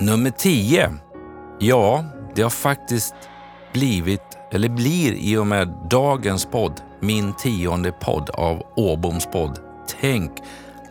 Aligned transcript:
Nummer 0.00 0.30
10. 0.30 0.90
Ja, 1.58 2.04
det 2.34 2.42
har 2.42 2.50
faktiskt 2.50 3.14
blivit, 3.72 4.20
eller 4.52 4.68
blir 4.68 5.12
i 5.12 5.36
och 5.36 5.46
med 5.46 5.68
dagens 5.90 6.46
podd, 6.46 6.80
min 7.00 7.32
tionde 7.32 7.92
podd 7.92 8.30
av 8.30 8.62
Åboms 8.76 9.26
podd. 9.26 9.58
Tänk, 10.00 10.32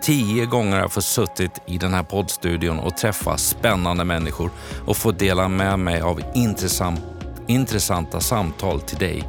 tio 0.01 0.46
gånger 0.46 0.71
har 0.71 0.79
jag 0.79 0.91
fått 0.91 1.04
suttit 1.04 1.62
i 1.66 1.78
den 1.78 1.94
här 1.94 2.04
poddstudion 2.04 2.80
och 2.80 2.98
träffa 2.98 3.38
spännande 3.38 4.04
människor 4.04 4.52
och 4.86 4.98
få 4.98 5.12
dela 5.12 5.48
med 5.48 5.80
mig 5.80 6.02
av 6.02 6.21
intressant, 6.34 7.02
intressanta 7.48 8.20
samtal 8.20 8.82
till 8.82 8.98
dig. 8.98 9.24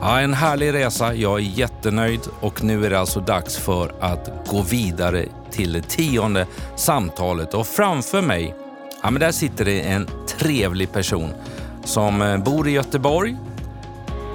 Ja, 0.00 0.20
en 0.20 0.34
härlig 0.34 0.72
resa. 0.72 1.14
Jag 1.14 1.38
är 1.38 1.44
jättenöjd 1.44 2.20
och 2.40 2.64
nu 2.64 2.86
är 2.86 2.90
det 2.90 3.00
alltså 3.00 3.20
dags 3.20 3.56
för 3.56 3.94
att 4.00 4.48
gå 4.48 4.62
vidare 4.62 5.26
till 5.52 5.72
det 5.72 5.82
tionde 5.82 6.46
samtalet 6.76 7.54
och 7.54 7.66
framför 7.66 8.22
mig, 8.22 8.54
ja 9.02 9.10
men 9.10 9.20
där 9.20 9.32
sitter 9.32 9.64
det 9.64 9.80
en 9.80 10.08
trevlig 10.38 10.92
person 10.92 11.30
som 11.84 12.22
eh, 12.22 12.38
bor 12.38 12.68
i 12.68 12.70
Göteborg. 12.70 13.36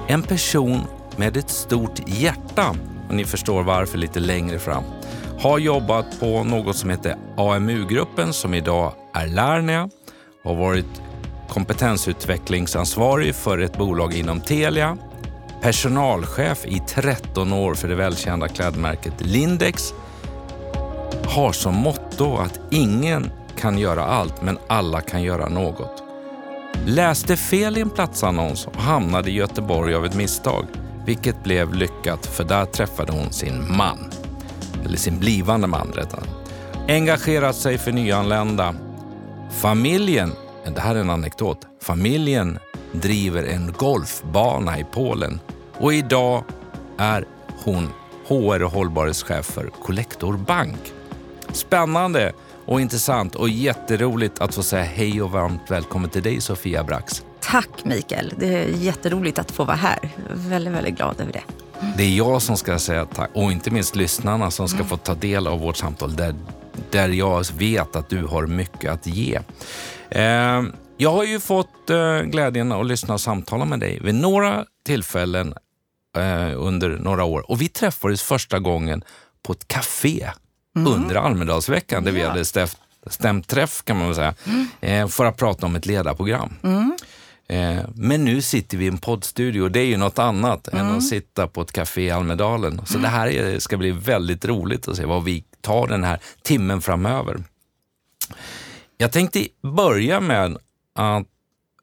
En 0.08 0.22
person 0.22 0.80
med 1.16 1.36
ett 1.36 1.50
stort 1.50 2.00
hjärta 2.06 2.74
och 3.08 3.14
ni 3.14 3.24
förstår 3.24 3.62
varför 3.62 3.98
lite 3.98 4.20
längre 4.20 4.58
fram. 4.58 4.84
Har 5.38 5.58
jobbat 5.58 6.20
på 6.20 6.44
något 6.44 6.76
som 6.76 6.90
heter 6.90 7.16
AMU-gruppen 7.36 8.32
som 8.32 8.54
idag 8.54 8.92
är 9.14 9.26
Lernia. 9.26 9.90
Har 10.44 10.54
varit 10.54 11.02
kompetensutvecklingsansvarig 11.48 13.34
för 13.34 13.58
ett 13.58 13.78
bolag 13.78 14.14
inom 14.14 14.40
Telia. 14.40 14.96
Personalchef 15.62 16.66
i 16.66 16.82
13 16.88 17.52
år 17.52 17.74
för 17.74 17.88
det 17.88 17.94
välkända 17.94 18.48
klädmärket 18.48 19.14
Lindex. 19.18 19.94
Har 21.28 21.52
som 21.52 21.74
motto 21.74 22.36
att 22.36 22.60
ingen 22.70 23.30
kan 23.56 23.78
göra 23.78 24.04
allt, 24.04 24.42
men 24.42 24.58
alla 24.66 25.00
kan 25.00 25.22
göra 25.22 25.48
något. 25.48 26.02
Läste 26.86 27.36
fel 27.36 27.78
i 27.78 27.80
en 27.80 27.90
platsannons 27.90 28.66
och 28.66 28.76
hamnade 28.76 29.30
i 29.30 29.34
Göteborg 29.34 29.94
av 29.94 30.06
ett 30.06 30.14
misstag, 30.14 30.66
vilket 31.06 31.42
blev 31.42 31.74
lyckat 31.74 32.26
för 32.26 32.44
där 32.44 32.64
träffade 32.64 33.12
hon 33.12 33.32
sin 33.32 33.76
man. 33.76 33.98
Eller 34.84 34.96
sin 34.96 35.18
blivande 35.18 35.66
man 35.66 35.92
rättare. 35.94 36.24
Engagerat 36.88 37.56
sig 37.56 37.78
för 37.78 37.92
nyanlända. 37.92 38.74
Familjen, 39.50 40.32
det 40.74 40.80
här 40.80 40.94
är 40.94 41.00
en 41.00 41.10
anekdot, 41.10 41.66
familjen 41.82 42.58
driver 42.92 43.42
en 43.44 43.74
golfbana 43.78 44.78
i 44.78 44.84
Polen 44.92 45.40
och 45.78 45.94
idag 45.94 46.44
är 46.98 47.24
hon 47.64 47.88
HR 48.28 48.62
och 48.62 48.72
hållbarhetschef 48.72 49.46
för 49.46 49.70
Collector 49.82 50.36
Bank. 50.36 50.92
Spännande 51.56 52.32
och 52.64 52.80
intressant 52.80 53.34
och 53.34 53.48
jätteroligt 53.48 54.40
att 54.40 54.54
få 54.54 54.62
säga 54.62 54.84
hej 54.84 55.22
och 55.22 55.30
varmt 55.30 55.62
välkommen 55.68 56.10
till 56.10 56.22
dig 56.22 56.40
Sofia 56.40 56.84
Brax. 56.84 57.24
Tack 57.40 57.84
Mikael, 57.84 58.34
det 58.36 58.46
är 58.46 58.68
jätteroligt 58.68 59.38
att 59.38 59.50
få 59.50 59.64
vara 59.64 59.76
här. 59.76 59.98
Väldigt, 60.30 60.74
väldigt 60.74 60.96
glad 60.96 61.20
över 61.20 61.32
det. 61.32 61.42
Det 61.96 62.02
är 62.02 62.16
jag 62.16 62.42
som 62.42 62.56
ska 62.56 62.78
säga 62.78 63.06
tack 63.06 63.30
och 63.34 63.52
inte 63.52 63.70
minst 63.70 63.96
lyssnarna 63.96 64.50
som 64.50 64.68
ska 64.68 64.84
få 64.84 64.96
ta 64.96 65.14
del 65.14 65.46
av 65.46 65.60
vårt 65.60 65.76
samtal 65.76 66.16
där, 66.16 66.34
där 66.90 67.08
jag 67.08 67.44
vet 67.58 67.96
att 67.96 68.08
du 68.08 68.24
har 68.24 68.46
mycket 68.46 68.92
att 68.92 69.06
ge. 69.06 69.40
Eh, 70.10 70.62
jag 70.96 71.12
har 71.12 71.24
ju 71.24 71.40
fått 71.40 71.90
eh, 71.90 72.20
glädjen 72.20 72.72
att 72.72 72.86
lyssna 72.86 73.14
och 73.14 73.20
samtala 73.20 73.64
med 73.64 73.80
dig 73.80 74.00
vid 74.02 74.14
några 74.14 74.64
tillfällen 74.86 75.54
eh, 76.16 76.52
under 76.56 76.88
några 76.88 77.24
år 77.24 77.50
och 77.50 77.60
vi 77.60 77.68
träffades 77.68 78.22
första 78.22 78.58
gången 78.58 79.04
på 79.42 79.52
ett 79.52 79.68
café 79.68 80.30
under 80.76 81.14
Almedalsveckan 81.14 82.04
där 82.04 82.12
vi 82.12 82.22
hade 82.22 82.44
stämt, 82.44 82.76
stämt 83.06 83.48
träff 83.48 83.82
kan 83.84 83.96
man 83.98 84.06
väl 84.06 84.14
säga, 84.14 84.34
eh, 84.80 85.08
för 85.08 85.24
att 85.24 85.36
prata 85.36 85.66
om 85.66 85.76
ett 85.76 85.86
ledarprogram. 85.86 86.54
Eh, 87.48 87.78
men 87.94 88.24
nu 88.24 88.42
sitter 88.42 88.78
vi 88.78 88.84
i 88.84 88.88
en 88.88 88.98
poddstudio 88.98 89.62
och 89.62 89.70
det 89.70 89.80
är 89.80 89.86
ju 89.86 89.96
något 89.96 90.18
annat 90.18 90.68
än 90.68 90.86
att 90.86 91.04
sitta 91.04 91.46
på 91.46 91.62
ett 91.62 91.72
café 91.72 92.02
i 92.02 92.10
Almedalen. 92.10 92.80
Så 92.86 92.98
det 92.98 93.08
här 93.08 93.26
är, 93.26 93.58
ska 93.58 93.76
bli 93.76 93.90
väldigt 93.90 94.44
roligt 94.44 94.88
att 94.88 94.96
se 94.96 95.04
vad 95.04 95.24
vi 95.24 95.44
tar 95.60 95.86
den 95.86 96.04
här 96.04 96.20
timmen 96.42 96.82
framöver. 96.82 97.44
Jag 98.98 99.12
tänkte 99.12 99.48
börja 99.62 100.20
med 100.20 100.58
att, 100.94 101.26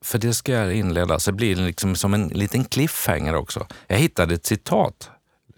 för 0.01 0.17
det 0.17 0.33
ska 0.33 0.51
jag 0.51 0.73
inleda, 0.73 1.19
så 1.19 1.31
blir 1.31 1.55
det 1.55 1.61
liksom 1.61 1.95
som 1.95 2.13
en 2.13 2.27
liten 2.27 2.65
cliffhanger 2.65 3.35
också. 3.35 3.67
Jag 3.87 3.97
hittade 3.97 4.33
ett 4.33 4.45
citat 4.45 5.09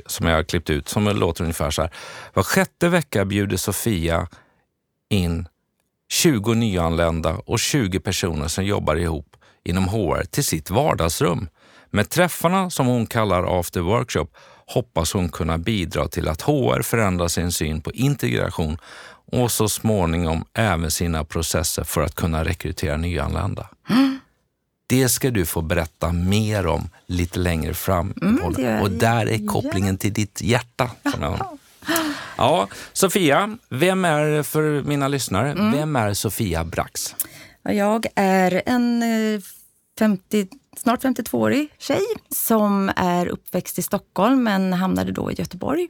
som 0.05 0.27
jag 0.27 0.35
har 0.35 0.43
klippt 0.43 0.69
ut 0.69 0.89
som 0.89 1.03
låter 1.07 1.43
ungefär 1.43 1.71
så 1.71 1.81
här. 1.81 1.91
Var 2.33 2.43
sjätte 2.43 2.89
vecka 2.89 3.25
bjuder 3.25 3.57
Sofia 3.57 4.27
in 5.09 5.47
20 6.09 6.53
nyanlända 6.53 7.37
och 7.45 7.59
20 7.59 7.99
personer 7.99 8.47
som 8.47 8.65
jobbar 8.65 8.95
ihop 8.95 9.35
inom 9.63 9.87
HR 9.87 10.23
till 10.23 10.43
sitt 10.43 10.69
vardagsrum. 10.69 11.47
Med 11.89 12.09
träffarna, 12.09 12.69
som 12.69 12.87
hon 12.87 13.07
kallar 13.07 13.59
after 13.59 13.81
workshop, 13.81 14.27
hoppas 14.67 15.13
hon 15.13 15.29
kunna 15.29 15.57
bidra 15.57 16.07
till 16.07 16.27
att 16.27 16.41
HR 16.41 16.81
förändrar 16.81 17.27
sin 17.27 17.51
syn 17.51 17.81
på 17.81 17.91
integration 17.91 18.77
och 19.31 19.51
så 19.51 19.69
småningom 19.69 20.45
även 20.53 20.91
sina 20.91 21.23
processer 21.23 21.83
för 21.83 22.01
att 22.01 22.15
kunna 22.15 22.43
rekrytera 22.43 22.97
nyanlända. 22.97 23.69
Det 24.87 25.09
ska 25.09 25.31
du 25.31 25.45
få 25.45 25.61
berätta 25.61 26.11
mer 26.11 26.67
om 26.67 26.89
lite 27.05 27.39
längre 27.39 27.73
fram. 27.73 28.11
i 28.11 28.41
podden. 28.41 28.63
gör 28.63 28.71
jag 28.71 28.81
och 28.81 28.91
där 28.91 29.29
är 29.29 29.47
kopplingen 29.47 29.97
till 29.97 30.13
ditt 30.13 30.41
hjärta. 30.41 30.91
Ja, 32.37 32.67
Sofia, 32.93 33.57
vem 33.69 34.05
är, 34.05 34.43
för 34.43 34.81
mina 34.83 35.07
lyssnare, 35.07 35.53
vem 35.75 35.95
är 35.95 36.13
Sofia 36.13 36.63
Brax? 36.63 37.15
Ja, 37.63 37.71
Jag 37.73 38.05
är 38.15 38.61
en 38.65 39.03
eh, 39.03 39.41
50, 39.99 40.47
snart 40.77 41.03
52-årig 41.03 41.69
tjej 41.77 42.01
som 42.29 42.91
är 42.95 43.27
uppväxt 43.27 43.79
i 43.79 43.81
Stockholm 43.81 44.43
men 44.43 44.73
hamnade 44.73 45.11
då 45.11 45.31
i 45.31 45.35
Göteborg. 45.35 45.87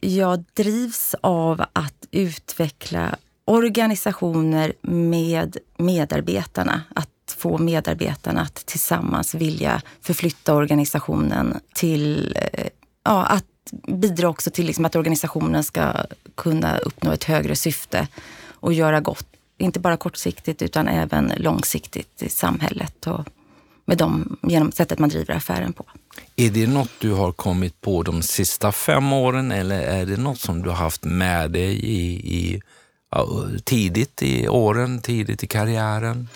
Jag 0.00 0.44
drivs 0.54 1.14
av 1.20 1.64
att 1.72 2.06
utveckla 2.10 3.16
organisationer 3.44 4.72
med 4.82 5.56
medarbetarna. 5.76 6.82
Att 6.94 7.08
få 7.34 7.58
medarbetarna 7.58 8.40
att 8.40 8.54
tillsammans 8.54 9.34
vilja 9.34 9.82
förflytta 10.00 10.54
organisationen 10.54 11.60
till 11.74 12.36
eh, 12.52 12.68
ja, 13.04 13.26
att 13.26 13.44
bidra 13.88 14.28
också 14.28 14.50
till 14.50 14.66
liksom 14.66 14.84
att 14.84 14.96
organisationen 14.96 15.64
ska 15.64 15.92
kunna 16.34 16.78
uppnå 16.78 17.12
ett 17.12 17.24
högre 17.24 17.56
syfte 17.56 18.08
och 18.48 18.72
göra 18.72 19.00
gott. 19.00 19.26
Inte 19.58 19.80
bara 19.80 19.96
kortsiktigt 19.96 20.62
utan 20.62 20.88
även 20.88 21.32
långsiktigt 21.36 22.22
i 22.22 22.28
samhället 22.28 23.06
och 23.06 23.24
med 23.84 23.98
dem, 23.98 24.38
genom 24.42 24.72
sättet 24.72 24.98
man 24.98 25.08
driver 25.08 25.34
affären 25.34 25.72
på. 25.72 25.84
Är 26.36 26.50
det 26.50 26.66
något 26.66 26.90
du 26.98 27.12
har 27.12 27.32
kommit 27.32 27.80
på 27.80 28.02
de 28.02 28.22
sista 28.22 28.72
fem 28.72 29.12
åren 29.12 29.52
eller 29.52 29.80
är 29.80 30.06
det 30.06 30.16
något 30.16 30.40
som 30.40 30.62
du 30.62 30.68
har 30.68 30.76
haft 30.76 31.04
med 31.04 31.50
dig 31.50 31.84
i, 31.84 32.12
i, 32.38 32.62
tidigt 33.64 34.22
i 34.22 34.48
åren, 34.48 35.00
tidigt 35.00 35.44
i 35.44 35.46
karriären? 35.46 36.28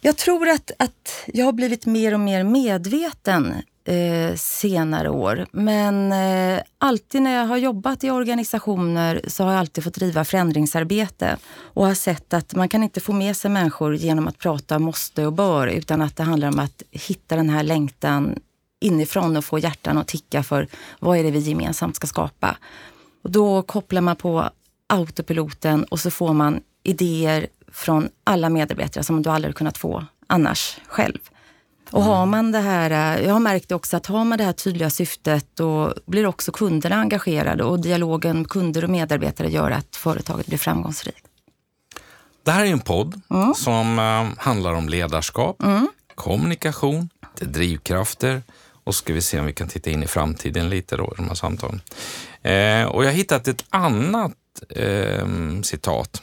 Jag 0.00 0.16
tror 0.16 0.48
att, 0.48 0.70
att 0.78 1.24
jag 1.26 1.44
har 1.44 1.52
blivit 1.52 1.86
mer 1.86 2.14
och 2.14 2.20
mer 2.20 2.44
medveten 2.44 3.54
eh, 3.84 4.34
senare 4.36 5.10
år. 5.10 5.46
Men 5.52 6.12
eh, 6.12 6.62
alltid 6.78 7.22
när 7.22 7.34
jag 7.34 7.46
har 7.46 7.56
jobbat 7.56 8.04
i 8.04 8.10
organisationer 8.10 9.20
så 9.26 9.44
har 9.44 9.50
jag 9.50 9.60
alltid 9.60 9.84
fått 9.84 9.94
driva 9.94 10.24
förändringsarbete 10.24 11.36
och 11.58 11.86
har 11.86 11.94
sett 11.94 12.34
att 12.34 12.54
man 12.54 12.68
kan 12.68 12.82
inte 12.82 13.00
få 13.00 13.12
med 13.12 13.36
sig 13.36 13.50
människor 13.50 13.94
genom 13.94 14.28
att 14.28 14.38
prata 14.38 14.78
måste 14.78 15.26
och 15.26 15.32
bör 15.32 15.66
utan 15.66 16.02
att 16.02 16.16
det 16.16 16.22
handlar 16.22 16.48
om 16.48 16.58
att 16.58 16.82
hitta 16.90 17.36
den 17.36 17.50
här 17.50 17.62
längtan 17.62 18.38
inifrån 18.80 19.36
och 19.36 19.44
få 19.44 19.58
hjärtan 19.58 19.98
att 19.98 20.08
ticka 20.08 20.42
för 20.42 20.68
vad 20.98 21.18
är 21.18 21.24
det 21.24 21.30
vi 21.30 21.38
gemensamt 21.38 21.96
ska 21.96 22.06
skapa. 22.06 22.56
Och 23.22 23.30
då 23.30 23.62
kopplar 23.62 24.00
man 24.00 24.16
på 24.16 24.50
autopiloten 24.86 25.84
och 25.84 26.00
så 26.00 26.10
får 26.10 26.32
man 26.32 26.60
idéer 26.82 27.46
från 27.72 28.08
alla 28.24 28.48
medarbetare 28.48 29.04
som 29.04 29.22
du 29.22 29.30
aldrig 29.30 29.54
kunnat 29.54 29.78
få 29.78 30.04
annars 30.26 30.78
själv. 30.86 31.18
Och 31.90 32.02
har 32.02 32.26
man 32.26 32.52
det 32.52 32.58
här, 32.58 33.18
jag 33.18 33.32
har 33.32 33.40
märkt 33.40 33.72
också 33.72 33.96
att 33.96 34.06
har 34.06 34.24
man 34.24 34.38
det 34.38 34.44
här 34.44 34.52
tydliga 34.52 34.90
syftet 34.90 35.46
då 35.54 35.94
blir 36.06 36.26
också 36.26 36.52
kunderna 36.52 36.96
engagerade 36.96 37.64
och 37.64 37.80
dialogen 37.80 38.38
med 38.38 38.48
kunder 38.48 38.84
och 38.84 38.90
medarbetare 38.90 39.48
gör 39.48 39.70
att 39.70 39.96
företaget 39.96 40.46
blir 40.46 40.58
framgångsrikt. 40.58 41.26
Det 42.42 42.50
här 42.50 42.64
är 42.64 42.72
en 42.72 42.80
podd 42.80 43.20
som 43.56 43.98
eh, 43.98 44.42
handlar 44.44 44.72
om 44.72 44.88
ledarskap, 44.88 45.62
kommunikation, 46.14 47.08
det 47.38 47.44
är 47.44 47.48
drivkrafter 47.48 48.42
och 48.84 48.94
ska 48.94 49.12
vi 49.12 49.22
se 49.22 49.40
om 49.40 49.46
vi 49.46 49.52
kan 49.52 49.68
titta 49.68 49.90
in 49.90 50.02
i 50.02 50.06
framtiden 50.06 50.68
lite 50.68 50.96
då 50.96 51.04
i 51.04 51.16
de 51.16 51.28
här 51.28 51.34
samtalen. 51.34 51.80
Eh, 52.42 52.84
och 52.84 53.04
jag 53.04 53.08
har 53.08 53.16
hittat 53.16 53.48
ett 53.48 53.64
annat 53.70 54.32
eh, 54.68 55.26
citat. 55.62 56.22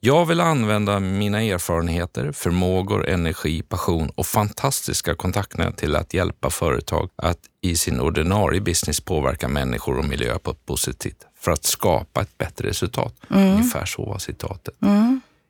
Jag 0.00 0.26
vill 0.26 0.40
använda 0.40 1.00
mina 1.00 1.42
erfarenheter, 1.42 2.32
förmågor, 2.32 3.08
energi, 3.08 3.62
passion 3.62 4.10
och 4.14 4.26
fantastiska 4.26 5.14
kontaktnät 5.14 5.76
till 5.76 5.96
att 5.96 6.14
hjälpa 6.14 6.50
företag 6.50 7.10
att 7.16 7.38
i 7.60 7.76
sin 7.76 8.00
ordinarie 8.00 8.60
business 8.60 9.00
påverka 9.00 9.48
människor 9.48 9.98
och 9.98 10.04
miljö 10.04 10.38
på 10.38 10.50
ett 10.50 10.66
positivt 10.66 11.26
för 11.38 11.52
att 11.52 11.64
skapa 11.64 12.22
ett 12.22 12.38
bättre 12.38 12.68
resultat. 12.68 13.14
Mm. 13.30 13.52
Ungefär 13.52 13.84
så 13.84 14.04
var 14.04 14.18
citatet. 14.18 14.74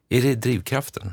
Är 0.08 0.22
det 0.22 0.34
drivkraften? 0.34 1.12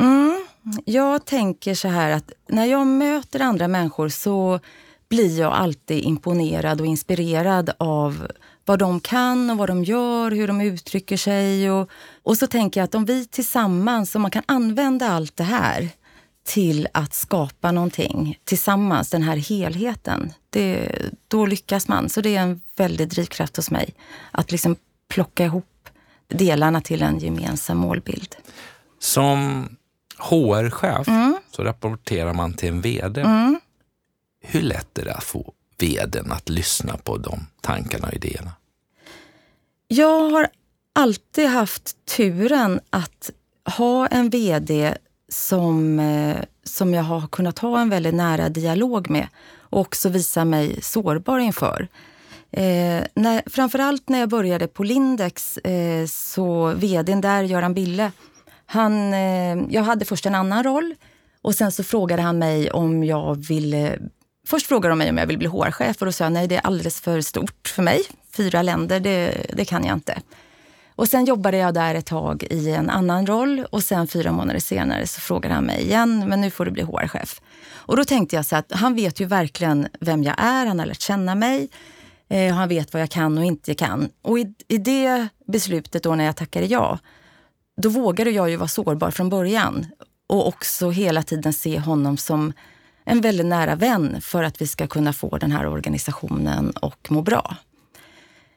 Mm. 0.00 0.46
Jag 0.84 1.24
tänker 1.24 1.74
så 1.74 1.88
här 1.88 2.10
att 2.10 2.32
när 2.48 2.66
jag 2.66 2.86
möter 2.86 3.40
andra 3.40 3.68
människor 3.68 4.08
så 4.08 4.60
blir 5.08 5.40
jag 5.40 5.52
alltid 5.52 6.04
imponerad 6.04 6.80
och 6.80 6.86
inspirerad 6.86 7.70
av 7.78 8.28
vad 8.68 8.78
de 8.78 9.00
kan 9.00 9.50
och 9.50 9.56
vad 9.58 9.68
de 9.68 9.84
gör, 9.84 10.30
hur 10.30 10.46
de 10.48 10.60
uttrycker 10.60 11.16
sig. 11.16 11.70
Och, 11.70 11.90
och 12.22 12.36
så 12.36 12.46
tänker 12.46 12.80
jag 12.80 12.84
att 12.84 12.94
om 12.94 13.04
vi 13.04 13.26
tillsammans, 13.26 14.14
om 14.14 14.22
man 14.22 14.30
kan 14.30 14.42
använda 14.46 15.08
allt 15.08 15.36
det 15.36 15.44
här 15.44 15.88
till 16.44 16.88
att 16.94 17.14
skapa 17.14 17.72
någonting 17.72 18.38
tillsammans, 18.44 19.10
den 19.10 19.22
här 19.22 19.36
helheten, 19.36 20.32
det, 20.50 20.92
då 21.28 21.46
lyckas 21.46 21.88
man. 21.88 22.08
Så 22.08 22.20
det 22.20 22.36
är 22.36 22.40
en 22.42 22.60
väldig 22.76 23.08
drivkraft 23.08 23.56
hos 23.56 23.70
mig. 23.70 23.94
Att 24.30 24.50
liksom 24.52 24.76
plocka 25.08 25.44
ihop 25.44 25.88
delarna 26.28 26.80
till 26.80 27.02
en 27.02 27.18
gemensam 27.18 27.78
målbild. 27.78 28.36
Som 28.98 29.68
HR-chef 30.18 31.08
Mm. 31.08 31.36
så 31.50 31.64
rapporterar 31.64 32.32
man 32.34 32.54
till 32.54 32.68
en 32.68 32.80
VD. 32.80 33.24
Hur 34.40 34.62
lätt 34.62 34.98
är 34.98 35.04
det 35.04 35.14
att 35.14 35.24
få 35.24 35.52
VDn 35.78 36.32
att 36.32 36.48
lyssna 36.48 36.96
på 36.96 37.16
de 37.16 37.46
tankarna 37.60 38.06
och 38.06 38.14
idéerna? 38.14 38.52
Jag 39.88 40.30
har 40.30 40.48
alltid 40.92 41.46
haft 41.48 42.06
turen 42.16 42.80
att 42.90 43.30
ha 43.76 44.06
en 44.06 44.30
VD 44.30 44.94
som, 45.28 45.98
eh, 45.98 46.36
som 46.64 46.94
jag 46.94 47.02
har 47.02 47.26
kunnat 47.26 47.58
ha 47.58 47.80
en 47.80 47.90
väldigt 47.90 48.14
nära 48.14 48.48
dialog 48.48 49.10
med 49.10 49.28
och 49.70 49.80
också 49.80 50.08
visa 50.08 50.44
mig 50.44 50.82
sårbar 50.82 51.38
inför. 51.38 51.88
Eh, 52.50 53.04
när, 53.14 53.50
framförallt 53.50 54.08
när 54.08 54.18
jag 54.18 54.28
började 54.28 54.66
på 54.66 54.82
Lindex, 54.82 55.58
eh, 55.58 56.06
så 56.06 56.74
vdn 56.76 57.20
där, 57.20 57.42
Göran 57.42 57.74
Bille, 57.74 58.12
han, 58.66 59.12
eh, 59.14 59.58
jag 59.70 59.82
hade 59.82 60.04
först 60.04 60.26
en 60.26 60.34
annan 60.34 60.64
roll 60.64 60.94
och 61.42 61.54
sen 61.54 61.72
så 61.72 61.84
frågade 61.84 62.22
han 62.22 62.38
mig 62.38 62.70
om 62.70 63.04
jag 63.04 63.34
ville 63.46 63.98
Först 64.48 64.66
frågade 64.66 64.92
de 64.92 64.98
mig 64.98 65.10
om 65.10 65.18
jag 65.18 65.26
ville 65.26 65.38
bli 65.38 65.46
HR-chef 65.46 65.96
och 66.00 66.06
då 66.06 66.12
sa 66.12 66.24
jag 66.24 66.32
nej, 66.32 66.48
det 66.48 66.56
är 66.56 66.66
alldeles 66.66 67.00
för 67.00 67.20
stort 67.20 67.68
för 67.68 67.82
mig. 67.82 68.02
Fyra 68.32 68.62
länder, 68.62 69.00
det, 69.00 69.46
det 69.56 69.64
kan 69.64 69.84
jag 69.84 69.96
inte. 69.96 70.22
Och 70.94 71.08
sen 71.08 71.24
jobbade 71.24 71.56
jag 71.56 71.74
där 71.74 71.94
ett 71.94 72.06
tag 72.06 72.42
i 72.50 72.70
en 72.70 72.90
annan 72.90 73.26
roll 73.26 73.66
och 73.70 73.82
sen 73.82 74.08
fyra 74.08 74.32
månader 74.32 74.60
senare 74.60 75.06
så 75.06 75.20
frågade 75.20 75.54
han 75.54 75.64
mig 75.64 75.82
igen, 75.82 76.24
men 76.28 76.40
nu 76.40 76.50
får 76.50 76.64
du 76.64 76.70
bli 76.70 76.82
HR-chef. 76.82 77.40
Och 77.70 77.96
då 77.96 78.04
tänkte 78.04 78.36
jag 78.36 78.44
så 78.46 78.56
att 78.56 78.72
han 78.72 78.94
vet 78.94 79.20
ju 79.20 79.26
verkligen 79.26 79.88
vem 80.00 80.22
jag 80.22 80.34
är, 80.38 80.66
han 80.66 80.78
har 80.78 80.86
lärt 80.86 81.00
känna 81.00 81.34
mig. 81.34 81.68
Eh, 82.28 82.54
han 82.54 82.68
vet 82.68 82.92
vad 82.92 83.02
jag 83.02 83.10
kan 83.10 83.38
och 83.38 83.44
inte 83.44 83.74
kan. 83.74 84.08
Och 84.22 84.38
i, 84.38 84.54
i 84.68 84.78
det 84.78 85.28
beslutet 85.46 86.02
då 86.02 86.14
när 86.14 86.24
jag 86.24 86.36
tackade 86.36 86.66
ja, 86.66 86.98
då 87.76 87.88
vågade 87.88 88.30
jag 88.30 88.50
ju 88.50 88.56
vara 88.56 88.68
sårbar 88.68 89.10
från 89.10 89.28
början. 89.28 89.86
Och 90.26 90.48
också 90.48 90.90
hela 90.90 91.22
tiden 91.22 91.52
se 91.52 91.78
honom 91.78 92.16
som 92.16 92.52
en 93.08 93.20
väldigt 93.20 93.46
nära 93.46 93.74
vän 93.74 94.20
för 94.20 94.42
att 94.42 94.60
vi 94.62 94.66
ska 94.66 94.86
kunna 94.86 95.12
få 95.12 95.38
den 95.38 95.52
här 95.52 95.66
organisationen 95.66 96.72
att 96.82 97.10
må 97.10 97.22
bra. 97.22 97.56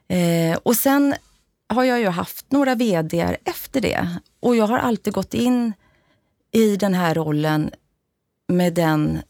Eh, 0.08 0.58
och 0.64 0.76
sen 0.76 1.16
har 1.70 1.84
jag 1.84 2.00
ju 2.00 2.08
haft 2.08 2.52
några 2.52 2.76
vd 2.76 3.38
efter 3.46 3.82
det 3.82 4.08
och 4.40 4.56
jag 4.56 4.68
har 4.68 4.80
alltid 4.80 5.14
gått 5.14 5.34
in 5.34 5.74
i 6.52 6.76
den 6.76 6.94
här 6.94 7.16
rollen 7.16 7.72
med 8.48 8.74
den, 8.74 9.22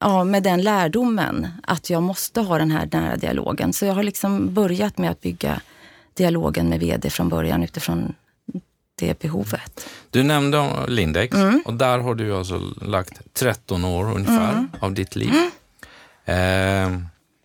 ja, 0.00 0.24
med 0.24 0.42
den 0.42 0.62
lärdomen 0.62 1.48
att 1.62 1.90
jag 1.90 2.02
måste 2.02 2.40
ha 2.40 2.58
den 2.58 2.70
här 2.70 2.88
nära 2.92 3.16
dialogen. 3.16 3.72
Så 3.72 3.84
jag 3.84 3.94
har 3.94 4.02
liksom 4.02 4.54
börjat 4.54 4.98
med 4.98 5.10
att 5.10 5.20
bygga 5.20 5.60
dialogen 6.14 6.68
med 6.68 6.80
vd 6.80 7.10
från 7.10 7.28
början 7.28 7.62
utifrån 7.62 8.14
det 8.98 9.18
behovet. 9.18 9.86
Du 10.10 10.22
nämnde 10.22 10.70
Lindex 10.88 11.34
Mm. 11.36 11.62
och 11.64 11.74
där 11.74 11.98
har 11.98 12.14
du 12.14 12.36
alltså 12.36 12.58
lagt 12.82 13.34
13 13.34 13.84
år 13.84 14.04
ungefär 14.14 14.52
Mm. 14.52 14.68
av 14.80 14.92
ditt 14.94 15.16
liv. 15.16 15.32
Eh, 16.24 16.98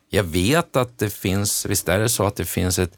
jag 0.09 0.23
vet 0.23 0.75
att 0.75 0.99
det 0.99 1.09
finns, 1.13 1.65
visst 1.65 1.89
är 1.89 1.99
det 1.99 2.09
så 2.09 2.25
att 2.25 2.35
det 2.35 2.45
finns 2.45 2.79
ett 2.79 2.97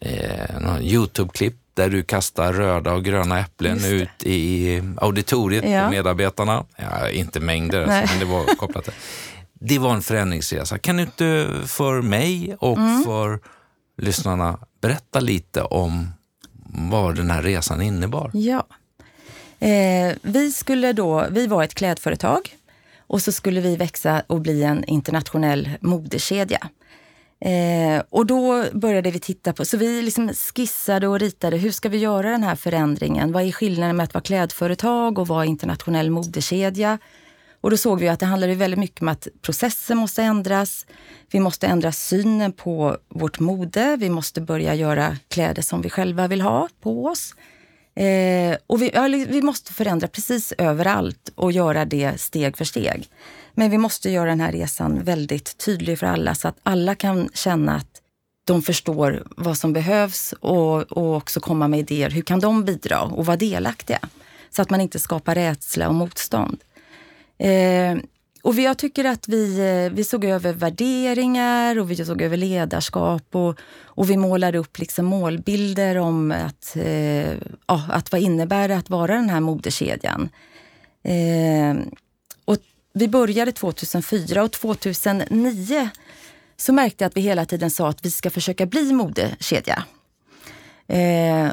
eh, 0.00 0.78
Youtube-klipp 0.80 1.54
där 1.74 1.88
du 1.90 2.02
kastar 2.02 2.52
röda 2.52 2.92
och 2.92 3.04
gröna 3.04 3.40
äpplen 3.40 3.84
ut 3.84 4.22
i 4.22 4.82
auditoriet 4.96 5.64
Ja. 5.70 5.84
på 5.84 5.90
medarbetarna. 5.90 6.64
Ja, 6.76 7.10
inte 7.10 7.40
mängder, 7.40 7.86
Nej. 7.86 8.06
men 8.10 8.18
det 8.18 8.24
var 8.24 8.44
kopplat 8.58 8.84
till. 8.84 8.92
Det 9.52 9.78
var 9.78 9.94
en 9.94 10.02
förändringsresa. 10.02 10.78
Kan 10.78 10.96
du 10.96 11.02
inte 11.02 11.46
för 11.66 12.02
mig 12.02 12.56
och 12.60 12.76
Mm. 12.78 13.04
för 13.04 13.40
lyssnarna 13.98 14.58
berätta 14.80 15.20
lite 15.20 15.62
om 15.62 16.08
vad 16.76 17.16
den 17.16 17.30
här 17.30 17.42
resan 17.42 17.82
innebar? 17.82 18.30
Ja. 18.34 18.66
Eh, 19.58 20.16
vi, 20.22 20.52
skulle 20.52 20.92
då, 20.92 21.26
vi 21.30 21.46
var 21.46 21.64
ett 21.64 21.74
klädföretag 21.74 22.56
och 23.06 23.22
så 23.22 23.32
skulle 23.32 23.60
vi 23.60 23.76
växa 23.76 24.22
och 24.26 24.40
bli 24.40 24.62
en 24.62 24.84
internationell 24.84 25.70
modekedja. 25.80 26.68
Eh, 27.40 28.02
och 28.10 28.26
då 28.26 28.64
började 28.72 29.10
vi 29.10 29.20
titta 29.20 29.52
på, 29.52 29.64
så 29.64 29.76
vi 29.76 30.02
liksom 30.02 30.28
skissade 30.54 31.08
och 31.08 31.20
ritade, 31.20 31.56
hur 31.56 31.70
ska 31.70 31.88
vi 31.88 31.98
göra 31.98 32.30
den 32.30 32.42
här 32.42 32.56
förändringen? 32.56 33.32
Vad 33.32 33.42
är 33.42 33.52
skillnaden 33.52 33.96
med 33.96 34.04
att 34.04 34.14
vara 34.14 34.22
klädföretag 34.22 35.18
och 35.18 35.28
vara 35.28 35.44
internationell 35.44 36.10
modekedja? 36.10 36.98
Och 37.60 37.70
då 37.70 37.76
såg 37.76 38.00
vi 38.00 38.08
att 38.08 38.20
det 38.20 38.26
handlade 38.26 38.54
väldigt 38.54 38.80
mycket 38.80 39.02
om 39.02 39.08
att 39.08 39.28
processen 39.42 39.98
måste 39.98 40.22
ändras. 40.22 40.86
Vi 41.30 41.40
måste 41.40 41.66
ändra 41.66 41.92
synen 41.92 42.52
på 42.52 42.96
vårt 43.08 43.40
mode. 43.40 43.96
Vi 43.96 44.10
måste 44.10 44.40
börja 44.40 44.74
göra 44.74 45.16
kläder 45.28 45.62
som 45.62 45.82
vi 45.82 45.90
själva 45.90 46.28
vill 46.28 46.40
ha 46.40 46.68
på 46.80 47.06
oss. 47.06 47.34
Eh, 47.96 48.56
och 48.66 48.82
vi, 48.82 48.90
ja, 48.94 49.02
vi 49.28 49.42
måste 49.42 49.72
förändra 49.72 50.08
precis 50.08 50.52
överallt 50.58 51.32
och 51.34 51.52
göra 51.52 51.84
det 51.84 52.20
steg 52.20 52.56
för 52.56 52.64
steg. 52.64 53.08
Men 53.54 53.70
vi 53.70 53.78
måste 53.78 54.10
göra 54.10 54.30
den 54.30 54.40
här 54.40 54.52
resan 54.52 55.04
väldigt 55.04 55.58
tydlig 55.58 55.98
för 55.98 56.06
alla 56.06 56.34
så 56.34 56.48
att 56.48 56.58
alla 56.62 56.94
kan 56.94 57.28
känna 57.34 57.74
att 57.76 58.02
de 58.46 58.62
förstår 58.62 59.26
vad 59.36 59.58
som 59.58 59.72
behövs 59.72 60.34
och, 60.40 60.82
och 60.82 61.16
också 61.16 61.40
komma 61.40 61.68
med 61.68 61.80
idéer. 61.80 62.10
Hur 62.10 62.22
kan 62.22 62.40
de 62.40 62.64
bidra 62.64 63.02
och 63.02 63.26
vara 63.26 63.36
delaktiga? 63.36 63.98
Så 64.50 64.62
att 64.62 64.70
man 64.70 64.80
inte 64.80 64.98
skapar 64.98 65.34
rädsla 65.34 65.88
och 65.88 65.94
motstånd. 65.94 66.58
Eh, 67.38 67.96
och 68.46 68.58
vi, 68.58 68.64
jag 68.64 68.78
tycker 68.78 69.04
att 69.04 69.28
vi, 69.28 69.58
eh, 69.58 69.92
vi 69.96 70.04
såg 70.04 70.24
över 70.24 70.52
värderingar 70.52 71.78
och 71.78 71.90
vi 71.90 71.96
såg 71.96 72.22
över 72.22 72.36
ledarskap 72.36 73.34
och, 73.34 73.58
och 73.84 74.10
vi 74.10 74.16
målade 74.16 74.58
upp 74.58 74.78
liksom 74.78 75.06
målbilder 75.06 75.96
om 75.96 76.32
att, 76.32 76.76
eh, 76.76 77.32
ja, 77.66 77.82
att 77.88 78.12
vad 78.12 78.20
innebär 78.20 78.68
det 78.68 78.76
att 78.76 78.90
vara 78.90 79.14
den 79.14 79.28
här 79.28 79.40
modekedjan. 79.40 80.28
Eh, 81.02 81.76
och 82.44 82.56
vi 82.92 83.08
började 83.08 83.52
2004 83.52 84.42
och 84.42 84.52
2009 84.52 85.88
så 86.56 86.72
märkte 86.72 87.04
jag 87.04 87.08
att 87.08 87.16
vi 87.16 87.20
hela 87.20 87.44
tiden 87.44 87.70
sa 87.70 87.88
att 87.88 88.04
vi 88.04 88.10
ska 88.10 88.30
försöka 88.30 88.66
bli 88.66 88.92
modekedja. 88.92 89.84
Eh, 90.88 91.52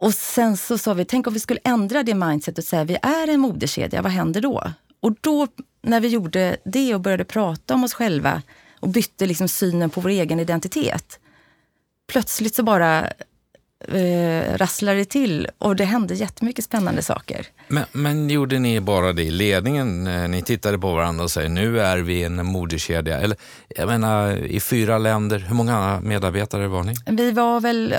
och 0.00 0.14
sen 0.14 0.56
så 0.56 0.78
sa 0.78 0.94
vi, 0.94 1.04
tänk 1.04 1.26
om 1.26 1.34
vi 1.34 1.40
skulle 1.40 1.60
ändra 1.64 2.02
det 2.02 2.14
mindsetet 2.14 2.58
och 2.58 2.64
säga 2.64 2.84
vi 2.84 2.96
är 3.02 3.28
en 3.28 3.40
modekedja, 3.40 4.02
vad 4.02 4.12
händer 4.12 4.40
då? 4.40 4.72
Och 5.02 5.14
då 5.20 5.48
när 5.82 6.00
vi 6.00 6.08
gjorde 6.08 6.56
det 6.64 6.94
och 6.94 7.00
började 7.00 7.24
prata 7.24 7.74
om 7.74 7.84
oss 7.84 7.94
själva 7.94 8.42
och 8.80 8.88
bytte 8.88 9.26
liksom 9.26 9.48
synen 9.48 9.90
på 9.90 10.00
vår 10.00 10.10
egen 10.10 10.40
identitet. 10.40 11.18
Plötsligt 12.12 12.54
så 12.54 12.62
bara 12.62 13.06
eh, 13.88 14.56
rasslade 14.56 14.98
det 14.98 15.04
till 15.04 15.48
och 15.58 15.76
det 15.76 15.84
hände 15.84 16.14
jättemycket 16.14 16.64
spännande 16.64 17.02
saker. 17.02 17.46
Men, 17.68 17.84
men 17.92 18.30
gjorde 18.30 18.58
ni 18.58 18.80
bara 18.80 19.12
det 19.12 19.22
i 19.22 19.30
ledningen? 19.30 20.06
Eh, 20.06 20.28
Ni 20.28 20.42
tittade 20.42 20.78
på 20.78 20.94
varandra 20.94 21.24
och 21.24 21.30
säger 21.30 21.48
nu 21.48 21.80
är 21.80 21.98
vi 21.98 22.22
en 22.22 22.46
modekedja. 22.46 23.20
Eller 23.20 23.36
jag 23.76 23.88
menar 23.88 24.36
i 24.36 24.60
fyra 24.60 24.98
länder, 24.98 25.38
hur 25.38 25.54
många 25.54 26.00
medarbetare 26.02 26.68
var 26.68 26.82
ni? 26.82 26.94
Vi 27.06 27.30
var 27.30 27.60
väl 27.60 27.92
eh, 27.92 27.98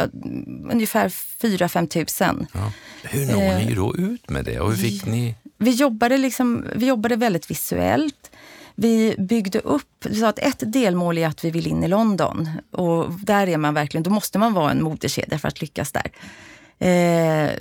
ungefär 0.71 1.09
4-5 1.09 1.87
tusen. 1.87 2.47
Ja. 2.53 2.71
Hur 3.03 3.25
når 3.25 3.41
Eh, 3.41 3.57
ni 3.67 3.73
då 3.75 3.95
ut 3.95 4.29
med 4.29 4.45
det 4.45 4.59
och 4.59 4.69
hur 4.69 4.77
fick 4.77 5.05
ni? 5.05 5.35
Vi 5.63 5.71
jobbade, 5.71 6.17
liksom, 6.17 6.65
vi 6.75 6.85
jobbade 6.85 7.15
väldigt 7.15 7.51
visuellt. 7.51 8.31
Vi 8.75 9.15
byggde 9.17 9.59
upp, 9.59 10.05
vi 10.05 10.15
sa 10.15 10.27
att 10.27 10.39
ett 10.39 10.73
delmål 10.73 11.17
är 11.17 11.27
att 11.27 11.45
vi 11.45 11.51
vill 11.51 11.67
in 11.67 11.83
i 11.83 11.87
London. 11.87 12.49
Och 12.71 13.11
där 13.11 13.49
är 13.49 13.57
man 13.57 13.73
verkligen, 13.73 14.03
då 14.03 14.09
måste 14.09 14.39
man 14.39 14.53
vara 14.53 14.71
en 14.71 14.83
modekedja 14.83 15.39
för 15.39 15.47
att 15.47 15.61
lyckas 15.61 15.91
där. 15.91 16.11
Eh, 16.87 17.51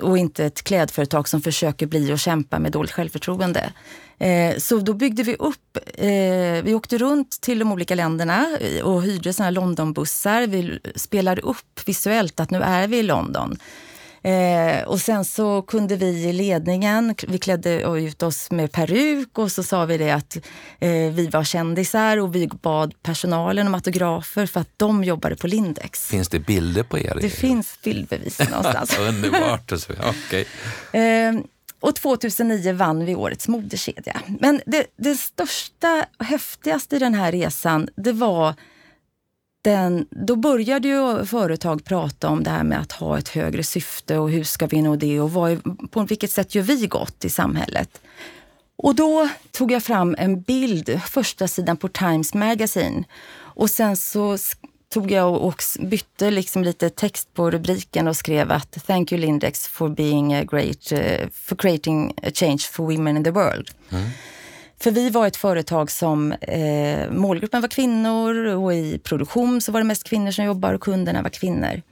och 0.00 0.18
inte 0.18 0.44
ett 0.44 0.62
klädföretag 0.62 1.28
som 1.28 1.42
försöker 1.42 1.86
bli 1.86 2.12
och 2.12 2.18
kämpa 2.18 2.58
med 2.58 2.72
dåligt 2.72 2.92
självförtroende. 2.92 3.72
Eh, 4.18 4.56
så 4.58 4.78
då 4.78 4.92
byggde 4.92 5.22
vi 5.22 5.34
upp, 5.34 5.78
eh, 5.94 6.64
vi 6.64 6.74
åkte 6.74 6.98
runt 6.98 7.30
till 7.40 7.58
de 7.58 7.72
olika 7.72 7.94
länderna 7.94 8.46
eh, 8.60 8.84
och 8.84 9.02
hyrde 9.02 9.32
såna 9.32 9.44
här 9.44 9.52
Londonbussar. 9.52 10.46
Vi 10.46 10.78
spelade 10.94 11.42
upp 11.42 11.80
visuellt 11.86 12.40
att 12.40 12.50
nu 12.50 12.62
är 12.62 12.88
vi 12.88 12.98
i 12.98 13.02
London. 13.02 13.58
Eh, 14.28 14.82
och 14.82 15.00
sen 15.00 15.24
så 15.24 15.62
kunde 15.62 15.96
vi 15.96 16.06
i 16.06 16.32
ledningen, 16.32 17.14
vi 17.28 17.38
klädde 17.38 17.82
ut 17.82 18.22
oss 18.22 18.50
med 18.50 18.72
peruk 18.72 19.38
och 19.38 19.52
så 19.52 19.62
sa 19.62 19.84
vi 19.84 19.98
det 19.98 20.10
att 20.10 20.36
eh, 20.78 20.90
vi 20.90 21.28
var 21.32 21.44
kändisar 21.44 22.16
och 22.16 22.34
vi 22.34 22.48
bad 22.62 22.94
personalen 23.02 23.66
om 23.66 23.74
autografer 23.74 24.46
för 24.46 24.60
att 24.60 24.68
de 24.76 25.04
jobbade 25.04 25.36
på 25.36 25.46
Lindex. 25.46 26.06
Finns 26.06 26.28
det 26.28 26.38
bilder 26.38 26.82
på 26.82 26.98
er? 26.98 27.18
Det 27.20 27.30
finns 27.30 27.78
bildbevis 27.82 28.38
någonstans. 28.38 28.98
Underbart. 29.08 29.72
okay. 29.72 30.44
eh, 31.02 31.40
och 31.80 31.94
2009 31.94 32.72
vann 32.72 33.04
vi 33.04 33.14
årets 33.14 33.48
modekedja. 33.48 34.20
Men 34.40 34.60
det, 34.66 34.86
det 34.96 35.14
största 35.14 36.06
och 36.18 36.24
häftigaste 36.24 36.96
i 36.96 36.98
den 36.98 37.14
här 37.14 37.32
resan, 37.32 37.88
det 37.96 38.12
var 38.12 38.54
den, 39.68 40.06
då 40.10 40.36
började 40.36 40.88
ju 40.88 41.24
företag 41.24 41.84
prata 41.84 42.28
om 42.28 42.42
det 42.44 42.50
här 42.50 42.64
med 42.64 42.80
att 42.80 42.92
ha 42.92 43.18
ett 43.18 43.28
högre 43.28 43.62
syfte 43.62 44.18
och 44.18 44.30
hur 44.30 44.44
ska 44.44 44.66
vi 44.66 44.82
nå 44.82 44.96
det 44.96 45.20
och 45.20 45.32
vad, 45.32 45.60
på 45.90 46.02
vilket 46.02 46.30
sätt 46.30 46.54
gör 46.54 46.62
vi 46.62 46.86
gott 46.86 47.24
i 47.24 47.30
samhället? 47.30 48.00
Och 48.76 48.94
då 48.94 49.28
tog 49.50 49.72
jag 49.72 49.82
fram 49.82 50.16
en 50.18 50.40
bild, 50.40 51.00
första 51.06 51.48
sidan 51.48 51.76
på 51.76 51.88
Times 51.88 52.34
Magazine. 52.34 53.04
Och 53.36 53.70
sen 53.70 53.96
så 53.96 54.38
tog 54.92 55.10
jag 55.10 55.34
och 55.34 55.62
bytte 55.80 56.30
liksom 56.30 56.64
lite 56.64 56.90
text 56.90 57.34
på 57.34 57.50
rubriken 57.50 58.08
och 58.08 58.16
skrev 58.16 58.52
att 58.52 58.86
Thank 58.86 59.12
you 59.12 59.20
Lindex 59.20 59.68
for 59.68 59.88
being 59.88 60.34
a 60.34 60.44
great, 60.44 60.92
uh, 60.92 61.28
for 61.32 61.56
creating 61.56 62.14
a 62.22 62.30
change 62.34 62.58
for 62.72 62.86
women 62.86 63.16
in 63.16 63.24
the 63.24 63.30
world. 63.30 63.70
Mm. 63.90 64.10
För 64.80 64.90
vi 64.90 65.10
var 65.10 65.26
ett 65.26 65.36
företag 65.36 65.90
som 65.90 66.32
eh, 66.32 67.10
målgruppen 67.10 67.60
var 67.60 67.68
kvinnor 67.68 68.44
och 68.44 68.74
i 68.74 68.98
produktion 68.98 69.60
så 69.60 69.72
var 69.72 69.80
det 69.80 69.86
mest 69.86 70.04
kvinnor 70.04 70.30
som 70.30 70.44
jobbar 70.44 70.74
och 70.74 70.80
kunderna 70.80 71.22
var 71.22 71.30
kvinnor. 71.30 71.82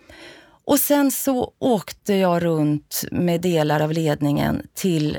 Och 0.64 0.78
sen 0.78 1.10
så 1.10 1.52
åkte 1.58 2.14
jag 2.14 2.44
runt 2.44 3.04
med 3.12 3.40
delar 3.40 3.80
av 3.80 3.92
ledningen 3.92 4.66
till, 4.74 5.18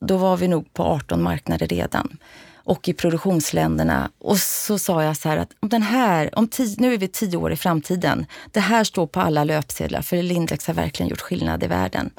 då 0.00 0.16
var 0.16 0.36
vi 0.36 0.48
nog 0.48 0.72
på 0.72 0.82
18 0.82 1.22
marknader 1.22 1.66
redan 1.66 2.18
och 2.64 2.88
i 2.88 2.92
produktionsländerna. 2.92 4.10
Och 4.18 4.38
så 4.38 4.78
sa 4.78 5.04
jag 5.04 5.16
så 5.16 5.28
här 5.28 5.36
att 5.36 5.50
om 5.60 5.68
den 5.68 5.82
här, 5.82 6.38
om 6.38 6.48
tio, 6.48 6.76
nu 6.78 6.94
är 6.94 6.98
vi 6.98 7.08
tio 7.08 7.36
år 7.36 7.52
i 7.52 7.56
framtiden, 7.56 8.26
det 8.50 8.60
här 8.60 8.84
står 8.84 9.06
på 9.06 9.20
alla 9.20 9.44
löpsedlar 9.44 10.02
för 10.02 10.22
Lindex 10.22 10.66
har 10.66 10.74
verkligen 10.74 11.10
gjort 11.10 11.20
skillnad 11.20 11.62
i 11.62 11.66
världen. 11.66 12.10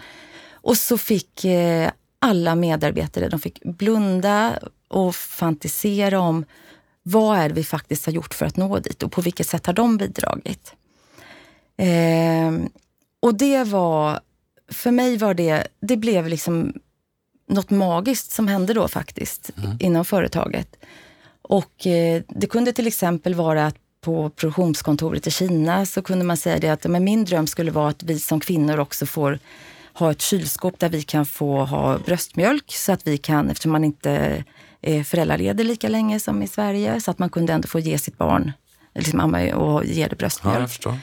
Och 0.51 0.77
så 0.77 0.97
fick 0.97 1.45
eh, 1.45 1.91
alla 2.23 2.55
medarbetare, 2.55 3.29
de 3.29 3.39
fick 3.39 3.63
blunda 3.63 4.59
och 4.87 5.15
fantisera 5.15 6.19
om 6.19 6.45
vad 7.03 7.37
är 7.37 7.49
det 7.49 7.55
vi 7.55 7.63
faktiskt 7.63 8.05
har 8.05 8.13
gjort 8.13 8.33
för 8.33 8.45
att 8.45 8.57
nå 8.57 8.79
dit 8.79 9.03
och 9.03 9.11
på 9.11 9.21
vilket 9.21 9.47
sätt 9.47 9.65
har 9.65 9.73
de 9.73 9.97
bidragit? 9.97 10.73
Eh, 11.77 12.51
och 13.19 13.35
det 13.35 13.63
var, 13.63 14.19
för 14.71 14.91
mig 14.91 15.17
var 15.17 15.33
det, 15.33 15.67
det 15.79 15.97
blev 15.97 16.27
liksom 16.27 16.73
något 17.49 17.69
magiskt 17.69 18.31
som 18.31 18.47
hände 18.47 18.73
då 18.73 18.87
faktiskt 18.87 19.51
mm. 19.57 19.77
inom 19.79 20.05
företaget. 20.05 20.75
Och 21.41 21.87
eh, 21.87 22.21
det 22.27 22.47
kunde 22.47 22.73
till 22.73 22.87
exempel 22.87 23.35
vara 23.35 23.65
att 23.65 23.75
på 24.01 24.29
produktionskontoret 24.29 25.27
i 25.27 25.31
Kina 25.31 25.85
så 25.85 26.01
kunde 26.01 26.25
man 26.25 26.37
säga 26.37 26.59
det 26.59 26.69
att 26.69 26.83
men 26.83 27.03
min 27.03 27.25
dröm 27.25 27.47
skulle 27.47 27.71
vara 27.71 27.89
att 27.89 28.03
vi 28.03 28.19
som 28.19 28.39
kvinnor 28.39 28.79
också 28.79 29.05
får 29.05 29.39
ha 29.93 30.11
ett 30.11 30.21
kylskåp 30.21 30.79
där 30.79 30.89
vi 30.89 31.01
kan 31.01 31.25
få 31.25 31.65
ha 31.65 31.97
bröstmjölk 31.97 32.71
så 32.71 32.91
att 32.91 33.07
vi 33.07 33.17
kan, 33.17 33.49
eftersom 33.49 33.71
man 33.71 33.83
inte 33.83 34.43
är 34.81 35.03
föräldraledig 35.03 35.65
lika 35.65 35.89
länge 35.89 36.19
som 36.19 36.43
i 36.43 36.47
Sverige, 36.47 37.01
så 37.01 37.11
att 37.11 37.19
man 37.19 37.29
kunde 37.29 37.53
ändå 37.53 37.67
få 37.67 37.79
ge 37.79 37.97
sitt 37.97 38.17
barn, 38.17 38.51
liksom 38.95 39.19
amma 39.19 39.55
och 39.55 39.85
ge 39.85 40.07
det 40.07 40.15
bröstmjölk. 40.15 40.81
Ja, 40.85 40.97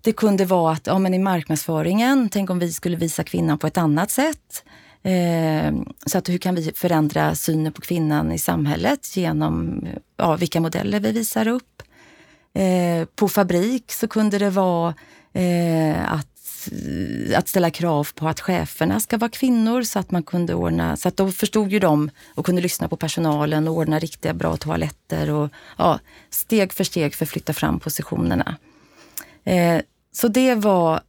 det 0.00 0.12
kunde 0.12 0.44
vara 0.44 0.72
att 0.72 0.86
ja, 0.86 0.98
men 0.98 1.14
i 1.14 1.18
marknadsföringen, 1.18 2.28
tänk 2.28 2.50
om 2.50 2.58
vi 2.58 2.72
skulle 2.72 2.96
visa 2.96 3.24
kvinnan 3.24 3.58
på 3.58 3.66
ett 3.66 3.78
annat 3.78 4.10
sätt. 4.10 4.64
Eh, 5.02 5.74
så 6.06 6.18
att 6.18 6.28
hur 6.28 6.38
kan 6.38 6.54
vi 6.54 6.72
förändra 6.74 7.34
synen 7.34 7.72
på 7.72 7.80
kvinnan 7.80 8.32
i 8.32 8.38
samhället 8.38 9.16
genom 9.16 9.86
ja, 10.16 10.36
vilka 10.36 10.60
modeller 10.60 11.00
vi 11.00 11.12
visar 11.12 11.48
upp? 11.48 11.82
Eh, 12.54 13.04
på 13.16 13.28
fabrik 13.28 13.92
så 13.92 14.08
kunde 14.08 14.38
det 14.38 14.50
vara 14.50 14.94
eh, 15.32 16.12
att 16.12 16.31
att 17.36 17.48
ställa 17.48 17.70
krav 17.70 18.08
på 18.14 18.28
att 18.28 18.40
cheferna 18.40 19.00
ska 19.00 19.18
vara 19.18 19.30
kvinnor 19.30 19.82
så 19.82 19.98
att 19.98 20.10
man 20.10 20.22
kunde 20.22 20.54
ordna, 20.54 20.96
så 20.96 21.08
att 21.08 21.16
då 21.16 21.32
förstod 21.32 21.72
ju 21.72 21.78
de 21.78 22.10
och 22.34 22.46
kunde 22.46 22.62
lyssna 22.62 22.88
på 22.88 22.96
personalen 22.96 23.68
och 23.68 23.74
ordna 23.74 23.98
riktiga 23.98 24.34
bra 24.34 24.56
toaletter 24.56 25.30
och 25.30 25.50
ja, 25.78 25.98
steg 26.30 26.72
för 26.72 26.84
steg 26.84 27.14
förflytta 27.14 27.52
fram 27.52 27.80
positionerna. 27.80 28.56
Eh, 29.44 29.80
så 30.12 30.28
det 30.28 30.54
var 30.54 31.00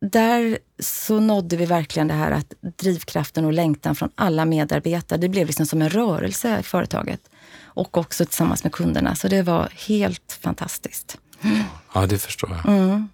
där 0.00 0.58
så 0.78 1.20
nådde 1.20 1.56
vi 1.56 1.66
verkligen 1.66 2.08
det 2.08 2.14
här 2.14 2.30
att 2.30 2.54
drivkraften 2.60 3.44
och 3.44 3.52
längtan 3.52 3.96
från 3.96 4.10
alla 4.14 4.44
medarbetare, 4.44 5.18
det 5.18 5.28
blev 5.28 5.46
liksom 5.46 5.66
som 5.66 5.82
en 5.82 5.90
rörelse 5.90 6.60
i 6.60 6.62
företaget. 6.62 7.20
Och 7.62 7.98
också 7.98 8.24
tillsammans 8.24 8.64
med 8.64 8.72
kunderna. 8.72 9.14
Så 9.14 9.28
det 9.28 9.42
var 9.42 9.68
helt 9.88 10.38
fantastiskt. 10.42 11.18
Ja, 11.94 12.06
det 12.06 12.18
förstår 12.18 12.50
jag. 12.50 12.74
Mm. 12.74 13.08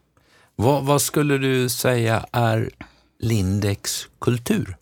Vad, 0.57 0.85
vad, 0.85 1.03
skulle 1.03 1.39
du 1.39 1.69
säga 1.69 2.27
är 2.33 2.71
Lindex 3.19 4.09
kultur? 4.19 4.77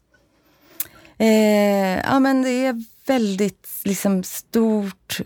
Eh, 1.19 1.99
ja, 1.99 2.21
men 2.21 2.43
det 2.43 2.67
är 2.67 2.85
väldigt 3.07 3.69
liksom, 3.85 4.23
stort, 4.23 5.21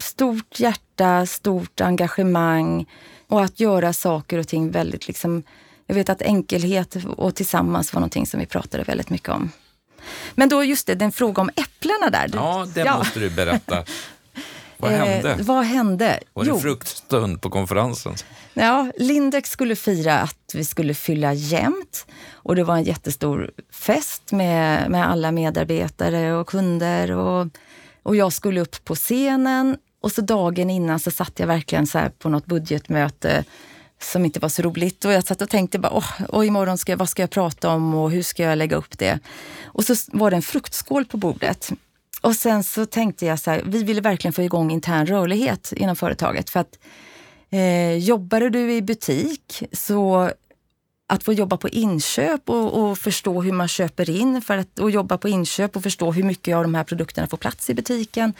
stort 0.00 0.60
hjärta, 0.60 1.26
stort 1.26 1.80
engagemang 1.80 2.86
och 3.28 3.44
att 3.44 3.60
göra 3.60 3.92
saker 3.92 4.38
och 4.38 4.48
ting 4.48 4.70
väldigt 4.70 5.08
liksom, 5.08 5.42
jag 5.86 5.94
vet 5.94 6.08
att 6.08 6.22
enkelhet 6.22 6.96
och 7.16 7.34
tillsammans 7.34 7.94
var 7.94 8.00
någonting 8.00 8.26
som 8.26 8.40
vi 8.40 8.46
pratade 8.46 8.84
väldigt 8.84 9.10
mycket 9.10 9.28
om. 9.28 9.50
Men 10.34 10.48
då 10.48 10.64
just 10.64 10.86
det, 10.86 10.94
den 10.94 11.12
fråga 11.12 11.42
om 11.42 11.50
äpplena 11.56 12.10
där. 12.10 12.30
Ja, 12.32 12.66
det 12.74 12.80
ja. 12.80 12.98
måste 12.98 13.20
du 13.20 13.30
berätta. 13.30 13.84
Vad 14.78 14.92
eh, 14.92 14.98
hände? 14.98 15.30
Eh, 15.30 15.40
vad 15.40 15.64
hände? 15.64 16.20
Var 16.32 16.44
det 16.44 16.50
jo. 16.50 16.60
fruktstund 16.60 17.40
på 17.40 17.50
konferensen? 17.50 18.14
Ja, 18.54 18.92
Lindex 18.96 19.50
skulle 19.50 19.76
fira 19.76 20.18
att 20.18 20.50
vi 20.54 20.64
skulle 20.64 20.94
fylla 20.94 21.32
jämnt. 21.32 22.06
Och 22.32 22.56
det 22.56 22.64
var 22.64 22.76
en 22.76 22.84
jättestor 22.84 23.50
fest 23.72 24.32
med, 24.32 24.90
med 24.90 25.10
alla 25.10 25.32
medarbetare 25.32 26.34
och 26.34 26.46
kunder. 26.46 27.10
Och, 27.10 27.48
och 28.02 28.16
jag 28.16 28.32
skulle 28.32 28.60
upp 28.60 28.84
på 28.84 28.94
scenen. 28.94 29.76
Och 30.00 30.12
så 30.12 30.20
dagen 30.20 30.70
innan 30.70 31.00
så 31.00 31.10
satt 31.10 31.40
jag 31.40 31.46
verkligen 31.46 31.86
så 31.86 32.00
på 32.18 32.28
något 32.28 32.46
budgetmöte 32.46 33.44
som 34.02 34.24
inte 34.24 34.40
var 34.40 34.48
så 34.48 34.62
roligt. 34.62 35.04
Och 35.04 35.12
jag 35.12 35.24
satt 35.24 35.42
och 35.42 35.50
tänkte 35.50 35.78
bara, 35.78 35.92
åh, 35.92 36.22
och 36.28 36.44
imorgon 36.44 36.78
ska 36.78 36.92
jag, 36.92 36.96
vad 36.96 37.08
ska 37.08 37.22
jag 37.22 37.30
prata 37.30 37.70
om 37.70 37.94
och 37.94 38.10
hur 38.10 38.22
ska 38.22 38.42
jag 38.42 38.58
lägga 38.58 38.76
upp 38.76 38.98
det? 38.98 39.18
Och 39.64 39.84
så 39.84 39.94
var 40.12 40.30
det 40.30 40.36
en 40.36 40.42
fruktskål 40.42 41.04
på 41.04 41.16
bordet. 41.16 41.70
Och 42.26 42.36
sen 42.36 42.64
så 42.64 42.86
tänkte 42.86 43.26
jag 43.26 43.38
så 43.38 43.50
här, 43.50 43.62
vi 43.66 43.82
ville 43.82 44.00
verkligen 44.00 44.32
få 44.32 44.42
igång 44.42 44.70
intern 44.70 45.06
rörlighet 45.06 45.72
inom 45.76 45.96
företaget. 45.96 46.50
För 46.50 46.60
att 46.60 46.78
eh, 47.50 47.96
jobbar 47.96 48.40
du 48.40 48.72
i 48.72 48.82
butik 48.82 49.62
så 49.72 50.30
att 51.06 51.22
få 51.22 51.32
jobba 51.32 51.56
på 51.56 51.68
inköp 51.68 52.50
och, 52.50 52.72
och, 52.82 52.98
förstå 52.98 53.42
hur 53.42 53.52
man 53.52 53.68
köper 53.68 54.10
in 54.10 54.42
för 54.42 54.58
att, 54.58 54.78
och 54.78 54.90
jobba 54.90 55.18
på 55.18 55.28
inköp 55.28 55.76
och 55.76 55.82
förstå 55.82 56.12
hur 56.12 56.22
mycket 56.22 56.56
av 56.56 56.62
de 56.62 56.74
här 56.74 56.84
produkterna 56.84 57.26
får 57.26 57.36
plats 57.36 57.70
i 57.70 57.74
butiken. 57.74 58.32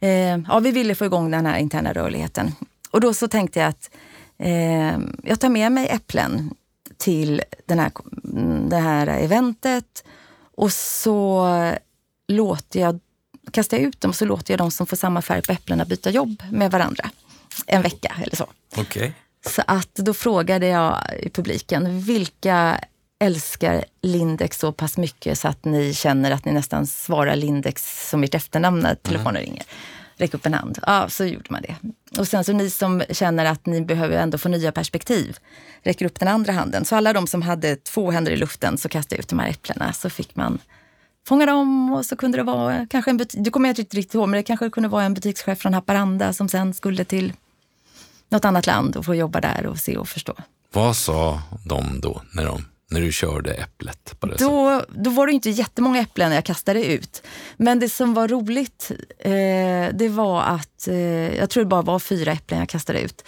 Eh, 0.00 0.38
ja, 0.48 0.60
vi 0.62 0.70
ville 0.70 0.94
få 0.94 1.04
igång 1.04 1.30
den 1.30 1.46
här 1.46 1.58
interna 1.58 1.92
rörligheten. 1.92 2.52
Och 2.90 3.00
då 3.00 3.14
så 3.14 3.28
tänkte 3.28 3.60
jag 3.60 3.68
att 3.68 3.90
eh, 4.38 4.98
jag 5.22 5.40
tar 5.40 5.48
med 5.48 5.72
mig 5.72 5.88
äpplen 5.88 6.54
till 6.96 7.42
den 7.66 7.78
här, 7.78 7.92
mm, 8.24 8.68
det 8.68 8.76
här 8.76 9.06
eventet 9.06 10.04
och 10.54 10.72
så 10.72 11.48
låter 12.30 12.80
jag, 12.80 13.00
kastar 13.50 13.76
jag 13.76 13.86
ut 13.86 14.00
dem 14.00 14.08
och 14.08 14.16
så 14.16 14.24
låter 14.24 14.52
jag 14.52 14.58
de 14.58 14.70
som 14.70 14.86
får 14.86 14.96
samma 14.96 15.22
färg 15.22 15.42
på 15.42 15.52
äpplena 15.52 15.84
byta 15.84 16.10
jobb 16.10 16.42
med 16.50 16.70
varandra 16.70 17.10
en 17.66 17.82
vecka 17.82 18.16
eller 18.22 18.36
så. 18.36 18.46
Okay. 18.76 19.12
Så 19.46 19.62
att 19.66 19.94
då 19.94 20.14
frågade 20.14 20.66
jag 20.66 20.98
i 21.22 21.30
publiken, 21.30 22.00
vilka 22.00 22.80
älskar 23.18 23.84
Lindex 24.02 24.58
så 24.58 24.72
pass 24.72 24.96
mycket 24.96 25.38
så 25.38 25.48
att 25.48 25.64
ni 25.64 25.94
känner 25.94 26.30
att 26.30 26.44
ni 26.44 26.52
nästan 26.52 26.86
svarar 26.86 27.36
Lindex 27.36 28.08
som 28.10 28.24
ert 28.24 28.34
efternamn 28.34 28.80
när 28.80 28.94
telefonen 28.94 29.36
mm. 29.36 29.42
ringer? 29.42 29.62
Räck 30.16 30.34
upp 30.34 30.46
en 30.46 30.54
hand. 30.54 30.78
Ja, 30.86 31.08
så 31.08 31.24
gjorde 31.24 31.46
man 31.48 31.62
det. 31.62 31.76
Och 32.18 32.28
sen 32.28 32.44
så 32.44 32.52
ni 32.52 32.70
som 32.70 33.02
känner 33.10 33.44
att 33.44 33.66
ni 33.66 33.80
behöver 33.80 34.16
ändå 34.16 34.38
få 34.38 34.48
nya 34.48 34.72
perspektiv, 34.72 35.36
räcker 35.82 36.06
upp 36.06 36.18
den 36.18 36.28
andra 36.28 36.52
handen. 36.52 36.84
Så 36.84 36.96
alla 36.96 37.12
de 37.12 37.26
som 37.26 37.42
hade 37.42 37.76
två 37.76 38.10
händer 38.10 38.32
i 38.32 38.36
luften 38.36 38.78
så 38.78 38.88
kastade 38.88 39.14
jag 39.16 39.20
ut 39.20 39.28
de 39.28 39.38
här 39.38 39.48
äpplena. 39.48 39.92
Så 39.92 40.10
fick 40.10 40.36
man 40.36 40.58
fånga 41.26 41.46
dem 41.46 41.92
och 41.92 42.06
så 42.06 42.16
kunde 42.16 42.38
det 42.38 42.42
vara 42.42 42.86
kanske 42.90 43.10
en 43.10 43.16
butik, 43.16 43.40
det 43.44 43.50
kommer 43.50 43.68
jag 43.68 43.78
inte 43.78 43.96
riktigt 43.96 44.14
ihåg, 44.14 44.28
men 44.28 44.36
det 44.36 44.42
kanske 44.42 44.70
kunde 44.70 44.88
vara 44.88 45.04
en 45.04 45.14
butikschef 45.14 45.58
från 45.58 45.74
Haparanda 45.74 46.32
som 46.32 46.48
sen 46.48 46.74
skulle 46.74 47.04
till 47.04 47.32
något 48.28 48.44
annat 48.44 48.66
land 48.66 48.96
och 48.96 49.04
få 49.04 49.14
jobba 49.14 49.40
där 49.40 49.66
och 49.66 49.78
se 49.78 49.96
och 49.96 50.08
förstå. 50.08 50.34
Vad 50.72 50.96
sa 50.96 51.42
de 51.66 52.00
då 52.00 52.22
när, 52.32 52.46
de, 52.46 52.64
när 52.90 53.00
du 53.00 53.12
körde 53.12 53.54
äpplet? 53.54 54.20
På 54.20 54.26
det 54.26 54.36
då, 54.36 54.84
då 54.88 55.10
var 55.10 55.26
det 55.26 55.32
inte 55.32 55.50
jättemånga 55.50 56.00
äpplen 56.00 56.32
jag 56.32 56.44
kastade 56.44 56.84
ut. 56.84 57.22
Men 57.56 57.80
det 57.80 57.88
som 57.88 58.14
var 58.14 58.28
roligt, 58.28 58.90
eh, 59.18 59.94
det 59.94 60.08
var 60.08 60.42
att, 60.42 60.88
eh, 60.88 61.36
jag 61.36 61.50
tror 61.50 61.64
det 61.64 61.68
bara 61.68 61.82
var 61.82 61.98
fyra 61.98 62.32
äpplen 62.32 62.60
jag 62.60 62.68
kastade 62.68 63.00
ut. 63.00 63.24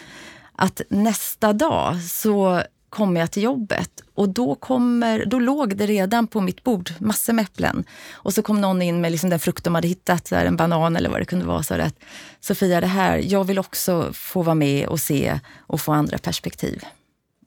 Att 0.56 0.80
nästa 0.88 1.52
dag 1.52 2.02
så 2.02 2.62
kommer 2.92 3.20
jag 3.20 3.30
till 3.30 3.42
jobbet 3.42 3.90
och 4.14 4.28
då, 4.28 4.54
kommer, 4.54 5.24
då 5.26 5.38
låg 5.38 5.76
det 5.76 5.86
redan 5.86 6.26
på 6.26 6.40
mitt 6.40 6.64
bord 6.64 6.90
massor 6.98 7.32
med 7.32 7.42
äpplen. 7.42 7.84
Och 8.12 8.34
så 8.34 8.42
kom 8.42 8.60
någon 8.60 8.82
in 8.82 9.00
med 9.00 9.12
liksom 9.12 9.30
den 9.30 9.40
frukt 9.40 9.64
de 9.64 9.74
hade 9.74 9.88
hittat, 9.88 10.26
så 10.26 10.36
här, 10.36 10.46
en 10.46 10.56
banan 10.56 10.96
eller 10.96 11.10
vad 11.10 11.20
det 11.20 11.24
kunde 11.24 11.44
vara. 11.44 11.62
Så 11.62 11.74
att, 11.74 11.94
Sofia, 12.40 12.80
det 12.80 12.86
här, 12.86 13.18
jag 13.18 13.44
vill 13.44 13.58
också 13.58 14.12
få 14.12 14.42
vara 14.42 14.54
med 14.54 14.86
och 14.86 15.00
se 15.00 15.40
och 15.58 15.80
få 15.80 15.92
andra 15.92 16.18
perspektiv. 16.18 16.84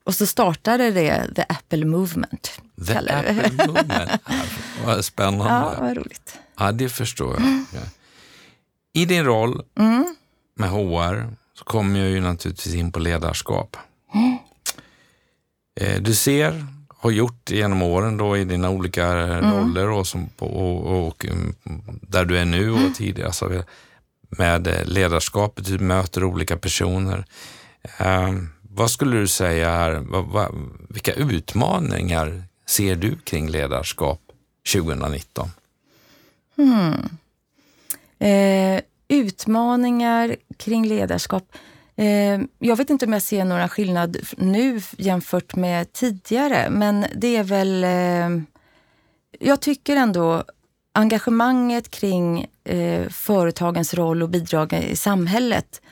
Och 0.04 0.14
så 0.14 0.26
startade 0.26 0.90
det 0.90 1.34
The 1.34 1.44
Apple 1.48 1.84
Movement. 1.84 2.60
The 2.86 2.96
Apple 2.96 3.66
Movement. 3.66 4.10
vad 4.86 5.04
spännande. 5.04 5.44
Ja, 5.52 5.74
vad 5.80 5.96
roligt. 5.96 6.38
Ja, 6.58 6.72
det 6.72 6.88
förstår 6.88 7.34
jag. 7.34 7.42
Mm. 7.42 7.64
I 8.92 9.04
din 9.04 9.24
roll 9.24 9.62
mm. 9.78 10.14
med 10.54 10.70
HR 10.70 11.34
så 11.58 11.64
kommer 11.64 12.00
jag 12.00 12.08
ju 12.08 12.20
naturligtvis 12.20 12.74
in 12.74 12.92
på 12.92 12.98
ledarskap. 12.98 13.76
Mm. 14.14 14.38
Du 16.00 16.14
ser, 16.14 16.66
har 16.88 17.10
gjort 17.10 17.50
genom 17.50 17.82
åren 17.82 18.16
då 18.16 18.36
i 18.36 18.44
dina 18.44 18.70
olika 18.70 19.06
mm. 19.06 19.52
roller 19.52 19.90
och, 19.90 20.06
som, 20.06 20.28
och, 20.38 20.86
och, 20.86 21.06
och, 21.06 21.26
mm, 21.26 21.54
där 22.02 22.24
du 22.24 22.38
är 22.38 22.44
nu 22.44 22.70
och 22.70 22.78
mm. 22.78 22.92
tidigare, 22.92 23.26
alltså 23.26 23.62
med 24.28 24.82
ledarskapet, 24.84 25.64
du 25.64 25.78
möter 25.78 26.24
olika 26.24 26.56
personer. 26.56 27.24
Um, 28.00 28.48
vad 28.62 28.90
skulle 28.90 29.16
du 29.16 29.28
säga 29.28 29.70
här, 29.70 29.92
vad, 29.92 30.24
vad, 30.24 30.48
vilka 30.88 31.12
utmaningar 31.12 32.42
ser 32.66 32.96
du 32.96 33.16
kring 33.16 33.48
ledarskap 33.48 34.20
2019? 34.72 35.48
Hmm. 36.56 37.18
Eh, 38.18 38.80
utmaningar 39.08 40.36
kring 40.56 40.86
ledarskap. 40.86 41.44
Ehm, 41.96 42.48
jag 42.58 42.76
vet 42.76 42.90
inte 42.90 43.06
om 43.06 43.12
jag 43.12 43.22
ser 43.22 43.44
några 43.44 43.68
skillnad 43.68 44.16
nu 44.36 44.80
jämfört 44.96 45.56
med 45.56 45.92
tidigare, 45.92 46.70
men 46.70 47.06
det 47.14 47.36
är 47.36 47.44
väl... 47.44 47.84
Ehm, 47.84 48.46
jag 49.40 49.60
tycker 49.60 49.96
ändå 49.96 50.44
engagemanget 50.92 51.90
kring 51.90 52.46
eh, 52.64 53.08
företagens 53.08 53.94
roll 53.94 54.22
och 54.22 54.28
bidrag 54.28 54.72
i 54.72 54.96
samhället, 54.96 55.82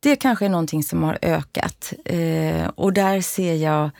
det 0.00 0.16
kanske 0.16 0.44
är 0.44 0.48
någonting 0.48 0.82
som 0.82 1.02
har 1.02 1.18
ökat. 1.22 1.92
Ehm, 2.04 2.70
och 2.70 2.92
där 2.92 3.20
ser 3.20 3.54
jag 3.54 3.90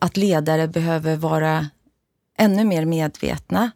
att 0.00 0.16
ledare 0.16 0.68
behöver 0.68 1.16
vara 1.16 1.66
ännu 2.38 2.64
mer 2.64 2.84
medvetna 2.84 3.70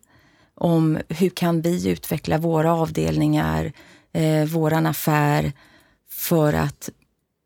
om 0.54 0.98
hur 1.08 1.30
kan 1.30 1.60
vi 1.60 1.88
utveckla 1.88 2.38
våra 2.38 2.74
avdelningar, 2.74 3.72
eh, 4.12 4.44
våran 4.44 4.86
affär 4.86 5.52
för 6.20 6.52
att 6.52 6.90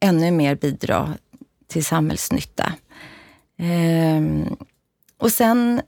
ännu 0.00 0.30
mer 0.30 0.54
bidra 0.54 1.14
till 1.66 1.84
samhällsnytta. 1.84 2.72
Ehm, 3.56 4.56
och 5.18 5.32
sen 5.32 5.82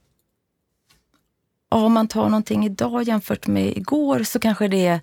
om 1.68 1.92
man 1.92 2.08
tar 2.08 2.28
någonting 2.28 2.66
idag 2.66 3.02
jämfört 3.02 3.46
med 3.46 3.76
igår 3.76 4.22
så 4.22 4.38
kanske 4.38 4.68
det 4.68 4.86
är 4.86 5.00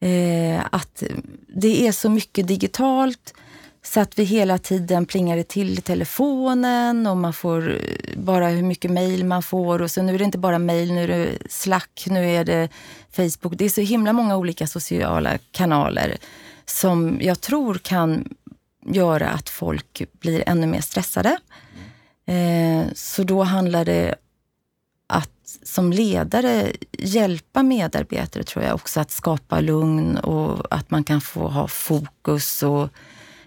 eh, 0.00 0.66
att 0.72 1.02
det 1.48 1.86
är 1.86 1.92
så 1.92 2.10
mycket 2.10 2.48
digitalt 2.48 3.34
så 3.82 4.00
att 4.00 4.18
vi 4.18 4.24
hela 4.24 4.58
tiden 4.58 5.06
plingar 5.06 5.42
till 5.42 5.78
i 5.78 5.80
telefonen 5.80 7.06
och 7.06 7.16
man 7.16 7.32
får 7.32 7.70
eh, 7.70 7.76
bara 8.16 8.48
hur 8.48 8.62
mycket 8.62 8.90
mejl 8.90 9.24
man 9.24 9.42
får. 9.42 9.82
Och 9.82 9.90
så 9.90 10.02
nu 10.02 10.14
är 10.14 10.18
det 10.18 10.24
inte 10.24 10.38
bara 10.38 10.58
mejl, 10.58 10.92
nu 10.92 11.04
är 11.04 11.08
det 11.08 11.38
Slack, 11.48 12.06
nu 12.06 12.30
är 12.30 12.44
det 12.44 12.68
Facebook. 13.12 13.54
Det 13.58 13.64
är 13.64 13.68
så 13.68 13.80
himla 13.80 14.12
många 14.12 14.36
olika 14.36 14.66
sociala 14.66 15.38
kanaler 15.50 16.16
som 16.70 17.18
jag 17.20 17.40
tror 17.40 17.74
kan 17.74 18.28
göra 18.86 19.28
att 19.28 19.48
folk 19.48 20.02
blir 20.12 20.42
ännu 20.46 20.66
mer 20.66 20.80
stressade. 20.80 21.38
Eh, 22.26 22.86
så 22.94 23.22
då 23.22 23.42
handlar 23.42 23.84
det 23.84 24.14
att 25.06 25.58
som 25.62 25.92
ledare 25.92 26.72
hjälpa 26.92 27.62
medarbetare 27.62 28.42
tror 28.42 28.64
jag 28.64 28.74
också 28.74 29.00
att 29.00 29.10
skapa 29.10 29.60
lugn 29.60 30.16
och 30.16 30.74
att 30.74 30.90
man 30.90 31.04
kan 31.04 31.20
få 31.20 31.48
ha 31.48 31.68
fokus 31.68 32.62
och 32.62 32.88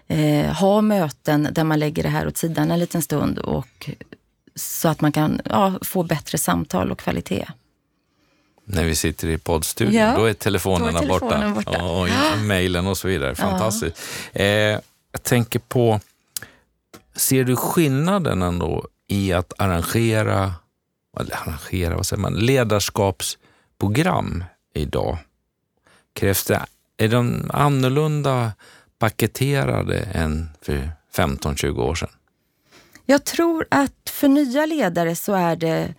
eh, 0.06 0.52
ha 0.52 0.80
möten 0.80 1.48
där 1.52 1.64
man 1.64 1.78
lägger 1.78 2.02
det 2.02 2.08
här 2.08 2.26
åt 2.26 2.36
sidan 2.36 2.70
en 2.70 2.78
liten 2.78 3.02
stund 3.02 3.38
och 3.38 3.90
så 4.54 4.88
att 4.88 5.00
man 5.00 5.12
kan 5.12 5.40
ja, 5.44 5.78
få 5.82 6.02
bättre 6.02 6.38
samtal 6.38 6.92
och 6.92 6.98
kvalitet. 6.98 7.46
När 8.64 8.84
vi 8.84 8.94
sitter 8.94 9.28
i 9.28 9.38
poddstudion, 9.38 9.94
ja, 9.94 10.16
då 10.16 10.24
är 10.24 10.32
telefonerna 10.32 10.92
då 10.92 10.98
är 10.98 11.00
telefonen 11.00 11.54
borta. 11.54 11.70
borta. 11.72 11.84
och 11.84 12.08
mejlen 12.44 12.86
och 12.86 12.98
så 12.98 13.08
vidare. 13.08 13.34
Fantastiskt. 13.34 14.00
Ja. 14.32 14.40
Eh, 14.40 14.80
jag 15.12 15.22
tänker 15.22 15.58
på, 15.58 16.00
ser 17.16 17.44
du 17.44 17.56
skillnaden 17.56 18.42
ändå 18.42 18.88
i 19.08 19.32
att 19.32 19.52
arrangera, 19.58 20.52
eller 21.20 21.36
arrangera, 21.36 21.96
vad 21.96 22.06
säger 22.06 22.20
man, 22.20 22.34
ledarskapsprogram 22.34 24.44
idag? 24.74 25.18
Krävs 26.12 26.44
det, 26.44 26.66
är 26.96 27.08
de 27.08 27.50
annorlunda 27.54 28.52
paketerade 28.98 29.98
än 29.98 30.50
för 30.62 30.90
15-20 31.16 31.78
år 31.78 31.94
sedan? 31.94 32.08
Jag 33.06 33.24
tror 33.24 33.66
att 33.70 34.10
för 34.10 34.28
nya 34.28 34.66
ledare 34.66 35.16
så 35.16 35.32
är 35.34 35.56
det 35.56 35.94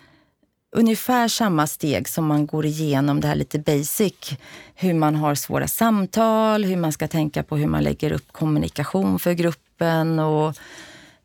ungefär 0.75 1.27
samma 1.27 1.67
steg 1.67 2.07
som 2.07 2.25
man 2.25 2.45
går 2.45 2.65
igenom 2.65 3.21
det 3.21 3.27
här 3.27 3.35
lite 3.35 3.59
basic. 3.59 4.37
Hur 4.75 4.93
man 4.93 5.15
har 5.15 5.35
svåra 5.35 5.67
samtal, 5.67 6.63
hur 6.63 6.77
man 6.77 6.91
ska 6.91 7.07
tänka 7.07 7.43
på 7.43 7.57
hur 7.57 7.67
man 7.67 7.83
lägger 7.83 8.11
upp 8.11 8.31
kommunikation 8.31 9.19
för 9.19 9.33
gruppen 9.33 10.19
och 10.19 10.57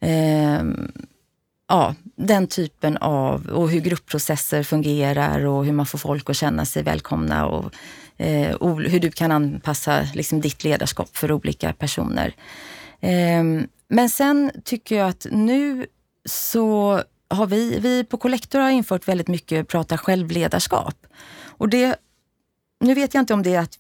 eh, 0.01 0.63
ja, 1.69 1.95
den 2.17 2.47
typen 2.47 2.97
av, 2.97 3.47
och 3.47 3.71
hur 3.71 3.81
gruppprocesser 3.81 4.63
fungerar 4.63 5.47
och 5.47 5.65
hur 5.65 5.73
man 5.73 5.87
får 5.87 5.99
folk 5.99 6.31
att 6.31 6.37
känna 6.37 6.65
sig 6.65 6.83
välkomna 6.83 7.47
och 7.47 7.75
eh, 8.17 8.77
hur 8.77 9.01
du 9.01 9.11
kan 9.11 9.33
anpassa 9.33 10.09
liksom, 10.15 10.41
ditt 10.41 10.65
ledarskap 10.65 11.17
för 11.17 11.33
olika 11.33 11.73
personer. 11.73 12.35
Eh, 13.01 13.45
men 13.89 14.09
sen 14.11 14.51
tycker 14.65 14.97
jag 14.97 15.09
att 15.09 15.27
nu 15.31 15.87
så 16.25 17.03
har 17.31 17.47
vi, 17.47 17.79
vi 17.79 18.05
på 18.05 18.17
Collector 18.17 18.59
har 18.61 18.71
infört 18.71 19.09
väldigt 19.09 19.29
mycket 19.29 19.69
prata 19.69 19.99
självledarskap. 19.99 21.07
Och 21.43 21.69
det, 21.69 21.97
nu 22.81 22.95
vet 22.95 23.15
jag 23.15 23.23
inte 23.23 23.35
om 23.35 23.43
det 23.43 23.55
är 23.55 23.61
att, 23.61 23.79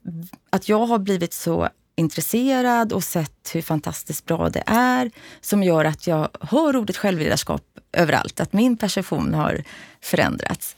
att 0.50 0.68
jag 0.68 0.86
har 0.86 0.98
blivit 0.98 1.32
så 1.32 1.68
intresserad 1.96 2.92
och 2.92 3.04
sett 3.04 3.50
hur 3.54 3.62
fantastiskt 3.62 4.26
bra 4.26 4.48
det 4.48 4.62
är 4.66 5.10
som 5.40 5.62
gör 5.62 5.84
att 5.84 6.06
jag 6.06 6.28
hör 6.40 6.76
ordet 6.76 6.96
självledarskap 6.96 7.62
överallt, 7.92 8.40
att 8.40 8.52
min 8.52 8.76
perception 8.76 9.34
har 9.34 9.64
förändrats. 10.00 10.76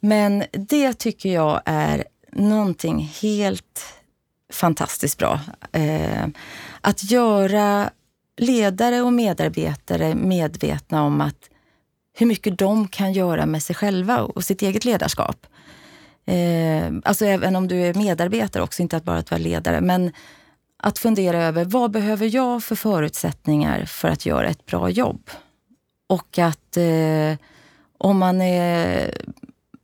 Men 0.00 0.44
det 0.52 0.92
tycker 0.92 1.34
jag 1.34 1.62
är 1.64 2.04
någonting 2.32 3.12
helt 3.22 3.94
fantastiskt 4.52 5.18
bra. 5.18 5.40
Eh, 5.72 6.26
att 6.80 7.10
göra 7.10 7.90
ledare 8.36 9.02
och 9.02 9.12
medarbetare 9.12 10.14
medvetna 10.14 11.02
om 11.02 11.20
att 11.20 11.50
hur 12.14 12.26
mycket 12.26 12.58
de 12.58 12.88
kan 12.88 13.12
göra 13.12 13.46
med 13.46 13.62
sig 13.62 13.76
själva 13.76 14.22
och 14.22 14.44
sitt 14.44 14.62
eget 14.62 14.84
ledarskap. 14.84 15.46
Eh, 16.26 16.92
alltså 17.04 17.24
även 17.24 17.56
om 17.56 17.68
du 17.68 17.76
är 17.80 17.94
medarbetare 17.94 18.62
också, 18.62 18.82
inte 18.82 18.96
att 18.96 19.04
bara 19.04 19.18
att 19.18 19.30
vara 19.30 19.40
ledare. 19.40 19.80
Men 19.80 20.12
att 20.76 20.98
fundera 20.98 21.42
över 21.42 21.64
vad 21.64 21.90
behöver 21.90 22.34
jag 22.34 22.64
för 22.64 22.76
förutsättningar 22.76 23.84
för 23.84 24.08
att 24.08 24.26
göra 24.26 24.48
ett 24.48 24.66
bra 24.66 24.90
jobb? 24.90 25.30
Och 26.06 26.38
att 26.38 26.76
eh, 26.76 27.36
om 27.98 28.18
man 28.18 28.40
är 28.40 29.14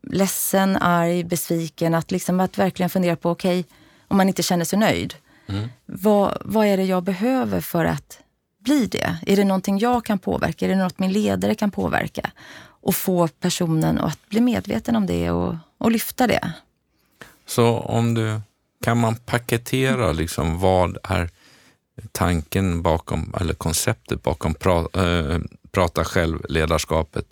ledsen, 0.03 0.77
arg, 0.77 1.25
besviken, 1.25 1.95
att, 1.95 2.11
liksom, 2.11 2.41
att 2.41 2.59
verkligen 2.59 2.91
fundera 2.91 3.17
på, 3.17 3.31
okej, 3.31 3.61
okay, 3.61 3.73
om 4.09 4.17
man 4.17 4.29
inte 4.29 4.43
känner 4.43 4.65
sig 4.65 4.79
nöjd. 4.79 5.15
Mm. 5.47 5.69
Vad, 5.87 6.39
vad 6.45 6.67
är 6.67 6.77
det 6.77 6.85
jag 6.85 7.03
behöver 7.03 7.61
för 7.61 7.85
att 7.85 8.21
bli 8.61 8.87
det? 8.87 9.17
Är 9.27 9.37
det 9.37 9.45
någonting 9.45 9.79
jag 9.79 10.05
kan 10.05 10.19
påverka? 10.19 10.65
Är 10.65 10.69
det 10.69 10.77
något 10.77 10.99
min 10.99 11.13
ledare 11.13 11.55
kan 11.55 11.71
påverka? 11.71 12.31
Och 12.83 12.95
få 12.95 13.29
personen 13.29 13.99
att 13.99 14.29
bli 14.29 14.41
medveten 14.41 14.97
om 14.97 15.07
det 15.07 15.31
och, 15.31 15.55
och 15.79 15.91
lyfta 15.91 16.27
det. 16.27 16.53
Så 17.47 17.79
om 17.79 18.15
du, 18.15 18.41
kan 18.85 18.99
man 18.99 19.17
paketera 19.17 20.13
liksom 20.13 20.59
vad 20.59 20.99
är 21.03 21.31
tanken 22.13 22.83
bakom, 22.83 23.35
eller 23.41 23.55
konceptet 23.55 24.23
bakom 24.23 24.55
pra, 24.55 24.79
äh, 24.79 25.39
prata 25.73 26.05
själv-ledarskapet? 26.05 27.25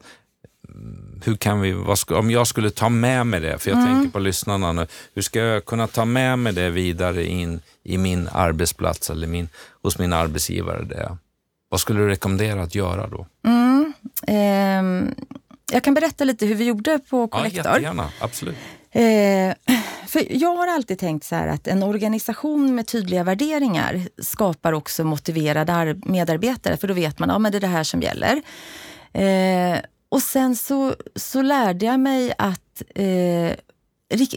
Hur 1.24 1.36
kan 1.36 1.60
vi, 1.60 1.96
ska, 1.96 2.18
om 2.18 2.30
jag 2.30 2.46
skulle 2.46 2.70
ta 2.70 2.88
med 2.88 3.26
mig 3.26 3.40
det, 3.40 3.58
för 3.58 3.70
jag 3.70 3.78
mm. 3.78 3.94
tänker 3.94 4.10
på 4.12 4.18
lyssnarna 4.18 4.72
nu, 4.72 4.86
hur 5.14 5.22
ska 5.22 5.38
jag 5.38 5.64
kunna 5.64 5.86
ta 5.86 6.04
med 6.04 6.38
mig 6.38 6.52
det 6.52 6.70
vidare 6.70 7.24
in 7.26 7.60
i 7.84 7.98
min 7.98 8.28
arbetsplats 8.32 9.10
eller 9.10 9.26
min, 9.26 9.48
hos 9.82 9.98
min 9.98 10.12
arbetsgivare? 10.12 10.84
Det? 10.84 11.16
Vad 11.68 11.80
skulle 11.80 12.00
du 12.00 12.08
rekommendera 12.08 12.62
att 12.62 12.74
göra 12.74 13.06
då? 13.06 13.26
Mm. 13.46 13.92
Eh, 14.26 15.14
jag 15.72 15.82
kan 15.82 15.94
berätta 15.94 16.24
lite 16.24 16.46
hur 16.46 16.54
vi 16.54 16.64
gjorde 16.64 16.98
på 17.10 17.28
Collector. 17.28 17.62
Ja, 17.64 17.72
jättegärna. 17.72 18.10
Absolut. 18.20 18.56
Eh, 18.90 19.54
för 20.06 20.42
jag 20.42 20.56
har 20.56 20.66
alltid 20.66 20.98
tänkt 20.98 21.24
så 21.24 21.34
här 21.34 21.48
att 21.48 21.66
en 21.66 21.82
organisation 21.82 22.74
med 22.74 22.86
tydliga 22.86 23.24
värderingar 23.24 24.08
skapar 24.22 24.72
också 24.72 25.04
motiverade 25.04 25.96
medarbetare, 26.04 26.76
för 26.76 26.88
då 26.88 26.94
vet 26.94 27.18
man 27.18 27.30
att 27.30 27.42
ja, 27.42 27.50
det 27.50 27.58
är 27.58 27.60
det 27.60 27.66
här 27.66 27.84
som 27.84 28.02
gäller. 28.02 28.42
Eh, 29.12 29.78
och 30.08 30.22
sen 30.22 30.56
så, 30.56 30.94
så 31.16 31.42
lärde 31.42 31.86
jag 31.86 32.00
mig 32.00 32.34
att 32.38 32.82
eh, 32.94 33.52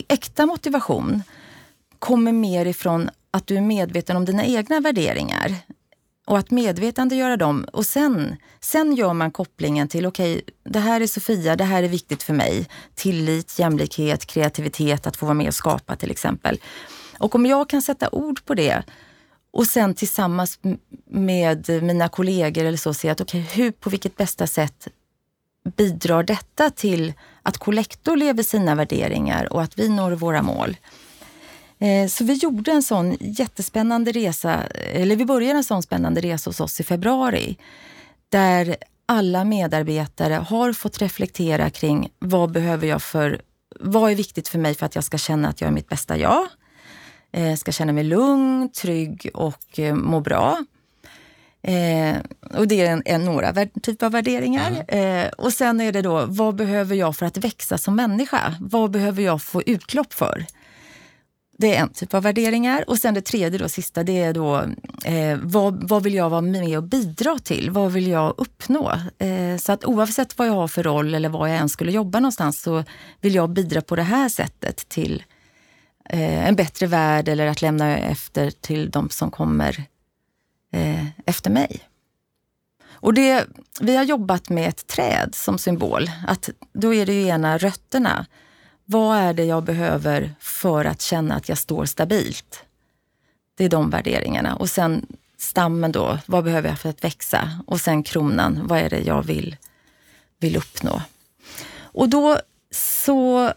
äkta 0.07 0.45
motivation 0.45 1.23
kommer 1.99 2.31
mer 2.31 2.65
ifrån 2.65 3.09
att 3.31 3.47
du 3.47 3.57
är 3.57 3.61
medveten 3.61 4.17
om 4.17 4.25
dina 4.25 4.45
egna 4.45 4.79
värderingar 4.79 5.55
och 6.25 6.37
att 6.37 6.51
medvetandegöra 6.51 7.37
dem. 7.37 7.65
Och 7.73 7.85
sen, 7.85 8.35
sen 8.59 8.95
gör 8.95 9.13
man 9.13 9.31
kopplingen 9.31 9.87
till, 9.87 10.05
okej, 10.05 10.31
okay, 10.33 10.41
det 10.63 10.79
här 10.79 11.01
är 11.01 11.07
Sofia, 11.07 11.55
det 11.55 11.63
här 11.63 11.83
är 11.83 11.87
viktigt 11.87 12.23
för 12.23 12.33
mig. 12.33 12.67
Tillit, 12.95 13.59
jämlikhet, 13.59 14.25
kreativitet, 14.25 15.07
att 15.07 15.17
få 15.17 15.25
vara 15.25 15.33
med 15.33 15.47
och 15.47 15.55
skapa 15.55 15.95
till 15.95 16.11
exempel. 16.11 16.59
Och 17.19 17.35
om 17.35 17.45
jag 17.45 17.69
kan 17.69 17.81
sätta 17.81 18.09
ord 18.11 18.45
på 18.45 18.53
det 18.53 18.83
och 19.53 19.67
sen 19.67 19.93
tillsammans 19.93 20.59
med 21.09 21.83
mina 21.83 22.09
kollegor 22.09 22.63
eller 22.63 22.77
så 22.77 22.93
se 22.93 23.09
att 23.09 23.21
okej, 23.21 23.41
okay, 23.41 23.63
hur, 23.63 23.71
på 23.71 23.89
vilket 23.89 24.17
bästa 24.17 24.47
sätt 24.47 24.87
bidrar 25.63 26.23
detta 26.23 26.69
till 26.69 27.13
att 27.43 27.57
Collector 27.57 28.15
lever 28.15 28.43
sina 28.43 28.75
värderingar 28.75 29.53
och 29.53 29.61
att 29.61 29.79
vi 29.79 29.89
når 29.89 30.11
våra 30.11 30.41
mål? 30.41 30.77
Eh, 31.79 32.07
så 32.07 32.23
vi 32.23 32.33
gjorde 32.33 32.71
en 32.71 32.83
sån 32.83 33.17
jättespännande 33.19 34.11
resa, 34.11 34.63
eller 34.93 35.15
vi 35.15 35.25
började 35.25 35.57
en 35.57 35.63
sån 35.63 35.83
spännande 35.83 36.21
resa 36.21 36.49
hos 36.49 36.59
oss 36.59 36.79
i 36.79 36.83
februari. 36.83 37.57
Där 38.29 38.75
alla 39.05 39.43
medarbetare 39.43 40.33
har 40.33 40.73
fått 40.73 41.01
reflektera 41.01 41.69
kring 41.69 42.09
vad 42.19 42.51
behöver 42.51 42.87
jag 42.87 43.01
för, 43.01 43.41
vad 43.79 44.11
är 44.11 44.15
viktigt 44.15 44.47
för 44.47 44.59
mig 44.59 44.75
för 44.75 44.85
att 44.85 44.95
jag 44.95 45.03
ska 45.03 45.17
känna 45.17 45.49
att 45.49 45.61
jag 45.61 45.67
är 45.67 45.71
mitt 45.71 45.89
bästa 45.89 46.17
jag? 46.17 46.47
Eh, 47.31 47.55
ska 47.55 47.71
känna 47.71 47.93
mig 47.93 48.03
lugn, 48.03 48.69
trygg 48.71 49.29
och 49.33 49.79
eh, 49.79 49.95
må 49.95 50.19
bra. 50.19 50.65
Eh, 51.63 52.15
och 52.53 52.67
det 52.67 52.81
är 52.81 52.91
en, 52.91 53.01
en 53.05 53.25
några 53.25 53.65
typer 53.81 54.05
av 54.05 54.11
värderingar. 54.11 54.85
Mm. 54.87 55.25
Eh, 55.25 55.31
och 55.31 55.53
sen 55.53 55.81
är 55.81 55.91
det 55.91 56.01
då, 56.01 56.25
vad 56.25 56.55
behöver 56.55 56.95
jag 56.95 57.15
för 57.15 57.25
att 57.25 57.37
växa 57.37 57.77
som 57.77 57.95
människa? 57.95 58.55
Vad 58.59 58.91
behöver 58.91 59.23
jag 59.23 59.41
få 59.41 59.61
utlopp 59.61 60.13
för? 60.13 60.45
Det 61.57 61.75
är 61.75 61.81
en 61.81 61.89
typ 61.89 62.13
av 62.13 62.23
värderingar. 62.23 62.83
Och 62.87 62.97
sen 62.97 63.13
det 63.13 63.21
tredje, 63.21 63.59
då, 63.59 63.69
sista, 63.69 64.03
det 64.03 64.19
är 64.19 64.33
då 64.33 64.55
eh, 65.05 65.37
vad, 65.41 65.89
vad 65.89 66.03
vill 66.03 66.13
jag 66.13 66.29
vara 66.29 66.41
med 66.41 66.77
och 66.77 66.83
bidra 66.83 67.39
till? 67.39 67.71
Vad 67.71 67.91
vill 67.91 68.07
jag 68.07 68.33
uppnå? 68.37 68.91
Eh, 69.17 69.57
så 69.57 69.71
att 69.71 69.85
oavsett 69.85 70.37
vad 70.37 70.47
jag 70.47 70.53
har 70.53 70.67
för 70.67 70.83
roll 70.83 71.15
eller 71.15 71.29
var 71.29 71.47
jag 71.47 71.57
än 71.57 71.69
skulle 71.69 71.91
jobba 71.91 72.19
någonstans 72.19 72.61
så 72.61 72.83
vill 73.21 73.35
jag 73.35 73.49
bidra 73.49 73.81
på 73.81 73.95
det 73.95 74.03
här 74.03 74.29
sättet 74.29 74.89
till 74.89 75.23
eh, 76.09 76.47
en 76.47 76.55
bättre 76.55 76.87
värld 76.87 77.29
eller 77.29 77.47
att 77.47 77.61
lämna 77.61 77.97
efter 77.97 78.51
till 78.51 78.89
de 78.89 79.09
som 79.09 79.31
kommer 79.31 79.85
eh, 80.71 81.05
efter 81.25 81.49
mig. 81.49 81.79
Och 82.91 83.13
det, 83.13 83.45
vi 83.79 83.95
har 83.95 84.03
jobbat 84.03 84.49
med 84.49 84.69
ett 84.69 84.87
träd 84.87 85.35
som 85.35 85.57
symbol. 85.57 86.11
Att 86.27 86.49
då 86.73 86.93
är 86.93 87.05
det 87.05 87.13
ju 87.13 87.27
ena 87.27 87.57
rötterna 87.57 88.25
vad 88.91 89.17
är 89.17 89.33
det 89.33 89.45
jag 89.45 89.63
behöver 89.63 90.35
för 90.39 90.85
att 90.85 91.01
känna 91.01 91.35
att 91.35 91.49
jag 91.49 91.57
står 91.57 91.85
stabilt? 91.85 92.63
Det 93.55 93.65
är 93.65 93.69
de 93.69 93.89
värderingarna. 93.89 94.55
Och 94.55 94.69
sen 94.69 95.05
stammen 95.37 95.91
då, 95.91 96.19
vad 96.25 96.43
behöver 96.43 96.69
jag 96.69 96.79
för 96.79 96.89
att 96.89 97.03
växa? 97.03 97.63
Och 97.67 97.81
sen 97.81 98.03
kronan, 98.03 98.67
vad 98.67 98.79
är 98.79 98.89
det 98.89 98.99
jag 98.99 99.23
vill, 99.23 99.57
vill 100.39 100.55
uppnå? 100.55 101.01
Och 101.73 102.09
då 102.09 102.39
så 102.71 103.53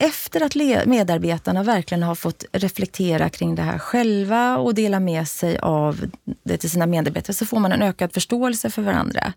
efter 0.00 0.40
att 0.40 0.86
medarbetarna 0.86 1.62
verkligen 1.62 2.02
har 2.02 2.14
fått 2.14 2.44
reflektera 2.52 3.28
kring 3.28 3.54
det 3.54 3.62
här 3.62 3.78
själva 3.78 4.58
och 4.58 4.74
dela 4.74 5.00
med 5.00 5.28
sig 5.28 5.58
av 5.58 6.10
det 6.42 6.56
till 6.56 6.70
sina 6.70 6.86
medarbetare 6.86 7.34
så 7.34 7.46
får 7.46 7.58
man 7.58 7.72
en 7.72 7.82
ökad 7.82 8.12
förståelse 8.12 8.70
för 8.70 8.82
varandra. 8.82 9.32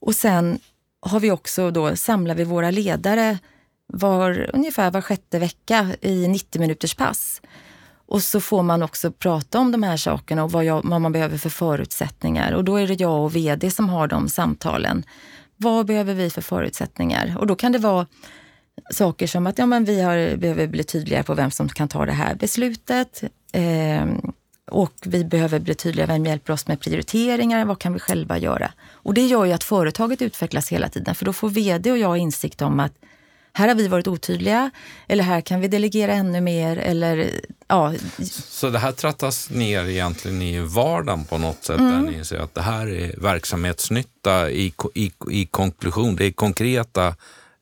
Och 0.00 0.14
sen 0.14 0.58
har 1.00 1.20
vi 1.20 1.30
också 1.30 1.70
då, 1.70 1.96
samlar 1.96 2.34
vi 2.34 2.44
våra 2.44 2.70
ledare 2.70 3.38
var, 3.86 4.50
ungefär 4.52 4.90
var 4.90 5.00
sjätte 5.00 5.38
vecka 5.38 5.88
i 6.00 6.28
90 6.28 6.60
minuters 6.60 6.94
pass. 6.94 7.42
Och 8.06 8.22
så 8.22 8.40
får 8.40 8.62
man 8.62 8.82
också 8.82 9.12
prata 9.12 9.58
om 9.58 9.72
de 9.72 9.82
här 9.82 9.96
sakerna 9.96 10.44
och 10.44 10.52
vad, 10.52 10.64
jag, 10.64 10.80
vad, 10.84 11.00
man 11.00 11.12
behöver 11.12 11.38
för 11.38 11.50
förutsättningar. 11.50 12.52
Och 12.52 12.64
då 12.64 12.76
är 12.76 12.86
det 12.86 13.00
jag 13.00 13.24
och 13.24 13.36
VD 13.36 13.70
som 13.70 13.88
har 13.88 14.06
de 14.06 14.28
samtalen. 14.28 15.04
Vad 15.56 15.86
behöver 15.86 16.14
vi 16.14 16.30
för 16.30 16.42
förutsättningar? 16.42 17.36
Och 17.38 17.46
då 17.46 17.54
kan 17.54 17.72
det 17.72 17.78
vara 17.78 18.06
saker 18.90 19.26
som 19.26 19.46
att 19.46 19.58
ja, 19.58 19.66
men 19.66 19.84
vi 19.84 20.02
har, 20.02 20.36
behöver 20.36 20.66
bli 20.66 20.84
tydligare 20.84 21.22
på 21.22 21.34
vem 21.34 21.50
som 21.50 21.68
kan 21.68 21.88
ta 21.88 22.06
det 22.06 22.12
här 22.12 22.34
beslutet. 22.34 23.22
Eh, 23.52 24.06
och 24.70 24.92
vi 25.02 25.24
behöver 25.24 25.58
bli 25.58 25.74
tydliga, 25.74 26.06
vem 26.06 26.26
hjälper 26.26 26.52
oss 26.52 26.66
med 26.66 26.80
prioriteringar? 26.80 27.64
Vad 27.64 27.78
kan 27.78 27.92
vi 27.92 27.98
själva 27.98 28.38
göra? 28.38 28.72
Och 28.92 29.14
det 29.14 29.26
gör 29.26 29.44
ju 29.44 29.52
att 29.52 29.64
företaget 29.64 30.22
utvecklas 30.22 30.72
hela 30.72 30.88
tiden, 30.88 31.14
för 31.14 31.24
då 31.24 31.32
får 31.32 31.48
VD 31.48 31.92
och 31.92 31.98
jag 31.98 32.18
insikt 32.18 32.62
om 32.62 32.80
att 32.80 32.92
här 33.52 33.68
har 33.68 33.74
vi 33.74 33.88
varit 33.88 34.08
otydliga 34.08 34.70
eller 35.08 35.24
här 35.24 35.40
kan 35.40 35.60
vi 35.60 35.68
delegera 35.68 36.12
ännu 36.12 36.40
mer. 36.40 36.76
Eller, 36.76 37.30
ja. 37.68 37.94
Så 38.30 38.70
det 38.70 38.78
här 38.78 38.92
trattas 38.92 39.50
ner 39.50 39.84
egentligen 39.84 40.42
i 40.42 40.60
vardagen 40.60 41.24
på 41.24 41.38
något 41.38 41.64
sätt 41.64 41.78
mm. 41.78 42.04
där 42.04 42.12
ni 42.12 42.24
ser 42.24 42.38
att 42.38 42.54
det 42.54 42.62
här 42.62 42.86
är 42.86 43.20
verksamhetsnytta 43.20 44.50
i, 44.50 44.72
i, 44.94 45.12
i 45.30 45.46
konklusion. 45.46 46.16
Det 46.16 46.26
är 46.26 46.32
konkreta 46.32 47.14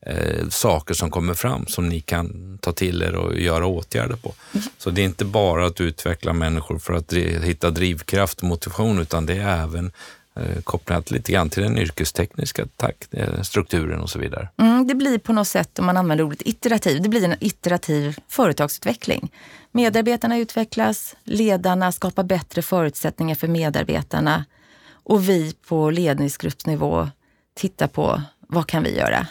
eh, 0.09 0.49
saker 0.49 0.93
som 0.93 1.11
kommer 1.11 1.33
fram 1.33 1.67
som 1.67 1.89
ni 1.89 2.01
kan 2.01 2.57
ta 2.61 2.71
till 2.71 3.01
er 3.01 3.15
och 3.15 3.39
göra 3.39 3.65
åtgärder 3.65 4.15
på. 4.15 4.33
Mm. 4.53 4.63
Så 4.77 4.89
det 4.89 5.01
är 5.01 5.05
inte 5.05 5.25
bara 5.25 5.65
att 5.65 5.81
utveckla 5.81 6.33
människor 6.33 6.79
för 6.79 6.93
att 6.93 7.13
hitta 7.43 7.69
drivkraft 7.69 8.39
och 8.39 8.47
motivation 8.47 8.99
utan 8.99 9.25
det 9.25 9.33
är 9.33 9.63
även 9.63 9.91
Eh, 10.39 10.61
kopplat 10.61 11.11
lite 11.11 11.31
grann 11.31 11.49
till 11.49 11.63
den 11.63 11.77
yrkestekniska 11.77 12.65
takt, 12.75 13.13
eh, 13.13 13.41
strukturen 13.41 13.99
och 13.99 14.09
så 14.09 14.19
vidare. 14.19 14.49
Mm, 14.57 14.87
det 14.87 14.95
blir 14.95 15.17
på 15.17 15.33
något 15.33 15.47
sätt, 15.47 15.79
om 15.79 15.85
man 15.85 15.97
använder 15.97 16.25
ordet 16.25 16.41
iterativ, 16.45 17.01
det 17.01 17.09
blir 17.09 17.23
en 17.23 17.35
iterativ 17.39 18.19
företagsutveckling. 18.27 19.31
Medarbetarna 19.71 20.37
utvecklas, 20.37 21.15
ledarna 21.23 21.91
skapar 21.91 22.23
bättre 22.23 22.61
förutsättningar 22.61 23.35
för 23.35 23.47
medarbetarna 23.47 24.45
och 24.91 25.29
vi 25.29 25.53
på 25.67 25.89
ledningsgruppsnivå 25.89 27.09
tittar 27.55 27.87
på 27.87 28.21
vad 28.39 28.67
kan 28.67 28.83
vi 28.83 28.97
göra? 28.97 29.27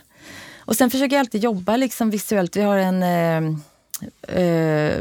Och 0.69 0.77
sen 0.77 0.91
försöker 0.91 1.17
jag 1.17 1.21
alltid 1.21 1.45
jobba 1.45 1.77
liksom 1.77 2.11
visuellt. 2.11 2.57
Vi 2.57 2.63
har 2.63 2.79
en 2.79 3.03
eh, 3.03 3.59
Uh, 4.29 4.93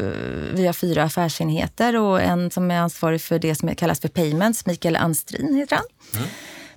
vi 0.54 0.66
har 0.66 0.74
fyra 0.74 1.04
affärsenheter 1.04 1.96
och 1.96 2.22
en 2.22 2.52
som 2.52 2.72
är 2.72 2.80
ansvarig 2.80 3.22
för 3.22 3.40
det 3.40 3.56
som 3.56 3.76
kallas 3.76 4.00
för 4.00 4.08
payments, 4.08 4.66
Mikael 4.66 4.96
Anstrin 4.96 5.56
heter 5.56 5.76
han. 5.76 5.86
Mm. 6.16 6.30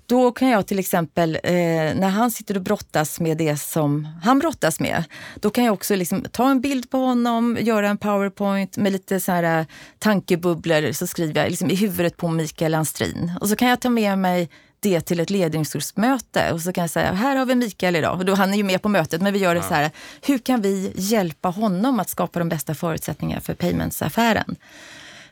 Då 0.07 0.33
kan 0.33 0.49
jag 0.49 0.67
till 0.67 0.79
exempel, 0.79 1.39
eh, 1.43 1.53
när 1.95 2.09
han 2.09 2.31
sitter 2.31 2.57
och 2.57 2.63
brottas 2.63 3.21
med 3.21 3.37
det 3.37 3.57
som 3.57 4.09
han 4.23 4.39
brottas 4.39 4.81
med, 4.81 5.05
då 5.35 5.51
kan 5.51 5.65
jag 5.65 5.75
också 5.75 5.97
liksom 5.97 6.23
ta 6.33 6.51
en 6.51 6.61
bild 6.61 6.91
på 6.91 6.99
honom, 6.99 7.59
göra 7.61 7.89
en 7.89 7.99
powerpoint 7.99 8.77
med 8.77 8.93
lite 8.93 9.21
så 9.21 9.33
här, 9.33 9.61
uh, 9.61 9.67
tankebubblor, 9.99 10.93
så 10.93 11.07
skriver 11.07 11.43
jag 11.43 11.51
liksom, 11.51 11.71
i 11.71 11.75
huvudet 11.75 12.17
på 12.17 12.29
Mikael 12.29 12.75
Anstrin. 12.75 13.33
Och 13.41 13.49
så 13.49 13.57
kan 13.57 13.69
jag 13.69 13.81
ta 13.81 13.91
med 13.91 14.19
mig 14.19 14.49
det 14.81 15.01
till 15.01 15.21
ett 15.21 15.31
ledningsgruppsmöte 15.31 16.53
och 16.53 16.61
så 16.61 16.73
kan 16.73 16.83
jag 16.83 16.91
säga, 16.91 17.13
här 17.13 17.37
har 17.37 17.47
vi 17.47 17.55
Mikael 17.55 17.97
idag. 17.97 18.19
Och 18.19 18.25
då, 18.25 18.35
han 18.35 18.53
är 18.53 18.57
ju 18.57 18.65
med 18.65 18.83
på 18.83 18.89
mötet, 18.89 19.23
men 19.23 19.33
vi 19.33 19.39
gör 19.39 19.55
det 19.55 19.61
ja. 19.61 19.69
så 19.69 19.75
här, 19.75 19.91
hur 20.23 20.39
kan 20.39 20.61
vi 20.61 20.93
hjälpa 20.95 21.49
honom 21.49 22.01
att 22.01 22.09
skapa 22.09 22.39
de 22.39 22.49
bästa 22.49 22.75
förutsättningarna 22.75 23.41
för 23.41 23.55
paymentsaffären? 23.55 24.57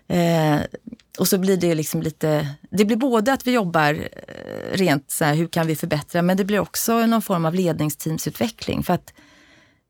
Eh, 0.09 0.61
och 1.19 1.29
så 1.29 1.39
blir 1.39 1.57
det 1.57 1.75
liksom 1.75 2.03
lite, 2.03 2.49
det 2.71 2.85
blir 2.85 2.97
både 2.97 3.33
att 3.33 3.47
vi 3.47 3.53
jobbar 3.53 3.95
eh, 3.95 4.73
rent 4.73 5.11
så 5.11 5.25
här, 5.25 5.35
hur 5.35 5.47
kan 5.47 5.67
vi 5.67 5.77
förbättra, 5.77 6.23
men 6.23 6.37
det 6.37 6.45
blir 6.45 6.61
också 6.61 7.07
någon 7.07 7.23
form 7.23 7.45
av 7.45 7.55
ledningsteamsutveckling. 7.55 8.83
För 8.83 8.95
att, 8.95 9.13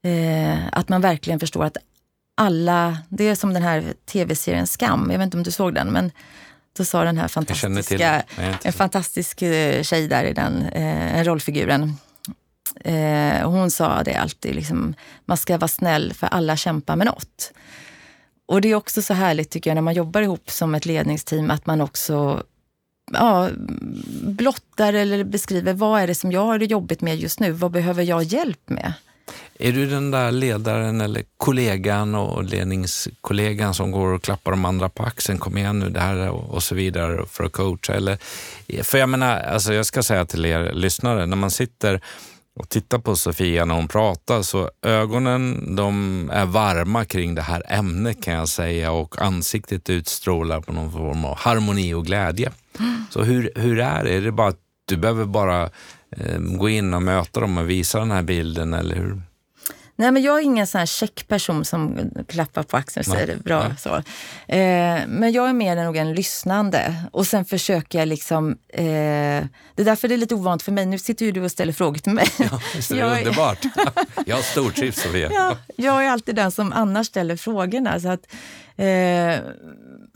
eh, 0.04 0.68
att 0.72 0.88
man 0.88 1.00
verkligen 1.00 1.40
förstår 1.40 1.64
att 1.64 1.76
alla, 2.36 2.98
det 3.08 3.28
är 3.28 3.34
som 3.34 3.54
den 3.54 3.62
här 3.62 3.84
tv-serien 4.06 4.66
Skam, 4.66 5.08
jag 5.10 5.18
vet 5.18 5.24
inte 5.24 5.36
om 5.36 5.42
du 5.42 5.50
såg 5.50 5.74
den, 5.74 5.88
men 5.88 6.10
då 6.78 6.84
sa 6.84 7.04
den 7.04 7.18
här 7.18 7.28
fantastiska, 7.28 8.22
en 8.62 8.72
fantastisk 8.72 9.42
eh, 9.42 9.82
tjej 9.82 10.08
där 10.08 10.24
i 10.24 10.32
den 10.32 10.62
eh, 10.62 11.24
rollfiguren. 11.24 11.96
Eh, 12.80 13.50
hon 13.50 13.70
sa 13.70 14.02
det 14.02 14.14
alltid, 14.14 14.54
liksom, 14.54 14.94
man 15.24 15.36
ska 15.36 15.58
vara 15.58 15.68
snäll 15.68 16.14
för 16.14 16.26
alla 16.26 16.56
kämpar 16.56 16.96
med 16.96 17.06
något. 17.06 17.52
Och 18.48 18.60
det 18.60 18.68
är 18.68 18.74
också 18.74 19.02
så 19.02 19.14
härligt 19.14 19.50
tycker 19.50 19.70
jag 19.70 19.74
när 19.74 19.82
man 19.82 19.94
jobbar 19.94 20.22
ihop 20.22 20.50
som 20.50 20.74
ett 20.74 20.86
ledningsteam 20.86 21.50
att 21.50 21.66
man 21.66 21.80
också 21.80 22.42
ja, 23.12 23.50
blottar 24.22 24.92
eller 24.92 25.24
beskriver 25.24 25.72
vad 25.72 26.00
är 26.00 26.06
det 26.06 26.14
som 26.14 26.32
jag 26.32 26.44
har 26.44 26.58
det 26.58 26.64
jobbigt 26.64 27.00
med 27.00 27.16
just 27.16 27.40
nu? 27.40 27.52
Vad 27.52 27.70
behöver 27.70 28.02
jag 28.02 28.22
hjälp 28.22 28.70
med? 28.70 28.92
Är 29.58 29.72
du 29.72 29.86
den 29.86 30.10
där 30.10 30.32
ledaren 30.32 31.00
eller 31.00 31.22
kollegan 31.36 32.14
och 32.14 32.44
ledningskollegan 32.44 33.74
som 33.74 33.90
går 33.90 34.08
och 34.08 34.22
klappar 34.22 34.50
de 34.50 34.64
andra 34.64 34.88
på 34.88 35.02
axeln, 35.02 35.38
kom 35.38 35.58
igen 35.58 35.78
nu 35.78 35.90
det 35.90 36.00
här 36.00 36.28
och 36.28 36.62
så 36.62 36.74
vidare 36.74 37.26
för 37.26 37.44
att 37.44 37.52
coacha? 37.52 37.94
Eller, 37.94 38.18
för 38.82 38.98
jag 38.98 39.08
menar, 39.08 39.40
alltså 39.40 39.74
jag 39.74 39.86
ska 39.86 40.02
säga 40.02 40.24
till 40.24 40.44
er 40.44 40.72
lyssnare, 40.72 41.26
när 41.26 41.36
man 41.36 41.50
sitter 41.50 42.00
och 42.58 42.68
tittar 42.68 42.98
på 42.98 43.16
Sofia 43.16 43.64
när 43.64 43.74
hon 43.74 43.88
pratar 43.88 44.42
så 44.42 44.70
ögonen 44.82 45.76
de 45.76 46.30
är 46.32 46.46
varma 46.46 47.04
kring 47.04 47.34
det 47.34 47.42
här 47.42 47.62
ämnet 47.68 48.24
kan 48.24 48.34
jag 48.34 48.48
säga 48.48 48.92
och 48.92 49.22
ansiktet 49.22 49.90
utstrålar 49.90 50.60
på 50.60 50.72
någon 50.72 50.92
form 50.92 51.24
av 51.24 51.36
harmoni 51.38 51.94
och 51.94 52.06
glädje. 52.06 52.52
Mm. 52.78 53.04
Så 53.10 53.22
hur, 53.22 53.52
hur 53.54 53.80
är 53.80 54.04
det? 54.04 54.10
Är 54.10 54.20
det 54.20 54.32
bara 54.32 54.48
att 54.48 54.60
du 54.84 54.96
behöver 54.96 55.24
bara 55.24 55.70
gå 56.58 56.68
in 56.68 56.94
och 56.94 57.02
möta 57.02 57.40
dem 57.40 57.58
och 57.58 57.70
visa 57.70 57.98
den 57.98 58.10
här 58.10 58.22
bilden 58.22 58.74
eller 58.74 58.96
hur? 58.96 59.22
Nej, 60.00 60.12
men 60.12 60.22
jag 60.22 60.38
är 60.38 60.42
ingen 60.42 60.66
sån 60.66 60.78
här 60.78 60.86
checkperson 60.86 61.64
som 61.64 62.10
klappar 62.28 62.62
på 62.62 62.76
axeln 62.76 63.00
och 63.00 63.12
säger 63.12 63.26
det 63.26 63.44
bra. 63.44 63.76
Så. 63.78 63.94
Eh, 64.52 65.06
men 65.08 65.32
jag 65.32 65.48
är 65.48 65.52
mer 65.52 65.84
nog 65.84 65.96
en 65.96 66.14
lyssnande. 66.14 66.94
Och 67.12 67.26
sen 67.26 67.44
försöker 67.44 67.98
jag 67.98 68.08
liksom... 68.08 68.50
Eh, 68.68 68.84
det 69.74 69.82
är 69.82 69.84
därför 69.84 70.08
det 70.08 70.14
är 70.14 70.16
lite 70.16 70.34
ovant 70.34 70.62
för 70.62 70.72
mig. 70.72 70.86
Nu 70.86 70.98
sitter 70.98 71.26
ju 71.26 71.32
du 71.32 71.42
och 71.42 71.50
ställer 71.50 71.72
frågor 71.72 71.98
till 71.98 72.12
mig. 72.12 72.26
Ja, 72.38 72.60
det 72.88 72.90
är 72.90 72.98
jag 72.98 73.18
underbart. 73.18 73.58
jag 74.26 74.36
har 74.36 74.42
stortrivs 74.42 75.02
Sofia. 75.02 75.30
Ja, 75.32 75.56
jag 75.76 76.04
är 76.04 76.10
alltid 76.10 76.34
den 76.34 76.50
som 76.50 76.72
annars 76.72 77.06
ställer 77.06 77.36
frågorna. 77.36 78.00
Så, 78.00 78.08
att, 78.08 78.26
eh, 78.76 79.34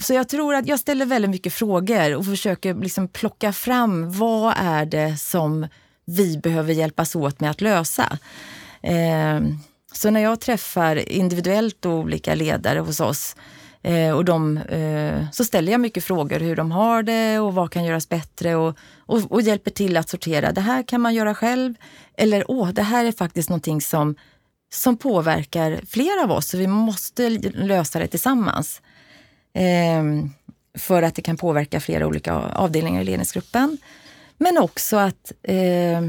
så 0.03 0.15
jag 0.15 0.29
tror 0.29 0.55
att 0.55 0.67
jag 0.67 0.81
ställer 0.81 1.07
väldigt 1.07 1.31
mycket 1.31 1.53
frågor 1.53 2.15
och 2.15 2.25
försöker 2.25 2.75
liksom 2.75 3.09
plocka 3.09 3.53
fram 3.53 4.13
vad 4.13 4.55
är 4.57 4.85
det 4.85 5.17
som 5.17 5.67
vi 6.05 6.39
behöver 6.39 6.73
hjälpas 6.73 7.17
åt 7.17 7.41
med 7.41 7.51
att 7.51 7.61
lösa. 7.61 8.19
Eh, 8.83 9.41
så 9.93 10.11
när 10.11 10.21
jag 10.21 10.41
träffar 10.41 11.09
individuellt 11.13 11.87
olika 11.87 12.35
ledare 12.35 12.79
hos 12.79 13.01
oss 13.01 13.37
eh, 13.83 14.11
och 14.11 14.25
de, 14.25 14.57
eh, 14.57 15.25
så 15.33 15.45
ställer 15.45 15.73
jag 15.73 15.81
mycket 15.81 16.05
frågor 16.05 16.41
hur 16.41 16.57
de 16.57 16.73
har 16.73 17.03
det 17.03 17.39
och 17.39 17.55
vad 17.55 17.71
kan 17.71 17.85
göras 17.85 18.09
bättre 18.09 18.57
och, 18.57 18.77
och, 18.99 19.33
och, 19.33 19.43
hjälper 19.43 19.71
till 19.71 19.97
att 19.97 20.09
sortera. 20.09 20.53
Det 20.53 20.61
här 20.61 20.83
kan 20.83 21.01
man 21.01 21.15
göra 21.15 21.35
själv 21.35 21.75
eller 22.17 22.51
åh, 22.51 22.69
det 22.69 22.83
här 22.83 23.05
är 23.05 23.13
faktiskt 23.13 23.49
någonting 23.49 23.81
som, 23.81 24.15
som 24.73 24.97
påverkar 24.97 25.81
flera 25.87 26.23
av 26.23 26.33
oss 26.33 26.49
så 26.49 26.57
vi 26.57 26.67
måste 26.67 27.31
lösa 27.55 27.99
det 27.99 28.07
tillsammans. 28.07 28.83
Eh, 29.55 30.03
för 30.79 31.03
att 31.03 31.15
det 31.15 31.23
kan 31.23 31.37
påverka 31.37 31.81
flera 31.81 32.07
olika 32.07 32.35
avdelningar 32.35 33.01
i 33.01 33.05
ledningsgruppen. 33.05 33.79
Men 34.39 34.59
också 34.59 34.97
att 34.97 35.33
eh, 35.43 36.01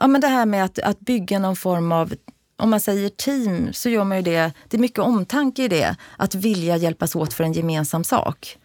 Ja, 0.00 0.06
men 0.06 0.20
det 0.20 0.26
här 0.26 0.46
med 0.46 0.64
att, 0.64 0.78
att 0.78 1.00
bygga 1.00 1.38
någon 1.38 1.56
form 1.56 1.92
av 1.92 2.14
om 2.56 2.70
man 2.70 2.80
säger 2.80 3.08
team 3.08 3.72
så 3.72 3.88
gör 3.88 4.04
man 4.04 4.16
ju 4.16 4.22
det, 4.22 4.52
det 4.68 4.76
är 4.76 4.80
mycket 4.80 4.98
omtanke 4.98 5.64
i 5.64 5.68
det, 5.68 5.96
att 6.16 6.34
vilja 6.34 6.76
hjälpas 6.76 7.16
åt 7.16 7.32
för 7.32 7.44
en 7.44 7.52
gemensam 7.52 8.04
sak. 8.04 8.58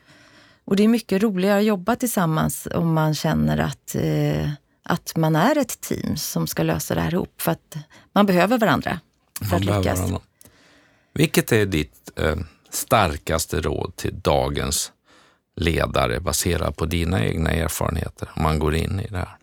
Och 0.66 0.76
det 0.76 0.84
är 0.84 0.88
mycket 0.88 1.24
roligare 1.24 1.60
att 1.60 1.66
jobba 1.66 1.96
tillsammans 1.96 2.68
om 2.76 2.94
man 2.94 3.16
känner 3.16 3.58
att, 3.58 3.96
eh, 3.96 4.50
att 4.84 5.16
man 5.16 5.36
är 5.36 5.58
ett 5.58 5.82
team 5.82 6.18
som 6.18 6.48
ska 6.48 6.64
lösa 6.64 6.96
det 6.96 7.02
här 7.02 7.14
ihop. 7.14 7.42
För 7.42 7.52
att 7.52 7.78
man 8.14 8.26
behöver 8.26 8.58
varandra 8.58 9.00
för 9.40 9.46
man 9.46 9.56
att 9.56 9.66
lyckas. 9.66 10.00
Varandra. 10.00 10.20
Vilket 11.14 11.52
är 11.52 11.66
ditt 11.66 12.12
eh, 12.20 12.36
starkaste 12.76 13.62
råd 13.62 13.96
till 13.96 14.20
dagens 14.20 14.92
ledare 15.56 16.20
baserat 16.20 16.76
på 16.76 16.86
dina 16.86 17.26
egna 17.26 17.52
erfarenheter 17.52 18.30
om 18.36 18.44
man 18.44 18.60
går 18.60 18.76
in 18.76 19.00
i 19.00 19.08
det 19.08 19.18
här? 19.18 19.38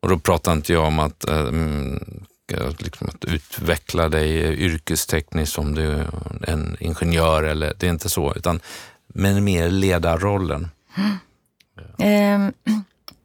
Och 0.00 0.08
då 0.08 0.18
pratar 0.18 0.52
inte 0.52 0.72
jag 0.72 0.84
om 0.84 0.98
att, 0.98 1.28
äh, 1.28 1.50
liksom 2.78 3.08
att 3.08 3.24
utveckla 3.24 4.08
dig 4.08 4.36
yrkestekniskt 4.62 5.54
som 5.54 5.74
du 5.74 5.90
är 5.90 6.08
en 6.42 6.76
ingenjör, 6.80 7.42
eller, 7.42 7.74
det 7.78 7.86
är 7.86 7.90
inte 7.90 8.08
så, 8.08 8.34
utan 8.34 8.60
men 9.06 9.44
mer 9.44 9.70
ledarrollen. 9.70 10.70
Mm. 11.98 12.52
Eh, 12.52 12.74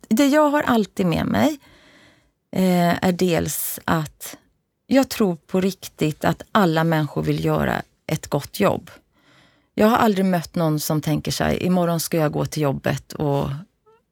det 0.10 0.28
jag 0.28 0.50
har 0.50 0.64
alltid 0.64 1.06
med 1.06 1.26
mig 1.26 1.60
eh, 2.52 3.06
är 3.06 3.12
dels 3.12 3.80
att 3.86 4.38
jag 4.88 5.10
tror 5.10 5.36
på 5.36 5.62
riktigt 5.62 6.26
att 6.26 6.42
alla 6.52 6.84
människor 6.84 7.24
vill 7.24 7.46
göra 7.46 7.82
ett 8.08 8.28
gott 8.28 8.60
jobb. 8.60 8.92
Jag 9.80 9.88
har 9.88 9.98
aldrig 9.98 10.26
mött 10.26 10.56
någon 10.56 10.80
som 10.80 11.02
tänker 11.02 11.32
sig, 11.32 11.58
imorgon 11.64 12.00
ska 12.00 12.18
jag 12.18 12.32
gå 12.32 12.46
till 12.46 12.64
jobbet 12.64 13.14
och 13.14 13.50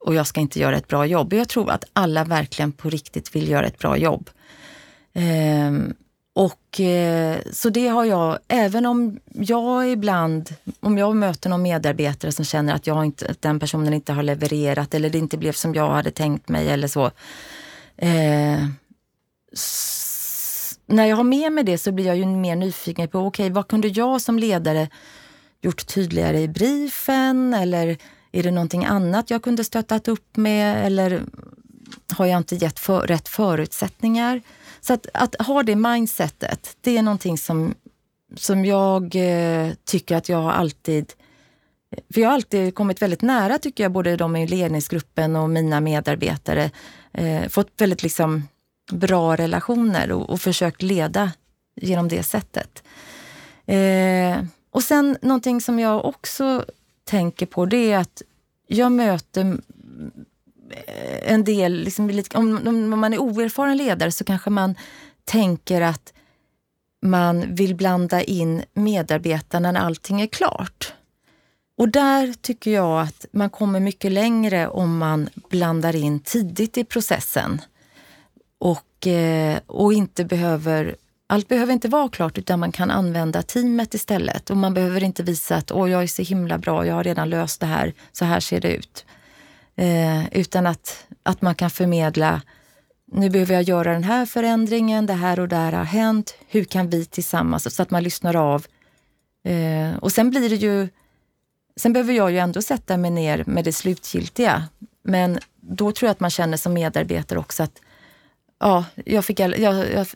och 0.05 0.15
jag 0.15 0.27
ska 0.27 0.39
inte 0.39 0.59
göra 0.59 0.77
ett 0.77 0.87
bra 0.87 1.05
jobb. 1.05 1.33
Jag 1.33 1.49
tror 1.49 1.71
att 1.71 1.83
alla 1.93 2.23
verkligen 2.23 2.71
på 2.71 2.89
riktigt 2.89 3.35
vill 3.35 3.49
göra 3.49 3.65
ett 3.67 3.79
bra 3.79 3.97
jobb. 3.97 4.29
Ehm, 5.13 5.93
och 6.35 6.79
eh, 6.79 7.39
Så 7.51 7.69
det 7.69 7.87
har 7.87 8.05
jag, 8.05 8.37
även 8.47 8.85
om 8.85 9.19
jag 9.33 9.91
ibland, 9.91 10.55
om 10.79 10.97
jag 10.97 11.15
möter 11.15 11.49
någon 11.49 11.61
medarbetare 11.61 12.31
som 12.31 12.45
känner 12.45 12.73
att, 12.73 12.87
jag 12.87 13.05
inte, 13.05 13.27
att 13.29 13.41
den 13.41 13.59
personen 13.59 13.93
inte 13.93 14.13
har 14.13 14.23
levererat 14.23 14.93
eller 14.93 15.09
det 15.09 15.17
inte 15.17 15.37
blev 15.37 15.51
som 15.51 15.75
jag 15.75 15.89
hade 15.89 16.11
tänkt 16.11 16.49
mig 16.49 16.69
eller 16.69 16.87
så. 16.87 17.05
Eh, 17.97 18.65
när 20.85 21.05
jag 21.05 21.15
har 21.15 21.23
med 21.23 21.51
mig 21.51 21.63
det 21.63 21.77
så 21.77 21.91
blir 21.91 22.05
jag 22.05 22.17
ju 22.17 22.25
mer 22.25 22.55
nyfiken 22.55 23.07
på, 23.07 23.19
okej, 23.19 23.43
okay, 23.45 23.53
vad 23.53 23.67
kunde 23.67 23.87
jag 23.87 24.21
som 24.21 24.39
ledare 24.39 24.89
gjort 25.65 25.87
tydligare 25.87 26.41
i 26.41 26.47
briefen 26.47 27.53
eller 27.53 27.97
är 28.31 28.43
det 28.43 28.51
någonting 28.51 28.85
annat 28.85 29.29
jag 29.29 29.43
kunde 29.43 29.63
stöttat 29.63 30.07
upp 30.07 30.37
med 30.37 30.85
eller 30.85 31.21
har 32.17 32.25
jag 32.25 32.37
inte 32.37 32.55
gett 32.55 32.79
för, 32.79 33.07
rätt 33.07 33.27
förutsättningar? 33.27 34.41
Så 34.81 34.93
att, 34.93 35.07
att 35.13 35.35
ha 35.41 35.63
det 35.63 35.75
mindsetet, 35.75 36.77
det 36.81 36.97
är 36.97 37.01
någonting 37.01 37.37
som, 37.37 37.75
som 38.35 38.65
jag 38.65 39.15
eh, 39.15 39.73
tycker 39.85 40.15
att 40.15 40.29
jag 40.29 40.37
har 40.37 40.51
alltid 40.51 41.13
för 42.13 42.21
jag 42.21 42.29
har 42.29 42.33
alltid 42.33 42.75
kommit 42.75 43.01
väldigt 43.01 43.21
nära, 43.21 43.57
tycker 43.57 43.83
jag, 43.83 43.91
både 43.91 44.15
de 44.15 44.35
i 44.35 44.47
ledningsgruppen 44.47 45.35
och 45.35 45.49
mina 45.49 45.81
medarbetare. 45.81 46.71
Eh, 47.13 47.47
fått 47.47 47.69
väldigt 47.77 48.03
liksom 48.03 48.47
bra 48.91 49.35
relationer 49.35 50.11
och, 50.11 50.29
och 50.29 50.41
försökt 50.41 50.81
leda 50.81 51.31
genom 51.81 52.07
det 52.07 52.23
sättet. 52.23 52.83
Eh, 53.65 54.37
och 54.75 54.83
sen 54.83 55.17
någonting 55.21 55.61
som 55.61 55.79
jag 55.79 56.05
också 56.05 56.65
tänker 57.03 57.45
på 57.45 57.65
det 57.65 57.91
är 57.91 57.97
att 57.97 58.21
jag 58.67 58.91
möter 58.91 59.57
eh, 60.69 61.33
en 61.33 61.43
del, 61.43 61.73
liksom, 61.73 62.21
om, 62.33 62.67
om 62.93 62.99
man 62.99 63.13
är 63.13 63.17
oerfaren 63.17 63.77
ledare 63.77 64.11
så 64.11 64.23
kanske 64.23 64.49
man 64.49 64.75
tänker 65.23 65.81
att 65.81 66.13
man 67.01 67.55
vill 67.55 67.75
blanda 67.75 68.21
in 68.21 68.63
medarbetarna 68.73 69.71
när 69.71 69.79
allting 69.79 70.21
är 70.21 70.27
klart. 70.27 70.93
Och 71.77 71.89
där 71.89 72.33
tycker 72.41 72.71
jag 72.71 73.01
att 73.01 73.25
man 73.31 73.49
kommer 73.49 73.79
mycket 73.79 74.11
längre 74.11 74.67
om 74.67 74.97
man 74.97 75.29
blandar 75.49 75.95
in 75.95 76.19
tidigt 76.19 76.77
i 76.77 76.83
processen 76.83 77.61
och, 78.57 79.07
eh, 79.07 79.59
och 79.65 79.93
inte 79.93 80.25
behöver 80.25 80.95
allt 81.27 81.47
behöver 81.47 81.73
inte 81.73 81.87
vara 81.87 82.09
klart 82.09 82.37
utan 82.37 82.59
man 82.59 82.71
kan 82.71 82.91
använda 82.91 83.41
teamet 83.41 83.93
istället. 83.93 84.49
Och 84.49 84.57
man 84.57 84.73
behöver 84.73 85.03
inte 85.03 85.23
visa 85.23 85.55
att 85.55 85.71
Åh, 85.71 85.91
jag 85.91 86.03
är 86.03 86.07
så 86.07 86.21
himla 86.21 86.57
bra, 86.57 86.85
jag 86.85 86.95
har 86.95 87.03
redan 87.03 87.29
löst 87.29 87.59
det 87.59 87.65
här, 87.65 87.93
så 88.11 88.25
här 88.25 88.39
ser 88.39 88.61
det 88.61 88.75
ut. 88.75 89.05
Eh, 89.75 90.37
utan 90.37 90.67
att, 90.67 91.05
att 91.23 91.41
man 91.41 91.55
kan 91.55 91.69
förmedla 91.69 92.41
nu 93.11 93.29
behöver 93.29 93.53
jag 93.53 93.63
göra 93.63 93.93
den 93.93 94.03
här 94.03 94.25
förändringen, 94.25 95.05
det 95.05 95.13
här 95.13 95.39
och 95.39 95.47
det 95.47 95.55
här 95.55 95.71
har 95.71 95.83
hänt. 95.83 96.35
Hur 96.47 96.63
kan 96.63 96.89
vi 96.89 97.05
tillsammans? 97.05 97.75
Så 97.75 97.81
att 97.81 97.91
man 97.91 98.03
lyssnar 98.03 98.35
av. 98.35 98.65
Eh, 99.43 99.95
och 99.95 100.11
sen 100.11 100.29
blir 100.29 100.49
det 100.49 100.55
ju... 100.55 100.89
Sen 101.77 101.93
behöver 101.93 102.13
jag 102.13 102.31
ju 102.31 102.37
ändå 102.37 102.61
sätta 102.61 102.97
mig 102.97 103.11
ner 103.11 103.43
med 103.47 103.65
det 103.65 103.73
slutgiltiga. 103.73 104.63
Men 105.03 105.39
då 105.61 105.91
tror 105.91 106.07
jag 106.07 106.11
att 106.11 106.19
man 106.19 106.29
känner 106.29 106.57
som 106.57 106.73
medarbetare 106.73 107.39
också 107.39 107.63
att 107.63 107.81
ja, 108.59 108.85
jag 109.05 109.25
fick, 109.25 109.39
jag, 109.39 109.59
jag, 109.59 110.07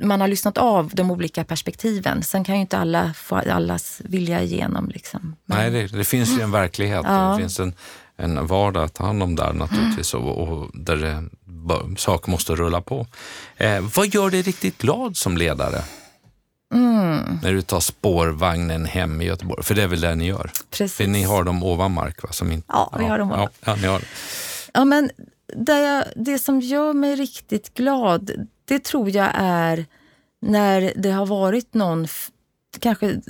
man 0.00 0.20
har 0.20 0.28
lyssnat 0.28 0.58
av 0.58 0.90
de 0.94 1.10
olika 1.10 1.44
perspektiven. 1.44 2.22
Sen 2.22 2.44
kan 2.44 2.54
ju 2.54 2.60
inte 2.60 2.78
alla 2.78 3.12
få 3.14 3.36
allas 3.36 4.00
vilja 4.04 4.42
igenom. 4.42 4.88
Liksom. 4.88 5.36
Nej, 5.46 5.70
det, 5.70 5.86
det, 5.86 6.04
finns 6.04 6.38
ju 6.38 6.42
en 6.42 6.50
verklighet. 6.50 7.04
Ja. 7.04 7.30
Det 7.30 7.38
finns 7.38 7.60
en, 7.60 7.74
en 8.16 8.46
vardag 8.46 8.84
att 8.84 8.94
ta 8.94 9.06
hand 9.06 9.22
om 9.22 9.36
där 9.36 9.52
naturligtvis 9.52 10.14
och, 10.14 10.38
och 10.38 10.70
där 10.74 10.96
det, 10.96 11.28
saker 11.98 12.30
måste 12.30 12.54
rulla 12.54 12.80
på. 12.80 13.06
Eh, 13.56 13.80
vad 13.96 14.06
gör 14.06 14.30
dig 14.30 14.42
riktigt 14.42 14.78
glad 14.78 15.16
som 15.16 15.36
ledare? 15.36 15.82
Mm. 16.74 17.38
När 17.42 17.52
du 17.52 17.62
tar 17.62 17.80
spårvagnen 17.80 18.84
hem 18.84 19.22
i 19.22 19.24
Göteborg, 19.24 19.62
för 19.62 19.74
det 19.74 19.82
är 19.82 19.86
väl 19.86 20.00
det 20.00 20.14
ni 20.14 20.26
gör? 20.26 20.50
Precis. 20.70 20.96
För 20.96 21.06
ni 21.06 21.22
har 21.22 21.44
dem 21.44 21.62
ovan 21.62 21.92
mark? 21.92 22.22
Va, 22.22 22.28
som 22.32 22.52
inte, 22.52 22.66
ja, 22.68 22.92
vi 22.98 23.04
har 23.04 23.18
dem 23.18 23.32
ovan. 23.32 23.40
Ja, 23.40 23.50
ja, 23.64 23.76
ni 23.76 23.86
har. 23.86 24.02
ja, 24.74 24.84
men 24.84 25.10
det, 25.54 25.80
jag, 25.80 26.04
det 26.16 26.38
som 26.38 26.60
gör 26.60 26.92
mig 26.92 27.16
riktigt 27.16 27.74
glad, 27.74 28.48
det 28.64 28.84
tror 28.84 29.10
jag 29.10 29.30
är 29.34 29.86
när 30.40 30.92
det 30.96 31.10
har 31.10 31.26
varit 31.26 31.74
någon, 31.74 32.06
kanske 32.80 33.20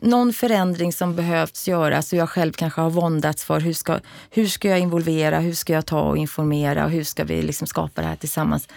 någon 0.00 0.32
förändring 0.32 0.92
som 0.92 1.16
behövts 1.16 1.68
göras 1.68 2.12
och 2.12 2.18
jag 2.18 2.28
själv 2.28 2.52
kanske 2.52 2.80
har 2.80 2.90
våndats 2.90 3.44
för 3.44 3.60
hur 3.60 3.72
ska, 3.72 3.98
hur 4.30 4.46
ska 4.46 4.68
jag 4.68 4.78
involvera, 4.78 5.38
hur 5.38 5.54
ska 5.54 5.72
jag 5.72 5.86
ta 5.86 6.00
och 6.00 6.16
informera 6.16 6.84
och 6.84 6.90
hur 6.90 7.04
ska 7.04 7.24
vi 7.24 7.42
liksom 7.42 7.66
skapa 7.66 8.02
det 8.02 8.08
här 8.08 8.16
tillsammans. 8.16 8.68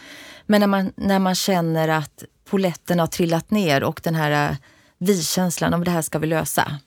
Men 0.46 0.60
när 0.60 0.68
man, 0.68 0.94
när 0.96 1.20
man 1.20 1.36
känner 1.36 1.88
att 1.88 2.24
poletten 2.50 3.00
har 3.00 3.08
trillat 3.08 3.52
ner 3.52 3.84
och 3.84 4.02
den 4.04 4.16
här 4.16 4.52
äh, 4.52 4.58
vi-känslan 4.98 5.74
om 5.74 5.84
det 5.84 5.92
här 5.92 6.02
ska 6.02 6.20
vi 6.20 6.28
lösa. 6.28 6.80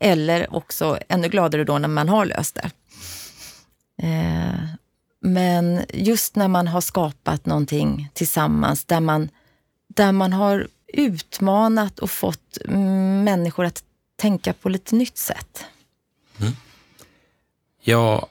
Eller 0.00 0.54
också 0.54 0.98
ännu 1.08 1.28
gladare 1.28 1.64
då 1.64 1.78
när 1.78 1.88
man 1.88 2.08
har 2.08 2.26
löst 2.26 2.54
det. 2.54 2.70
Eh, 4.02 4.81
men 5.24 5.84
just 5.94 6.36
när 6.36 6.48
man 6.48 6.68
har 6.68 6.80
skapat 6.80 7.46
någonting 7.46 8.10
tillsammans 8.14 8.84
där 8.84 9.00
man, 9.00 9.28
där 9.88 10.12
man 10.12 10.32
har 10.32 10.68
utmanat 10.92 11.98
och 11.98 12.10
fått 12.10 12.58
människor 13.24 13.64
att 13.64 13.84
tänka 14.16 14.52
på 14.52 14.68
lite 14.68 14.94
nytt 14.94 15.18
sätt. 15.18 15.64
Mm. 16.40 16.52
Jag 17.82 18.26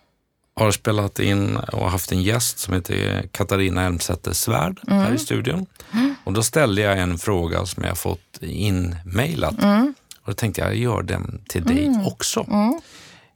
har 0.54 0.72
spelat 0.72 1.20
in 1.20 1.58
och 1.58 1.92
haft 1.92 2.12
en 2.12 2.24
gäst 2.24 2.60
som 2.60 2.74
heter 2.74 3.28
Katarina 3.32 3.84
Elmsäter 3.84 4.34
Svärd 4.34 4.80
mm. 4.88 5.00
här 5.00 5.14
i 5.14 5.18
studion. 5.18 5.66
Mm. 5.94 6.16
Och 6.24 6.34
då 6.34 6.44
ställde 6.44 6.82
jag 6.82 7.00
en 7.00 7.18
fråga 7.18 7.66
som 7.66 7.84
jag 7.84 7.98
fått 7.98 8.38
inmailat. 8.42 9.64
Mm. 9.64 9.94
Och 10.22 10.28
då 10.28 10.34
tänkte 10.34 10.62
jag, 10.62 10.70
jag 10.70 10.78
gör 10.78 11.02
den 11.02 11.42
till 11.48 11.64
dig 11.64 11.86
mm. 11.86 12.06
också. 12.08 12.46
Mm. 12.50 12.82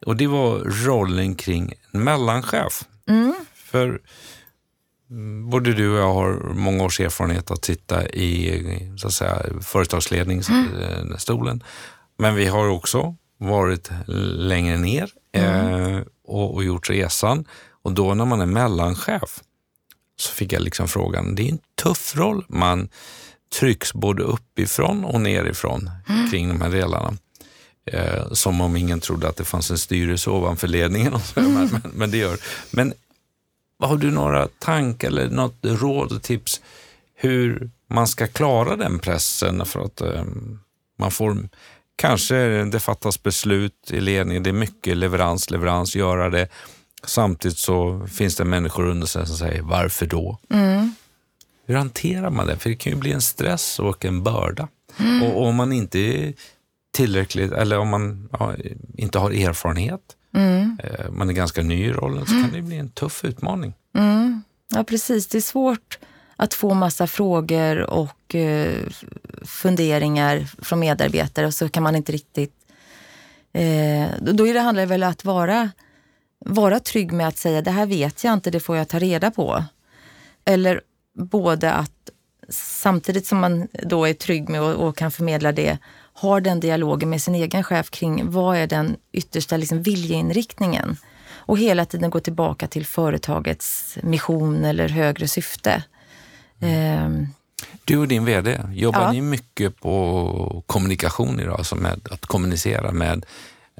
Och 0.05 0.15
det 0.15 0.27
var 0.27 0.59
rollen 0.59 1.35
kring 1.35 1.73
mellanchef. 1.91 2.83
Mm. 3.09 3.33
För 3.53 4.01
både 5.51 5.73
du 5.73 5.91
och 5.91 5.99
jag 5.99 6.13
har 6.13 6.53
många 6.53 6.83
års 6.83 6.99
erfarenhet 6.99 7.51
att 7.51 7.65
sitta 7.65 8.09
i 8.09 8.91
så 8.97 9.07
att 9.07 9.13
säga, 9.13 9.41
företagsledningsstolen. 9.61 11.63
Men 12.17 12.35
vi 12.35 12.45
har 12.45 12.67
också 12.67 13.15
varit 13.37 13.91
längre 14.07 14.77
ner 14.77 15.09
eh, 15.31 15.99
och, 16.27 16.53
och 16.53 16.63
gjort 16.63 16.89
resan. 16.89 17.45
Och 17.83 17.91
då 17.91 18.13
när 18.13 18.25
man 18.25 18.41
är 18.41 18.45
mellanchef 18.45 19.39
så 20.17 20.31
fick 20.31 20.53
jag 20.53 20.61
liksom 20.61 20.87
frågan, 20.87 21.35
det 21.35 21.43
är 21.43 21.51
en 21.51 21.59
tuff 21.83 22.15
roll. 22.15 22.45
Man 22.49 22.89
trycks 23.59 23.93
både 23.93 24.23
uppifrån 24.23 25.05
och 25.05 25.21
nerifrån 25.21 25.89
mm. 26.09 26.31
kring 26.31 26.47
de 26.47 26.61
här 26.61 26.69
delarna. 26.69 27.13
Eh, 27.91 28.31
som 28.31 28.61
om 28.61 28.75
ingen 28.75 28.99
trodde 28.99 29.27
att 29.27 29.35
det 29.35 29.43
fanns 29.43 29.71
en 29.71 29.77
styrelse 29.77 30.29
ovanför 30.29 30.67
ledningen. 30.67 31.13
Och 31.13 31.21
så, 31.21 31.39
mm. 31.39 31.53
men, 31.53 31.81
men, 31.93 32.11
det 32.11 32.17
gör 32.17 32.37
Men 32.71 32.93
har 33.79 33.97
du 33.97 34.11
några 34.11 34.47
tankar 34.47 35.07
eller 35.07 35.29
något 35.29 35.59
råd 35.61 36.11
och 36.11 36.21
tips 36.21 36.61
hur 37.15 37.69
man 37.89 38.07
ska 38.07 38.27
klara 38.27 38.75
den 38.75 38.99
pressen? 38.99 39.65
För 39.65 39.79
att 39.79 40.01
eh, 40.01 40.23
man 40.97 41.11
får 41.11 41.47
Kanske 41.97 42.63
det 42.63 42.79
fattas 42.79 43.23
beslut 43.23 43.91
i 43.91 43.99
ledningen, 44.01 44.43
det 44.43 44.49
är 44.49 44.53
mycket 44.53 44.97
leverans, 44.97 45.49
leverans, 45.49 45.95
göra 45.95 46.29
det. 46.29 46.47
Samtidigt 47.03 47.57
så 47.57 48.07
finns 48.13 48.35
det 48.35 48.45
människor 48.45 48.85
under 48.85 49.07
sig 49.07 49.27
som 49.27 49.37
säger 49.37 49.61
varför 49.61 50.05
då? 50.05 50.39
Mm. 50.49 50.95
Hur 51.65 51.75
hanterar 51.75 52.29
man 52.29 52.47
det? 52.47 52.57
För 52.57 52.69
det 52.69 52.75
kan 52.75 52.93
ju 52.93 52.99
bli 52.99 53.11
en 53.11 53.21
stress 53.21 53.79
och 53.79 54.05
en 54.05 54.23
börda. 54.23 54.67
Mm. 54.99 55.23
Och 55.23 55.47
om 55.47 55.55
man 55.55 55.71
inte 55.71 56.33
tillräckligt, 56.95 57.51
eller 57.51 57.79
om 57.79 57.89
man 57.89 58.29
ja, 58.31 58.55
inte 58.97 59.19
har 59.19 59.31
erfarenhet, 59.31 60.01
mm. 60.33 60.77
eh, 60.83 61.11
man 61.11 61.29
är 61.29 61.33
ganska 61.33 61.61
ny 61.61 61.85
i 61.85 61.91
rollen, 61.91 62.25
så 62.25 62.31
kan 62.31 62.49
det 62.53 62.61
bli 62.61 62.77
en 62.77 62.89
tuff 62.89 63.25
utmaning. 63.25 63.73
Mm. 63.97 64.43
Ja, 64.73 64.83
precis. 64.83 65.27
Det 65.27 65.37
är 65.37 65.41
svårt 65.41 65.99
att 66.35 66.53
få 66.53 66.73
massa 66.73 67.07
frågor 67.07 67.81
och 67.81 68.35
eh, 68.35 68.87
funderingar 69.41 70.47
från 70.61 70.79
medarbetare 70.79 71.45
och 71.45 71.53
så 71.53 71.69
kan 71.69 71.83
man 71.83 71.95
inte 71.95 72.11
riktigt... 72.11 72.53
Eh, 73.53 74.07
då 74.21 74.47
är 74.47 74.53
det, 74.53 74.59
handlar 74.59 74.81
det 74.81 74.89
väl 74.89 75.03
om 75.03 75.09
att 75.09 75.25
vara, 75.25 75.69
vara 76.45 76.79
trygg 76.79 77.11
med 77.11 77.27
att 77.27 77.37
säga 77.37 77.61
det 77.61 77.71
här 77.71 77.85
vet 77.85 78.23
jag 78.23 78.33
inte, 78.33 78.51
det 78.51 78.59
får 78.59 78.77
jag 78.77 78.87
ta 78.87 78.99
reda 78.99 79.31
på. 79.31 79.63
Eller 80.45 80.81
både 81.13 81.71
att 81.71 82.09
samtidigt 82.49 83.27
som 83.27 83.37
man 83.39 83.67
då 83.83 84.05
är 84.05 84.13
trygg 84.13 84.49
med 84.49 84.61
och, 84.61 84.87
och 84.87 84.97
kan 84.97 85.11
förmedla 85.11 85.51
det, 85.51 85.77
har 86.17 86.41
den 86.41 86.59
dialogen 86.59 87.09
med 87.09 87.21
sin 87.21 87.35
egen 87.35 87.63
chef 87.63 87.89
kring 87.89 88.31
vad 88.31 88.57
är 88.57 88.67
den 88.67 88.95
yttersta 89.11 89.57
liksom, 89.57 89.81
viljeinriktningen? 89.81 90.97
Och 91.47 91.57
hela 91.57 91.85
tiden 91.85 92.09
gå 92.09 92.19
tillbaka 92.19 92.67
till 92.67 92.85
företagets 92.85 93.97
mission 94.03 94.65
eller 94.65 94.89
högre 94.89 95.27
syfte. 95.27 95.83
Mm. 96.59 97.27
Du 97.85 97.97
och 97.97 98.07
din 98.07 98.25
VD, 98.25 98.61
jobbar 98.71 99.01
ja. 99.01 99.11
ni 99.11 99.21
mycket 99.21 99.81
på 99.81 100.63
kommunikation 100.65 101.39
idag, 101.39 101.57
alltså 101.57 101.75
med 101.75 102.07
att 102.11 102.25
kommunicera 102.25 102.91
med 102.91 103.25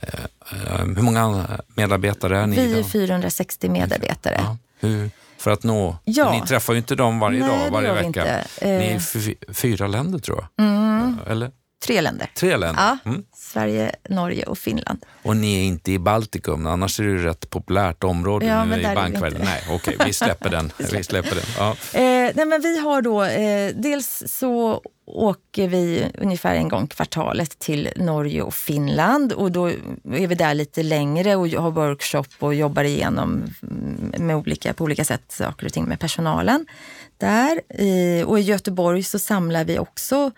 eh, 0.02 0.19
eh 0.52 0.86
hur 0.86 1.02
många 1.02 1.48
medarbetare 1.67 2.39
är 2.39 2.48
ni? 2.48 2.56
Vi 2.56 2.80
är 2.80 2.84
460 2.84 3.69
medarbetare. 3.69 4.36
Ja. 4.38 4.58
Hur, 4.80 5.10
för 5.38 5.52
att 5.52 5.63
nå, 5.63 5.98
ja. 6.04 6.32
ni 6.32 6.48
träffar 6.48 6.74
ju 6.74 6.80
inte 6.80 6.95
dem 6.95 7.19
varje 7.19 7.39
Nej, 7.39 7.50
dag, 7.50 7.71
varje 7.71 7.93
vecka. 7.93 8.43
Ni 8.62 8.67
är 8.67 9.17
i 9.17 9.36
fyra 9.54 9.88
länder 9.88 10.19
tror 10.19 10.48
jag. 10.56 10.65
Mm. 10.65 11.17
Eller? 11.28 11.52
Tre 11.83 12.01
länder. 12.01 12.29
Tre 12.35 12.57
länder. 12.57 12.81
Ja, 12.83 13.09
mm. 13.09 13.23
Sverige, 13.33 13.95
Norge 14.09 14.45
och 14.45 14.57
Finland. 14.57 15.05
Och 15.23 15.38
ni 15.38 15.59
är 15.59 15.63
inte 15.63 15.91
i 15.91 15.99
Baltikum, 15.99 16.67
annars 16.67 16.99
är 16.99 17.03
det 17.03 17.09
ju 17.09 17.29
ett 17.29 17.49
populärt 17.49 18.03
område 18.03 18.45
ja, 18.45 18.65
nu 18.65 18.81
i 18.81 18.95
bankvärlden. 18.95 19.41
Nej, 19.43 19.63
okej, 19.69 19.95
okay, 19.95 20.07
vi 20.07 20.13
släpper 20.13 20.49
den. 20.49 20.71
vi 20.91 21.03
släpper 21.03 21.35
den. 21.35 21.45
Ja. 21.57 21.71
Eh, 21.93 22.31
nej, 22.35 22.45
men 22.45 22.61
vi 22.61 22.79
har 22.79 23.01
då, 23.01 23.23
eh, 23.23 23.75
dels 23.75 24.23
så 24.27 24.81
åker 25.05 25.67
vi 25.67 26.05
ungefär 26.17 26.55
en 26.55 26.69
gång 26.69 26.88
kvartalet 26.88 27.59
till 27.59 27.89
Norge 27.95 28.41
och 28.41 28.53
Finland 28.53 29.33
och 29.33 29.51
då 29.51 29.69
är 29.69 30.27
vi 30.27 30.35
där 30.35 30.53
lite 30.53 30.83
längre 30.83 31.35
och 31.35 31.47
har 31.47 31.71
workshop 31.71 32.25
och 32.39 32.55
jobbar 32.55 32.83
igenom 32.83 33.43
med 34.17 34.35
olika, 34.35 34.73
på 34.73 34.83
olika 34.83 35.05
sätt 35.05 35.23
saker 35.27 35.65
och 35.65 35.73
ting 35.73 35.85
med 35.85 35.99
personalen 35.99 36.65
där. 37.17 37.61
och 38.25 38.39
i 38.39 38.41
Göteborg 38.41 39.03
så 39.03 39.19
samlar 39.19 39.63
vi 39.63 39.79
också 39.79 40.31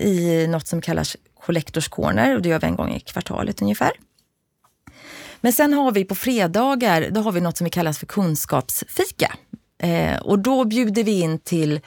i 0.00 0.46
något 0.46 0.66
som 0.66 0.80
kallas 0.80 1.16
Collectors 1.40 1.88
Corner 1.88 2.36
och 2.36 2.42
det 2.42 2.48
gör 2.48 2.60
vi 2.60 2.66
en 2.66 2.76
gång 2.76 2.94
i 2.94 3.00
kvartalet 3.00 3.62
ungefär. 3.62 3.92
Men 5.40 5.52
sen 5.52 5.72
har 5.72 5.92
vi 5.92 6.04
på 6.04 6.14
fredagar, 6.14 7.10
då 7.10 7.20
har 7.20 7.32
vi 7.32 7.40
något 7.40 7.56
som 7.56 7.64
vi 7.64 7.70
kallar 7.70 7.92
för 7.92 8.06
kunskapsfika. 8.06 9.34
Eh, 9.78 10.18
och 10.18 10.38
då 10.38 10.64
bjuder 10.64 11.04
vi 11.04 11.20
in 11.20 11.38
till 11.38 11.80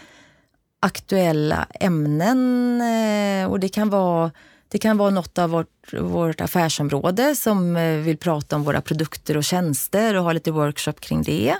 aktuella 0.80 1.68
ämnen 1.80 2.82
eh, 2.82 3.52
och 3.52 3.60
det 3.60 3.70
kan 3.70 3.90
vara 3.90 4.32
det 4.68 4.80
kan 4.80 4.98
vara 4.98 5.10
något 5.10 5.38
av 5.38 5.50
vårt, 5.50 5.94
vårt 5.94 6.42
affärsområde 6.42 7.36
som 7.36 7.76
eh, 7.76 7.98
vill 7.98 8.18
prata 8.18 8.56
om 8.56 8.64
våra 8.64 8.82
produkter 8.82 9.38
och 9.38 9.44
tjänster 9.44 10.16
och 10.16 10.24
ha 10.24 10.34
lite 10.34 10.52
workshop 10.52 10.94
kring 10.94 11.24
det. 11.24 11.56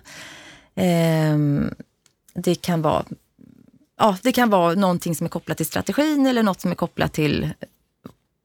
Ehm, 0.76 1.74
det 2.34 2.56
kan 2.56 2.82
vara 2.82 3.06
ja, 4.04 4.18
det 4.22 4.32
kan 4.32 4.50
vara 4.50 4.74
någonting 4.74 5.16
som 5.16 5.26
är 5.26 5.30
kopplat 5.30 5.58
till 5.58 5.66
strategin 5.66 6.26
eller 6.26 6.44
något 6.44 6.62
som 6.62 6.72
är 6.72 6.76
kopplat 6.76 7.14
till 7.14 7.50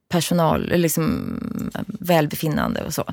personal, 0.09 0.73
liksom 0.75 1.38
välbefinnande 1.87 2.85
och 2.85 2.94
så. 2.94 3.05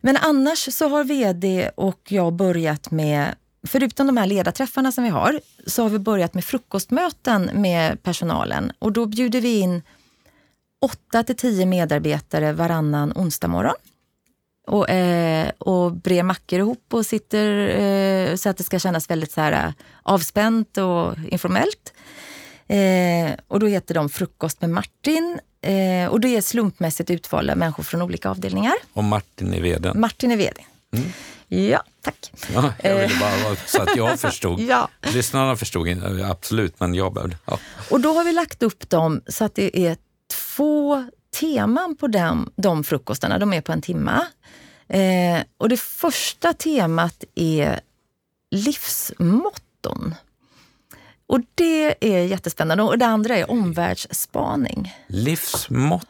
Men 0.00 0.16
annars 0.16 0.74
så 0.74 0.88
har 0.88 1.04
vd 1.04 1.70
och 1.74 2.00
jag 2.08 2.32
börjat 2.32 2.90
med, 2.90 3.34
förutom 3.66 4.06
de 4.06 4.16
här 4.16 4.26
ledarträffarna 4.26 4.92
som 4.92 5.04
vi 5.04 5.10
har, 5.10 5.40
så 5.66 5.82
har 5.82 5.90
vi 5.90 5.98
börjat 5.98 6.34
med 6.34 6.44
frukostmöten 6.44 7.50
med 7.54 8.02
personalen 8.02 8.72
och 8.78 8.92
då 8.92 9.06
bjuder 9.06 9.40
vi 9.40 9.60
in 9.60 9.82
åtta 10.80 11.22
till 11.22 11.36
tio 11.36 11.66
medarbetare 11.66 12.52
varannan 12.52 13.12
onsdag 13.16 13.48
morgon 13.48 13.76
och, 14.70 14.90
eh, 14.90 15.50
och 15.58 15.92
brer 15.92 16.22
mackor 16.22 16.58
ihop 16.58 16.84
och 16.94 17.06
sitter 17.06 17.68
eh, 17.68 18.36
så 18.36 18.48
att 18.48 18.56
det 18.56 18.64
ska 18.64 18.78
kännas 18.78 19.10
väldigt 19.10 19.32
så 19.32 19.40
här, 19.40 19.74
avspänt 20.02 20.78
och 20.78 21.14
informellt. 21.28 21.92
Eh, 22.68 23.38
och 23.48 23.60
då 23.60 23.66
heter 23.66 23.94
de 23.94 24.08
Frukost 24.08 24.60
med 24.60 24.70
Martin 24.70 25.40
eh, 25.62 26.10
och 26.10 26.20
det 26.20 26.36
är 26.36 26.40
slumpmässigt 26.40 27.10
utvalda 27.10 27.56
människor 27.56 27.82
från 27.82 28.02
olika 28.02 28.30
avdelningar. 28.30 28.74
Och 28.92 29.04
Martin 29.04 29.54
är 29.54 29.60
vd? 29.60 29.94
Martin 29.94 30.30
är 30.30 30.36
vd. 30.36 30.60
Mm. 30.92 31.12
Ja, 31.70 31.82
tack. 32.02 32.32
Ja, 32.54 32.72
jag 32.82 32.96
ville 32.96 33.20
bara 33.20 33.56
så 33.66 33.82
att 33.82 33.96
jag 33.96 34.20
förstod. 34.20 34.60
ja. 34.68 34.88
Lyssnarna 35.14 35.56
förstod 35.56 35.88
absolut, 36.24 36.80
men 36.80 36.94
jag 36.94 37.14
behövde. 37.14 37.36
Ja. 37.44 37.58
Och 37.90 38.00
då 38.00 38.12
har 38.12 38.24
vi 38.24 38.32
lagt 38.32 38.62
upp 38.62 38.90
dem 38.90 39.22
så 39.26 39.44
att 39.44 39.54
det 39.54 39.86
är 39.86 39.96
två 40.56 41.10
teman 41.30 41.96
på 41.96 42.06
dem, 42.06 42.50
de 42.56 42.84
frukostarna. 42.84 43.38
De 43.38 43.52
är 43.52 43.60
på 43.60 43.72
en 43.72 43.82
timme. 43.82 44.26
Eh, 44.88 45.42
och 45.58 45.68
det 45.68 45.80
första 45.80 46.52
temat 46.52 47.24
är 47.34 47.80
livsmotton. 48.50 50.14
Och 51.26 51.40
det 51.54 51.94
är 52.14 52.24
jättespännande. 52.24 52.82
Och 52.84 52.98
det 52.98 53.06
andra 53.06 53.36
är 53.36 53.50
omvärldsspaning. 53.50 54.94
Livsmotton 55.06 56.06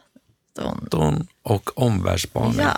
och 1.43 1.69
omvärldsspaning. 1.75 2.59
Ja. 2.59 2.77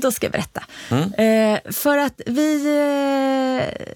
Då 0.00 0.12
ska 0.12 0.26
jag 0.26 0.32
berätta. 0.32 0.64
Mm. 0.90 1.12
Eh, 1.14 1.72
för 1.72 1.98
att 1.98 2.20
vi 2.26 2.66
eh, 3.58 3.86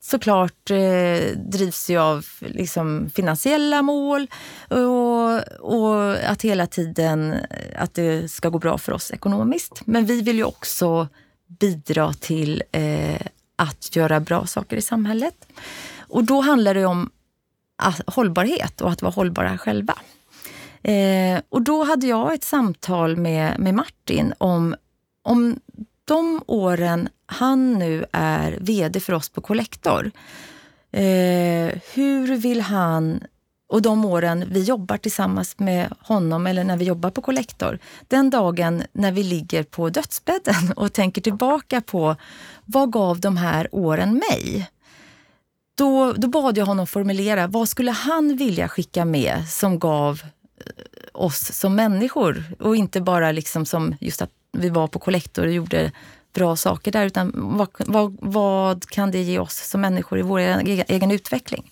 såklart 0.00 0.70
eh, 0.70 1.36
drivs 1.36 1.90
ju 1.90 1.98
av 1.98 2.26
liksom, 2.40 3.10
finansiella 3.14 3.82
mål 3.82 4.26
och, 4.68 5.40
och, 5.60 6.16
att 6.30 6.42
hela 6.42 6.66
tiden 6.66 7.32
eh, 7.32 7.82
att 7.82 7.94
det 7.94 8.30
ska 8.30 8.48
gå 8.48 8.58
bra 8.58 8.78
för 8.78 8.92
oss 8.92 9.10
ekonomiskt. 9.10 9.82
Men 9.84 10.06
vi 10.06 10.22
vill 10.22 10.36
ju 10.36 10.44
också 10.44 11.08
bidra 11.60 12.12
till 12.12 12.62
eh, 12.72 13.20
att 13.56 13.96
göra 13.96 14.20
bra 14.20 14.46
saker 14.46 14.76
i 14.76 14.82
samhället. 14.82 15.34
Och 15.98 16.24
då 16.24 16.40
handlar 16.40 16.74
det 16.74 16.86
om 16.86 17.10
hållbarhet 18.06 18.80
och 18.80 18.90
att 18.90 19.02
vara 19.02 19.12
hållbara 19.12 19.58
själva. 19.58 19.94
Eh, 20.82 21.40
och 21.48 21.62
då 21.62 21.84
hade 21.84 22.06
jag 22.06 22.34
ett 22.34 22.44
samtal 22.44 23.16
med, 23.16 23.58
med 23.58 23.74
Martin 23.74 24.34
om 24.38 24.74
om 25.28 25.60
de 26.04 26.42
åren 26.46 27.08
han 27.26 27.72
nu 27.72 28.04
är 28.12 28.58
VD 28.60 29.00
för 29.00 29.12
oss 29.12 29.28
på 29.28 29.40
Collector. 29.40 30.10
Eh, 30.92 31.78
hur 31.94 32.36
vill 32.36 32.60
han 32.60 33.20
och 33.68 33.82
de 33.82 34.04
åren 34.04 34.44
vi 34.50 34.62
jobbar 34.62 34.96
tillsammans 34.96 35.58
med 35.58 35.92
honom 36.00 36.46
eller 36.46 36.64
när 36.64 36.76
vi 36.76 36.84
jobbar 36.84 37.10
på 37.10 37.22
Collector. 37.22 37.78
Den 38.08 38.30
dagen 38.30 38.82
när 38.92 39.12
vi 39.12 39.22
ligger 39.22 39.62
på 39.62 39.90
dödsbädden 39.90 40.72
och 40.76 40.92
tänker 40.92 41.20
tillbaka 41.20 41.80
på 41.80 42.16
vad 42.64 42.92
gav 42.92 43.20
de 43.20 43.36
här 43.36 43.68
åren 43.72 44.14
mig? 44.30 44.70
Då, 45.74 46.12
då 46.12 46.28
bad 46.28 46.58
jag 46.58 46.66
honom 46.66 46.86
formulera 46.86 47.46
vad 47.46 47.68
skulle 47.68 47.90
han 47.90 48.36
vilja 48.36 48.68
skicka 48.68 49.04
med 49.04 49.48
som 49.48 49.78
gav 49.78 50.22
eh, 50.66 50.72
oss 51.12 51.52
som 51.52 51.74
människor 51.74 52.44
och 52.60 52.76
inte 52.76 53.00
bara 53.00 53.32
liksom 53.32 53.66
som 53.66 53.94
just 54.00 54.22
att 54.22 54.37
vi 54.52 54.68
var 54.68 54.86
på 54.86 54.98
Collector 54.98 55.46
och 55.46 55.52
gjorde 55.52 55.92
bra 56.32 56.56
saker 56.56 56.92
där 56.92 57.06
utan 57.06 57.32
vad, 57.34 57.68
vad, 57.78 58.16
vad 58.20 58.86
kan 58.86 59.10
det 59.10 59.22
ge 59.22 59.38
oss 59.38 59.68
som 59.68 59.80
människor 59.80 60.18
i 60.18 60.22
vår 60.22 60.38
egen 60.38 61.10
utveckling? 61.10 61.70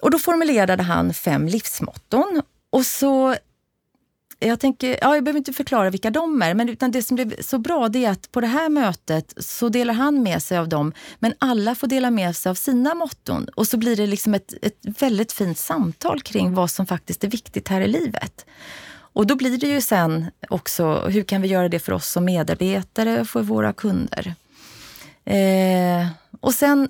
Och 0.00 0.10
då 0.10 0.18
formulerade 0.18 0.82
han 0.82 1.14
fem 1.14 1.46
livsmotton. 1.46 2.42
Och 2.70 2.86
så 2.86 3.36
jag, 4.38 4.60
tänker, 4.60 4.98
ja, 5.00 5.14
jag 5.14 5.24
behöver 5.24 5.38
inte 5.38 5.52
förklara 5.52 5.90
vilka 5.90 6.10
de 6.10 6.42
är, 6.42 6.54
men 6.54 6.68
utan 6.68 6.90
det 6.90 7.02
som 7.02 7.14
blev 7.14 7.40
så 7.40 7.58
bra 7.58 7.88
det 7.88 8.04
är 8.04 8.10
att 8.10 8.32
på 8.32 8.40
det 8.40 8.46
här 8.46 8.68
mötet 8.68 9.34
så 9.36 9.68
delar 9.68 9.94
han 9.94 10.22
med 10.22 10.42
sig 10.42 10.58
av 10.58 10.68
dem, 10.68 10.92
men 11.18 11.34
alla 11.38 11.74
får 11.74 11.86
dela 11.86 12.10
med 12.10 12.36
sig 12.36 12.50
av 12.50 12.54
sina 12.54 12.94
motton. 12.94 13.48
Och 13.54 13.68
så 13.68 13.76
blir 13.76 13.96
det 13.96 14.06
liksom 14.06 14.34
ett, 14.34 14.54
ett 14.62 14.78
väldigt 14.82 15.32
fint 15.32 15.58
samtal 15.58 16.20
kring 16.20 16.54
vad 16.54 16.70
som 16.70 16.86
faktiskt 16.86 17.24
är 17.24 17.28
viktigt 17.28 17.68
här 17.68 17.80
i 17.80 17.88
livet. 17.88 18.46
Och 19.12 19.26
då 19.26 19.36
blir 19.36 19.58
det 19.58 19.66
ju 19.66 19.80
sen 19.80 20.30
också, 20.48 21.08
hur 21.08 21.22
kan 21.22 21.42
vi 21.42 21.48
göra 21.48 21.68
det 21.68 21.78
för 21.78 21.92
oss 21.92 22.08
som 22.08 22.24
medarbetare 22.24 23.20
och 23.20 23.28
för 23.28 23.42
våra 23.42 23.72
kunder? 23.72 24.34
Eh, 25.24 26.06
och 26.40 26.54
sen 26.54 26.88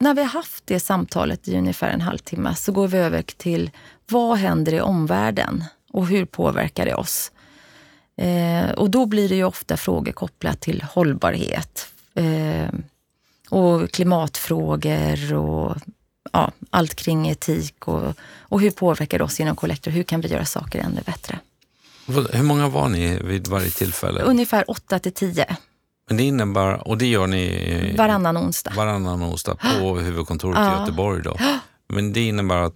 när 0.00 0.14
vi 0.14 0.22
har 0.22 0.28
haft 0.28 0.66
det 0.66 0.80
samtalet 0.80 1.48
i 1.48 1.56
ungefär 1.56 1.88
en 1.88 2.00
halvtimme 2.00 2.54
så 2.54 2.72
går 2.72 2.88
vi 2.88 2.98
över 2.98 3.22
till 3.22 3.70
vad 4.08 4.38
händer 4.38 4.74
i 4.74 4.80
omvärlden 4.80 5.64
och 5.92 6.06
hur 6.06 6.24
påverkar 6.24 6.86
det 6.86 6.94
oss? 6.94 7.32
Eh, 8.16 8.70
och 8.70 8.90
då 8.90 9.06
blir 9.06 9.28
det 9.28 9.34
ju 9.34 9.44
ofta 9.44 9.76
frågor 9.76 10.12
kopplat 10.12 10.60
till 10.60 10.82
hållbarhet 10.82 11.86
eh, 12.14 12.68
och 13.50 13.90
klimatfrågor 13.90 15.34
och 15.34 15.76
ja, 16.36 16.52
allt 16.70 16.94
kring 16.94 17.28
etik 17.28 17.88
och, 17.88 18.14
och 18.40 18.60
hur 18.60 18.70
påverkar 18.70 19.18
det 19.18 19.24
oss 19.24 19.40
inom 19.40 19.56
Collector? 19.56 19.90
Hur 19.90 20.02
kan 20.02 20.20
vi 20.20 20.28
göra 20.28 20.44
saker 20.44 20.78
ännu 20.78 21.00
bättre? 21.06 21.38
Hur 22.32 22.42
många 22.42 22.68
var 22.68 22.88
ni 22.88 23.18
vid 23.18 23.48
varje 23.48 23.70
tillfälle? 23.70 24.20
Ungefär 24.20 24.70
åtta 24.70 24.98
till 24.98 25.12
tio. 25.12 25.56
Men 26.08 26.16
det 26.16 26.22
innebär, 26.22 26.88
och 26.88 26.98
det 26.98 27.06
gör 27.06 27.26
ni 27.26 27.94
varannan 27.98 28.36
onsdag, 28.36 28.72
varannan 28.76 29.22
onsdag 29.22 29.54
på 29.54 29.98
huvudkontoret 30.04 30.58
ja. 30.58 30.76
i 30.76 30.80
Göteborg 30.80 31.22
då. 31.22 31.36
Men 31.88 32.12
det 32.12 32.20
innebär 32.20 32.56
att 32.56 32.74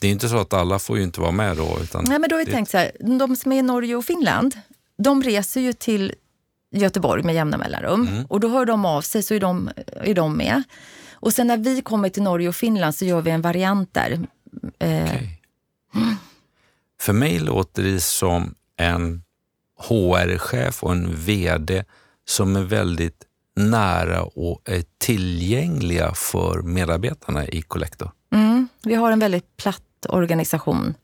det 0.00 0.06
är 0.06 0.10
inte 0.10 0.28
så 0.28 0.38
att 0.38 0.52
alla 0.52 0.78
får 0.78 0.96
ju 0.96 1.02
inte 1.02 1.20
vara 1.20 1.30
med 1.30 1.56
då? 1.56 1.78
Utan 1.82 2.04
Nej, 2.08 2.18
men 2.18 2.30
då 2.30 2.36
har 2.36 2.44
vi 2.44 2.52
tänkt 2.52 2.70
så 2.70 2.78
här, 2.78 2.92
de 3.18 3.36
som 3.36 3.52
är 3.52 3.58
i 3.58 3.62
Norge 3.62 3.96
och 3.96 4.04
Finland, 4.04 4.54
de 4.98 5.22
reser 5.22 5.60
ju 5.60 5.72
till 5.72 6.14
Göteborg 6.70 7.22
med 7.22 7.34
jämna 7.34 7.56
mellanrum 7.56 8.08
mm. 8.08 8.24
och 8.24 8.40
då 8.40 8.48
hör 8.48 8.64
de 8.64 8.84
av 8.84 9.02
sig 9.02 9.22
så 9.22 9.34
är 9.34 9.40
de, 9.40 9.70
är 9.86 10.14
de 10.14 10.36
med. 10.36 10.62
Och 11.20 11.32
sen 11.32 11.46
när 11.46 11.56
vi 11.56 11.82
kommer 11.82 12.08
till 12.08 12.22
Norge 12.22 12.48
och 12.48 12.56
Finland 12.56 12.94
så 12.94 13.04
gör 13.04 13.20
vi 13.20 13.30
en 13.30 13.42
variant 13.42 13.94
där. 13.94 14.18
Eh. 14.78 15.04
Okay. 15.04 15.28
För 17.00 17.12
mig 17.12 17.38
låter 17.38 17.82
det 17.82 18.00
som 18.00 18.54
en 18.76 19.22
HR-chef 19.78 20.82
och 20.82 20.92
en 20.92 21.16
VD 21.16 21.84
som 22.28 22.56
är 22.56 22.62
väldigt 22.62 23.24
nära 23.56 24.22
och 24.22 24.62
är 24.64 24.84
tillgängliga 24.98 26.14
för 26.14 26.62
medarbetarna 26.62 27.46
i 27.46 27.62
Collector. 27.62 28.10
Mm, 28.32 28.68
vi 28.82 28.94
har 28.94 29.12
en 29.12 29.18
väldigt 29.18 29.56
platt 29.56 30.06
organisation. 30.08 30.94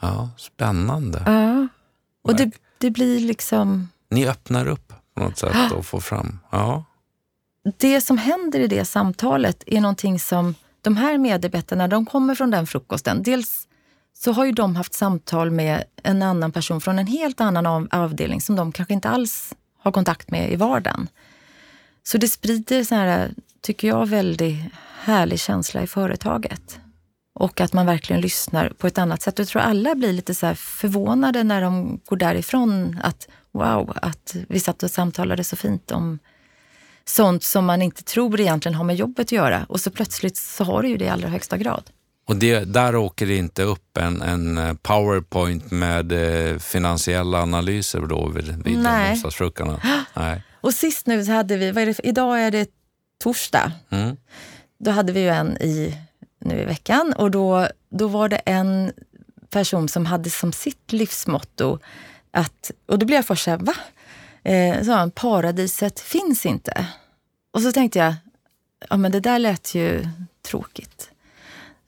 Ja, 0.00 0.30
spännande. 0.36 1.22
Ja. 1.26 1.68
Och 2.22 2.36
det, 2.36 2.50
det 2.78 2.90
blir 2.90 3.20
liksom... 3.20 3.88
Ni 4.10 4.28
öppnar 4.28 4.68
upp 4.68 4.92
på 5.14 5.22
något 5.22 5.38
sätt 5.38 5.72
och 5.72 5.86
får 5.86 6.00
fram... 6.00 6.38
Ja. 6.50 6.84
Det 7.78 8.00
som 8.00 8.18
händer 8.18 8.60
i 8.60 8.66
det 8.66 8.84
samtalet 8.84 9.64
är 9.66 9.80
någonting 9.80 10.18
som 10.18 10.54
de 10.82 10.96
här 10.96 11.18
medarbetarna, 11.18 11.88
de 11.88 12.06
kommer 12.06 12.34
från 12.34 12.50
den 12.50 12.66
frukosten. 12.66 13.22
Dels 13.22 13.68
så 14.14 14.32
har 14.32 14.44
ju 14.44 14.52
de 14.52 14.76
haft 14.76 14.94
samtal 14.94 15.50
med 15.50 15.84
en 16.02 16.22
annan 16.22 16.52
person 16.52 16.80
från 16.80 16.98
en 16.98 17.06
helt 17.06 17.40
annan 17.40 17.88
avdelning 17.90 18.40
som 18.40 18.56
de 18.56 18.72
kanske 18.72 18.94
inte 18.94 19.08
alls 19.08 19.54
har 19.78 19.92
kontakt 19.92 20.30
med 20.30 20.52
i 20.52 20.56
vardagen. 20.56 21.08
Så 22.02 22.18
det 22.18 22.28
sprider, 22.28 22.84
så 22.84 22.94
här, 22.94 23.34
tycker 23.60 23.88
jag, 23.88 24.06
väldigt 24.06 24.58
härlig 25.00 25.40
känsla 25.40 25.82
i 25.82 25.86
företaget. 25.86 26.80
Och 27.34 27.60
att 27.60 27.72
man 27.72 27.86
verkligen 27.86 28.22
lyssnar 28.22 28.68
på 28.68 28.86
ett 28.86 28.98
annat 28.98 29.22
sätt. 29.22 29.38
Jag 29.38 29.48
tror 29.48 29.62
alla 29.62 29.94
blir 29.94 30.12
lite 30.12 30.34
så 30.34 30.54
förvånade 30.54 31.44
när 31.44 31.62
de 31.62 32.00
går 32.04 32.16
därifrån. 32.16 33.00
Att 33.02 33.28
wow, 33.52 33.92
att 34.02 34.36
vi 34.48 34.60
satt 34.60 34.82
och 34.82 34.90
samtalade 34.90 35.44
så 35.44 35.56
fint 35.56 35.90
om 35.90 36.18
sånt 37.04 37.44
som 37.44 37.64
man 37.64 37.82
inte 37.82 38.02
tror 38.02 38.40
egentligen 38.40 38.74
har 38.74 38.84
med 38.84 38.96
jobbet 38.96 39.26
att 39.26 39.32
göra. 39.32 39.66
Och 39.68 39.80
så 39.80 39.90
plötsligt 39.90 40.36
så 40.36 40.64
har 40.64 40.82
det 40.82 40.88
ju 40.88 40.96
det 40.96 41.04
i 41.04 41.08
allra 41.08 41.28
högsta 41.28 41.56
grad. 41.56 41.90
Och 42.30 42.36
det, 42.36 42.64
där 42.64 42.96
åker 42.96 43.26
det 43.26 43.36
inte 43.36 43.62
upp 43.62 43.96
en, 43.96 44.22
en 44.22 44.58
eh, 44.58 44.74
powerpoint 44.74 45.70
med 45.70 46.12
eh, 46.12 46.58
finansiella 46.58 47.42
analyser 47.42 48.00
då 48.00 48.28
vid, 48.28 48.62
vid 48.64 48.78
Nej. 48.78 49.10
bostadsfrukarna? 49.10 49.80
Nej. 50.14 50.42
Och 50.60 50.74
sist 50.74 51.06
nu 51.06 51.24
så 51.24 51.32
hade 51.32 51.56
vi, 51.56 51.68
är 51.68 51.86
det, 51.86 52.00
idag 52.02 52.40
är 52.40 52.50
det 52.50 52.70
torsdag. 53.22 53.72
Mm. 53.90 54.16
Då 54.78 54.90
hade 54.90 55.12
vi 55.12 55.20
ju 55.20 55.28
en 55.28 55.56
i, 55.56 55.96
nu 56.38 56.60
i 56.60 56.64
veckan 56.64 57.12
och 57.16 57.30
då, 57.30 57.68
då 57.90 58.08
var 58.08 58.28
det 58.28 58.36
en 58.36 58.92
person 59.50 59.88
som 59.88 60.06
hade 60.06 60.30
som 60.30 60.52
sitt 60.52 60.92
livsmotto 60.92 61.78
att, 62.30 62.70
och 62.86 62.98
då 62.98 63.06
blev 63.06 63.16
jag 63.16 63.26
först 63.26 63.44
såhär, 63.44 63.58
va? 63.58 63.74
Eh, 64.42 64.82
så 64.82 64.92
han, 64.92 65.10
paradiset 65.10 66.00
finns 66.00 66.46
inte. 66.46 66.86
Och 67.52 67.62
så 67.62 67.72
tänkte 67.72 67.98
jag, 67.98 68.14
ja 68.88 68.96
men 68.96 69.12
det 69.12 69.20
där 69.20 69.38
lät 69.38 69.74
ju 69.74 70.06
tråkigt. 70.42 71.10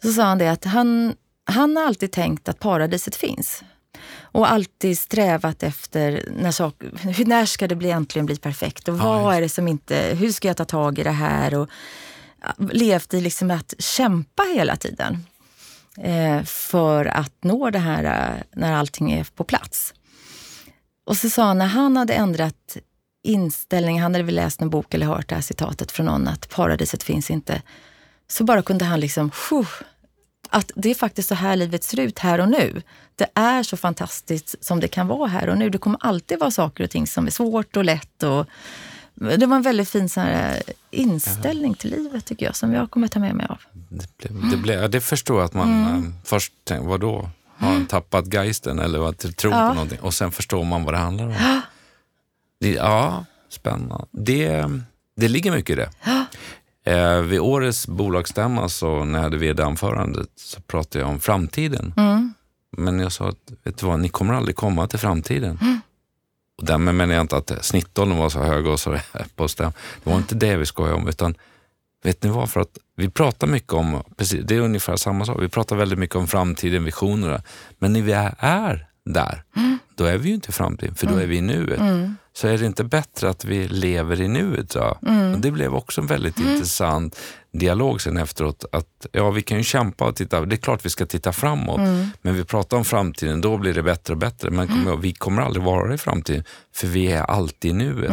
Så 0.03 0.13
sa 0.13 0.23
han 0.23 0.39
det 0.39 0.49
att 0.49 0.65
han, 0.65 1.15
han 1.45 1.77
har 1.77 1.85
alltid 1.85 2.13
tänkt 2.13 2.49
att 2.49 2.59
paradiset 2.59 3.17
finns. 3.17 3.63
Och 4.21 4.51
alltid 4.51 4.99
strävat 4.99 5.63
efter 5.63 6.29
när, 6.37 6.51
sak, 6.51 6.83
hur, 7.01 7.25
när 7.25 7.47
ska 7.47 7.69
det 7.69 7.75
bli, 7.77 7.91
äntligen 7.91 8.27
bli 8.27 8.37
perfekt 8.37 8.89
och 8.89 8.99
vad 8.99 9.37
är 9.37 9.41
det 9.41 9.49
som 9.49 9.69
inte, 9.69 9.97
hur 10.19 10.33
ska 10.33 10.49
jag 10.49 10.57
ta 10.57 10.65
tag 10.65 10.99
i 10.99 11.03
det 11.03 11.11
här? 11.11 11.55
Och 11.55 11.71
levt 12.59 13.15
i 13.15 13.21
liksom 13.21 13.51
att 13.51 13.75
kämpa 13.79 14.43
hela 14.55 14.77
tiden 14.77 15.27
eh, 15.99 16.43
för 16.43 17.05
att 17.05 17.33
nå 17.41 17.71
det 17.71 17.79
här 17.79 18.05
eh, 18.05 18.43
när 18.53 18.73
allting 18.73 19.13
är 19.13 19.25
på 19.25 19.45
plats. 19.45 19.95
Och 21.05 21.17
så 21.17 21.31
sa 21.31 21.45
han 21.45 21.59
när 21.59 21.67
han 21.67 21.97
hade 21.97 22.15
ändrat 22.15 22.77
inställning, 23.23 24.01
han 24.01 24.15
hade 24.15 24.25
väl 24.25 24.35
läst 24.35 24.63
en 24.63 24.71
bok 24.71 24.95
eller 24.95 25.07
hört 25.07 25.29
det 25.29 25.35
här 25.35 25.43
citatet 25.43 25.93
från 25.93 26.07
någon 26.07 26.29
att 26.29 26.49
paradiset 26.49 27.03
finns 27.03 27.31
inte. 27.31 27.63
Så 28.29 28.45
bara 28.45 28.63
kunde 28.63 28.85
han 28.85 29.01
liksom, 29.01 29.31
att 30.51 30.71
det 30.75 30.91
är 30.91 30.95
faktiskt 30.95 31.29
så 31.29 31.35
här 31.35 31.57
livet 31.57 31.85
ser 31.85 32.01
ut 32.01 32.19
här 32.19 32.41
och 32.41 32.49
nu. 32.49 32.83
Det 33.17 33.27
är 33.35 33.63
så 33.63 33.77
fantastiskt 33.77 34.65
som 34.65 34.81
det 34.81 34.89
kan 34.89 35.07
vara 35.07 35.29
här 35.29 35.49
och 35.49 35.59
nu. 35.59 35.71
Det 35.71 35.79
kommer 35.79 35.99
alltid 36.03 36.39
vara 36.39 36.51
saker 36.51 36.85
och 36.85 36.91
ting 36.91 37.07
som 37.07 37.27
är 37.27 37.31
svårt 37.31 37.77
och 37.77 37.85
lätt. 37.85 38.23
Och, 38.23 38.47
det 39.15 39.47
var 39.47 39.57
en 39.57 39.63
väldigt 39.63 39.89
fin 39.89 40.09
så 40.09 40.21
här, 40.21 40.63
inställning 40.91 41.75
till 41.75 41.91
livet 41.91 42.25
tycker 42.25 42.47
jag, 42.47 42.57
som 42.57 42.73
jag 42.73 42.91
kommer 42.91 43.09
ta 43.09 43.21
med 43.21 43.35
mig 43.35 43.47
av. 43.49 43.59
Det, 43.73 44.29
blev, 44.29 44.51
det, 44.51 44.57
blev, 44.57 44.91
det 44.91 45.01
förstår 45.01 45.39
jag 45.39 45.45
att 45.45 45.55
man 45.55 45.69
mm. 45.69 45.95
Ehm, 45.95 46.15
först 46.25 46.53
tänkte, 46.65 46.89
vadå? 46.89 47.31
Har 47.63 47.73
han 47.73 47.87
tappat 47.87 48.35
geisten 48.35 48.79
eller 48.79 49.09
att 49.09 49.37
tro 49.37 49.51
ja. 49.51 49.69
på 49.69 49.75
någonting? 49.75 50.01
Och 50.01 50.15
sen 50.15 50.31
förstår 50.31 50.65
man 50.65 50.85
vad 50.85 50.95
det 50.95 50.99
handlar 50.99 51.27
om. 51.27 51.61
Det, 52.61 52.71
ja, 52.71 53.25
spännande. 53.49 54.07
Det, 54.11 54.65
det 55.17 55.29
ligger 55.29 55.53
mycket 55.53 55.79
i 55.79 55.81
det. 55.81 55.91
Eh, 56.85 57.21
vid 57.21 57.41
årets 57.41 57.87
bolagsstämma, 57.87 58.69
så 58.69 59.05
när 59.05 59.19
jag 59.19 59.23
hade 59.23 59.39
vd-anförandet, 59.39 60.29
så 60.37 60.61
pratade 60.61 61.05
jag 61.05 61.11
om 61.11 61.21
framtiden. 61.21 61.95
Mm. 61.97 62.35
Men 62.77 63.01
jag 63.01 63.13
sa 63.13 63.29
att, 63.29 63.53
vet 63.65 63.79
du 63.79 63.87
vad, 63.87 64.01
ni 64.01 64.09
kommer 64.09 64.35
aldrig 64.35 64.57
komma 64.57 64.87
till 64.87 64.99
framtiden. 64.99 65.59
Mm. 65.63 65.81
Och 66.59 66.65
därmed 66.65 66.95
menar 66.95 67.15
jag 67.15 67.21
inte 67.21 67.37
att 67.37 67.65
snittåldern 67.65 68.19
var 68.19 68.29
så 68.29 68.43
hög 68.43 68.67
och 68.67 68.81
så 68.81 68.99
på 69.37 69.49
stäm. 69.49 69.73
Det 70.05 70.11
var 70.11 70.17
inte 70.17 70.35
det 70.35 70.57
vi 70.57 70.67
skojade 70.67 70.95
om, 70.95 71.09
utan 71.09 71.35
vet 72.03 72.23
ni 72.23 72.31
vad? 72.31 72.51
För 72.51 72.61
att 72.61 72.79
vi 72.97 73.11
pratar 73.11 73.47
mycket 73.47 73.73
om, 73.73 74.03
precis, 74.17 74.45
det 74.45 74.57
är 74.57 74.61
ungefär 74.61 74.97
samma 74.97 75.25
sak, 75.25 75.43
vi 75.43 75.49
pratar 75.49 75.77
väldigt 75.77 75.99
mycket 75.99 76.17
om 76.17 76.27
framtiden, 76.27 76.85
visioner. 76.85 77.43
Men 77.79 77.93
när 77.93 78.03
vi 78.03 78.13
är 78.39 78.87
där, 79.05 79.45
mm. 79.57 79.79
då 79.95 80.05
är 80.05 80.19
vi 80.19 80.29
ju 80.29 80.35
inte 80.35 80.49
i 80.49 80.53
framtiden, 80.53 80.95
för 80.95 81.07
då 81.07 81.13
mm. 81.13 81.25
är 81.25 81.29
vi 81.29 81.37
i 81.37 81.41
nuet. 81.41 81.81
Mm 81.81 82.17
så 82.33 82.49
är 82.49 82.59
det 82.59 82.67
inte 82.67 82.85
bättre 82.85 83.29
att 83.29 83.45
vi 83.45 83.69
lever 83.69 84.21
i 84.21 84.29
nuet. 84.29 84.77
Mm. 85.07 85.35
Och 85.35 85.41
det 85.41 85.51
blev 85.51 85.75
också 85.75 86.01
en 86.01 86.07
väldigt 86.07 86.39
mm. 86.39 86.53
intressant 86.53 87.19
dialog 87.53 88.01
sen 88.01 88.17
efteråt. 88.17 88.65
Att 88.73 89.07
ja, 89.13 89.31
vi 89.31 89.43
kan 89.43 89.59
ju 89.59 89.65
kämpa 89.65 90.05
och 90.05 90.17
titta, 90.17 90.41
det 90.41 90.55
är 90.55 90.57
klart 90.57 90.85
vi 90.85 90.91
ska 90.91 91.07
titta 91.07 91.33
framåt, 91.33 91.79
mm. 91.79 92.07
men 92.23 92.35
vi 92.35 92.45
pratar 92.45 92.77
om 92.77 92.85
framtiden, 92.85 93.41
då 93.41 93.59
blir 93.59 93.75
det 93.75 93.83
bättre 93.83 94.15
och 94.15 94.19
bättre. 94.19 94.51
Men 94.51 94.69
kom 94.69 95.01
vi 95.01 95.13
kommer 95.13 95.43
aldrig 95.43 95.65
vara 95.65 95.95
i 95.95 95.99
framtiden, 95.99 96.45
för 96.75 96.87
vi 96.87 97.13
är 97.13 97.23
alltid 97.23 97.71
i 97.71 97.75
nuet. 97.75 98.11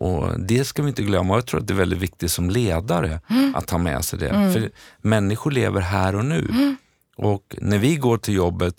Mm. 0.00 0.12
Och 0.12 0.40
Det 0.40 0.64
ska 0.64 0.82
vi 0.82 0.88
inte 0.88 1.02
glömma. 1.02 1.34
Jag 1.34 1.46
tror 1.46 1.60
att 1.60 1.66
det 1.66 1.72
är 1.74 1.78
väldigt 1.78 1.98
viktigt 1.98 2.30
som 2.30 2.50
ledare 2.50 3.20
Mm. 3.30 3.54
att 3.54 3.70
ha 3.70 3.78
med 3.78 4.04
sig 4.04 4.18
det. 4.18 4.28
För 4.28 4.70
människor 4.98 5.50
lever 5.50 5.80
här 5.80 6.14
och 6.14 6.24
nu. 6.24 6.48
Mm. 6.50 6.76
Och 7.16 7.56
när 7.60 7.78
vi 7.78 7.96
går 7.96 8.18
till 8.18 8.34
jobbet 8.34 8.74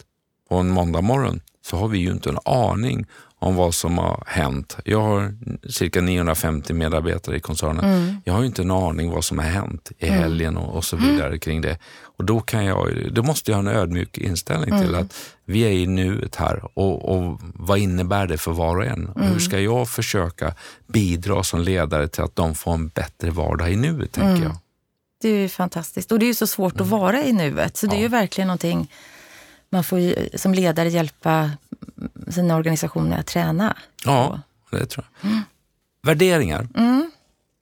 på 0.49 0.55
en 0.55 0.69
måndag 0.69 1.01
morgon 1.01 1.41
så 1.65 1.77
har 1.77 1.87
vi 1.87 1.97
ju 1.99 2.11
inte 2.11 2.29
en 2.29 2.37
aning 2.45 3.05
om 3.41 3.55
vad 3.55 3.73
som 3.73 3.97
har 3.97 4.23
hänt. 4.27 4.77
Jag 4.85 5.01
har 5.01 5.33
cirka 5.69 6.01
950 6.01 6.73
medarbetare 6.73 7.35
i 7.37 7.39
koncernen. 7.39 7.85
Mm. 7.85 8.15
Jag 8.25 8.33
har 8.33 8.39
ju 8.39 8.45
inte 8.45 8.61
en 8.61 8.71
aning 8.71 9.09
vad 9.11 9.23
som 9.25 9.37
har 9.39 9.45
hänt 9.45 9.91
i 9.97 10.07
helgen 10.07 10.57
och, 10.57 10.75
och 10.75 10.85
så 10.85 10.95
Mm. 10.97 11.09
vidare 11.11 11.37
kring 11.39 11.61
det. 11.61 11.77
Och 12.01 12.25
då, 12.25 12.39
kan 12.39 12.65
jag, 12.65 13.13
då 13.13 13.23
måste 13.23 13.51
jag 13.51 13.55
ha 13.57 13.69
en 13.69 13.77
ödmjuk 13.77 14.17
inställning 14.17 14.79
till 14.81 14.89
Mm. 14.89 15.01
att 15.01 15.15
vi 15.45 15.61
är 15.61 15.69
i 15.69 15.87
nuet 15.87 16.35
här 16.35 16.61
och, 16.79 17.15
och 17.17 17.39
vad 17.41 17.79
innebär 17.79 18.27
det 18.27 18.37
för 18.37 18.51
var 18.51 18.77
och 18.77 18.85
en? 18.85 19.07
Och 19.07 19.17
Mm. 19.17 19.31
Hur 19.31 19.39
ska 19.39 19.59
jag 19.59 19.89
försöka 19.89 20.53
bidra 20.87 21.43
som 21.43 21.61
ledare 21.61 22.07
till 22.07 22.23
att 22.23 22.35
de 22.35 22.55
får 22.55 22.73
en 22.73 22.87
bättre 22.87 23.29
vardag 23.31 23.71
i 23.71 23.75
nuet, 23.75 24.11
tänker 24.11 24.29
Mm. 24.31 24.43
jag. 24.43 24.55
Det 25.21 25.29
är 25.29 25.37
ju 25.41 25.49
fantastiskt. 25.49 26.11
Och 26.11 26.19
det 26.19 26.25
är 26.25 26.27
ju 26.27 26.33
så 26.33 26.47
svårt 26.47 26.81
att 26.81 26.87
vara 26.87 27.23
i 27.23 27.33
nuet. 27.33 27.77
Så 27.77 27.87
det 27.87 27.95
är 27.95 28.01
ju 28.01 28.07
verkligen 28.07 28.47
någonting 28.47 28.91
man 29.69 29.83
får 29.83 29.99
ju, 29.99 30.29
som 30.35 30.53
ledare 30.53 30.89
hjälpa 30.89 31.51
sina 32.31 32.55
organisationer 32.55 33.19
att 33.19 33.27
träna. 33.27 33.77
Ja, 34.05 34.39
det 34.71 34.85
tror 34.85 35.05
jag. 35.21 35.29
Värderingar. 36.03 36.67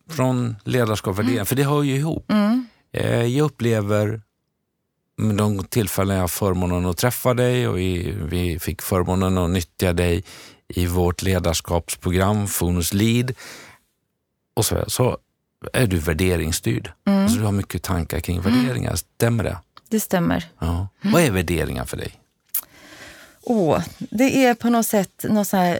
Från 0.10 0.56
ledarskap 0.64 1.12
och 1.12 1.20
värderingar, 1.20 1.46
för 1.46 1.56
det 1.56 1.64
hör 1.64 1.84
ju 1.84 1.96
ihop. 1.96 2.32
Eh, 2.92 3.24
Jag 3.26 3.46
upplever 3.46 4.22
de 5.38 5.64
tillfällen 5.64 6.16
jag 6.16 6.24
har 6.24 6.28
förmånen 6.28 6.86
att 6.86 6.98
träffa 6.98 7.34
dig 7.34 7.68
och 7.68 7.78
vi 7.78 8.58
fick 8.62 8.82
förmånen 8.82 9.38
att 9.38 9.50
nyttja 9.50 9.94
dig 9.94 10.24
i 10.68 10.86
vårt 10.86 11.22
ledarskapsprogram 11.22 12.48
Fonus 12.48 12.94
Lead. 12.94 13.32
Och 14.54 14.66
så, 14.66 14.84
så 14.88 15.18
är 15.74 15.88
du 15.88 15.98
värderingsstyrd. 15.98 16.92
Alltså 17.06 17.38
du 17.38 17.44
har 17.46 17.52
mycket 17.52 17.84
tankar 17.84 18.20
kring 18.20 18.42
värderingar. 18.42 18.96
Stämmer 18.96 19.44
det? 19.44 19.58
Det 19.90 20.00
stämmer. 20.00 20.46
Ja. 20.60 20.88
Vad 21.02 21.22
är 21.22 21.32
värderingar 21.32 21.86
för 21.86 21.98
dig? 21.98 22.12
Åh, 23.44 23.84
det 23.98 24.46
är 24.46 24.54
på 24.54 24.70
något 24.70 24.86
sätt 24.86 25.26
något 25.30 25.48
så 25.48 25.58
här 25.58 25.80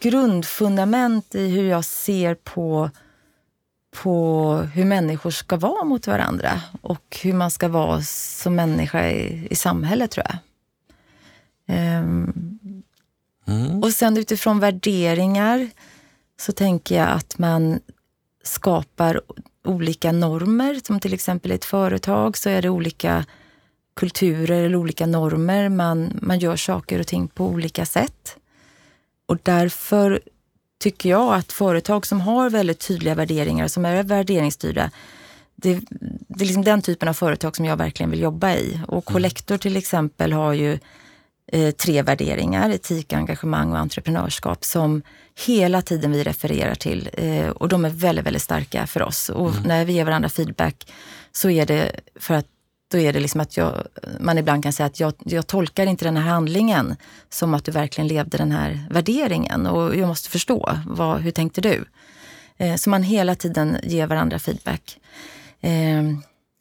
grundfundament 0.00 1.34
i 1.34 1.48
hur 1.48 1.68
jag 1.68 1.84
ser 1.84 2.34
på, 2.34 2.90
på 4.02 4.54
hur 4.74 4.84
människor 4.84 5.30
ska 5.30 5.56
vara 5.56 5.84
mot 5.84 6.06
varandra 6.06 6.62
och 6.80 7.18
hur 7.22 7.32
man 7.32 7.50
ska 7.50 7.68
vara 7.68 8.02
som 8.02 8.54
människa 8.54 9.08
i, 9.08 9.48
i 9.50 9.56
samhället, 9.56 10.10
tror 10.10 10.26
jag. 10.28 10.38
Ehm, 11.76 12.32
Mm. 13.46 13.82
Och 13.82 13.92
sen 13.92 14.16
utifrån 14.16 14.60
värderingar 14.60 15.70
så 16.40 16.52
tänker 16.52 16.96
jag 16.96 17.08
att 17.08 17.38
man 17.38 17.80
skapar 18.42 19.20
olika 19.64 20.12
normer. 20.12 20.80
Som 20.86 21.00
till 21.00 21.14
exempel 21.14 21.52
i 21.52 21.54
ett 21.54 21.64
företag 21.64 22.36
så 22.36 22.50
är 22.50 22.62
det 22.62 22.68
olika 22.68 23.24
kulturer 23.96 24.62
eller 24.62 24.76
olika 24.76 25.06
normer. 25.06 25.68
Man, 25.68 26.18
man 26.22 26.38
gör 26.38 26.56
saker 26.56 27.00
och 27.00 27.06
ting 27.06 27.28
på 27.28 27.46
olika 27.46 27.86
sätt. 27.86 28.36
Och 29.26 29.38
därför 29.42 30.20
tycker 30.78 31.08
jag 31.08 31.34
att 31.34 31.52
företag 31.52 32.06
som 32.06 32.20
har 32.20 32.50
väldigt 32.50 32.80
tydliga 32.80 33.14
värderingar, 33.14 33.68
som 33.68 33.84
är 33.84 34.02
värderingsstyrda, 34.02 34.90
det, 35.56 35.80
det 36.28 36.44
är 36.44 36.46
liksom 36.46 36.64
den 36.64 36.82
typen 36.82 37.08
av 37.08 37.12
företag 37.12 37.56
som 37.56 37.64
jag 37.64 37.76
verkligen 37.76 38.10
vill 38.10 38.20
jobba 38.20 38.54
i. 38.54 38.80
Och 38.88 39.04
Collector 39.04 39.58
till 39.58 39.76
exempel 39.76 40.32
har 40.32 40.52
ju 40.52 40.78
eh, 41.46 41.70
tre 41.70 42.02
värderingar, 42.02 42.70
etik, 42.70 43.12
engagemang 43.12 43.72
och 43.72 43.78
entreprenörskap 43.78 44.64
som 44.64 45.02
hela 45.46 45.82
tiden 45.82 46.12
vi 46.12 46.24
refererar 46.24 46.74
till. 46.74 47.10
Eh, 47.12 47.48
och 47.48 47.68
de 47.68 47.84
är 47.84 47.90
väldigt, 47.90 48.26
väldigt 48.26 48.42
starka 48.42 48.86
för 48.86 49.02
oss. 49.02 49.28
Och 49.28 49.66
när 49.66 49.84
vi 49.84 49.92
ger 49.92 50.04
varandra 50.04 50.28
feedback 50.28 50.92
så 51.32 51.50
är 51.50 51.66
det 51.66 52.00
för 52.20 52.34
att 52.34 52.46
då 52.90 52.98
är 52.98 53.12
det 53.12 53.20
liksom 53.20 53.40
att 53.40 53.56
jag, 53.56 53.86
man 54.20 54.38
ibland 54.38 54.62
kan 54.62 54.72
säga 54.72 54.86
att 54.86 55.00
jag, 55.00 55.12
jag 55.18 55.46
tolkar 55.46 55.86
inte 55.86 56.04
den 56.04 56.16
här 56.16 56.30
handlingen 56.30 56.96
som 57.28 57.54
att 57.54 57.64
du 57.64 57.72
verkligen 57.72 58.08
levde 58.08 58.38
den 58.38 58.52
här 58.52 58.86
värderingen 58.90 59.66
och 59.66 59.96
jag 59.96 60.08
måste 60.08 60.30
förstå, 60.30 60.78
vad, 60.86 61.20
hur 61.20 61.30
tänkte 61.30 61.60
du? 61.60 61.84
Eh, 62.56 62.74
så 62.76 62.90
man 62.90 63.02
hela 63.02 63.34
tiden 63.34 63.76
ger 63.82 64.06
varandra 64.06 64.38
feedback. 64.38 64.98
Eh, 65.60 66.02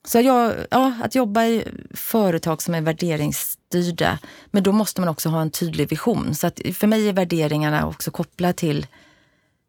så 0.06 0.20
jag, 0.22 0.54
ja, 0.72 0.94
att 1.04 1.16
jobba 1.16 1.44
i 1.46 1.64
företag 1.94 2.62
som 2.62 2.74
är 2.76 2.82
värderingsstyrda, 2.82 4.20
men 4.52 4.64
då 4.64 4.72
måste 4.72 5.02
man 5.02 5.10
också 5.10 5.30
ha 5.30 5.42
en 5.42 5.52
tydlig 5.52 5.90
vision. 5.90 6.36
Så 6.36 6.48
att 6.48 6.60
för 6.74 6.88
mig 6.88 7.10
är 7.10 7.14
värderingarna 7.14 7.88
också 7.88 8.12
kopplade 8.12 8.54
till... 8.54 8.88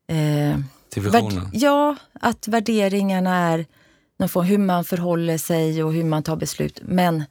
Eh, 0.09 0.59
Till 0.91 1.03
visionen? 1.03 1.51
ja, 1.53 1.97
att 2.21 2.49
värderingarna 2.49 3.37
är 3.37 3.67
någon 4.19 4.29
form, 4.29 4.45
hur 4.47 4.59
man 4.59 4.85
förhåller 4.85 5.39
sig 5.39 5.85
och 5.85 5.93
hur 5.93 6.05
man 6.05 6.23
tar 6.23 6.37
beslut. 6.37 6.81
Men 6.83 7.25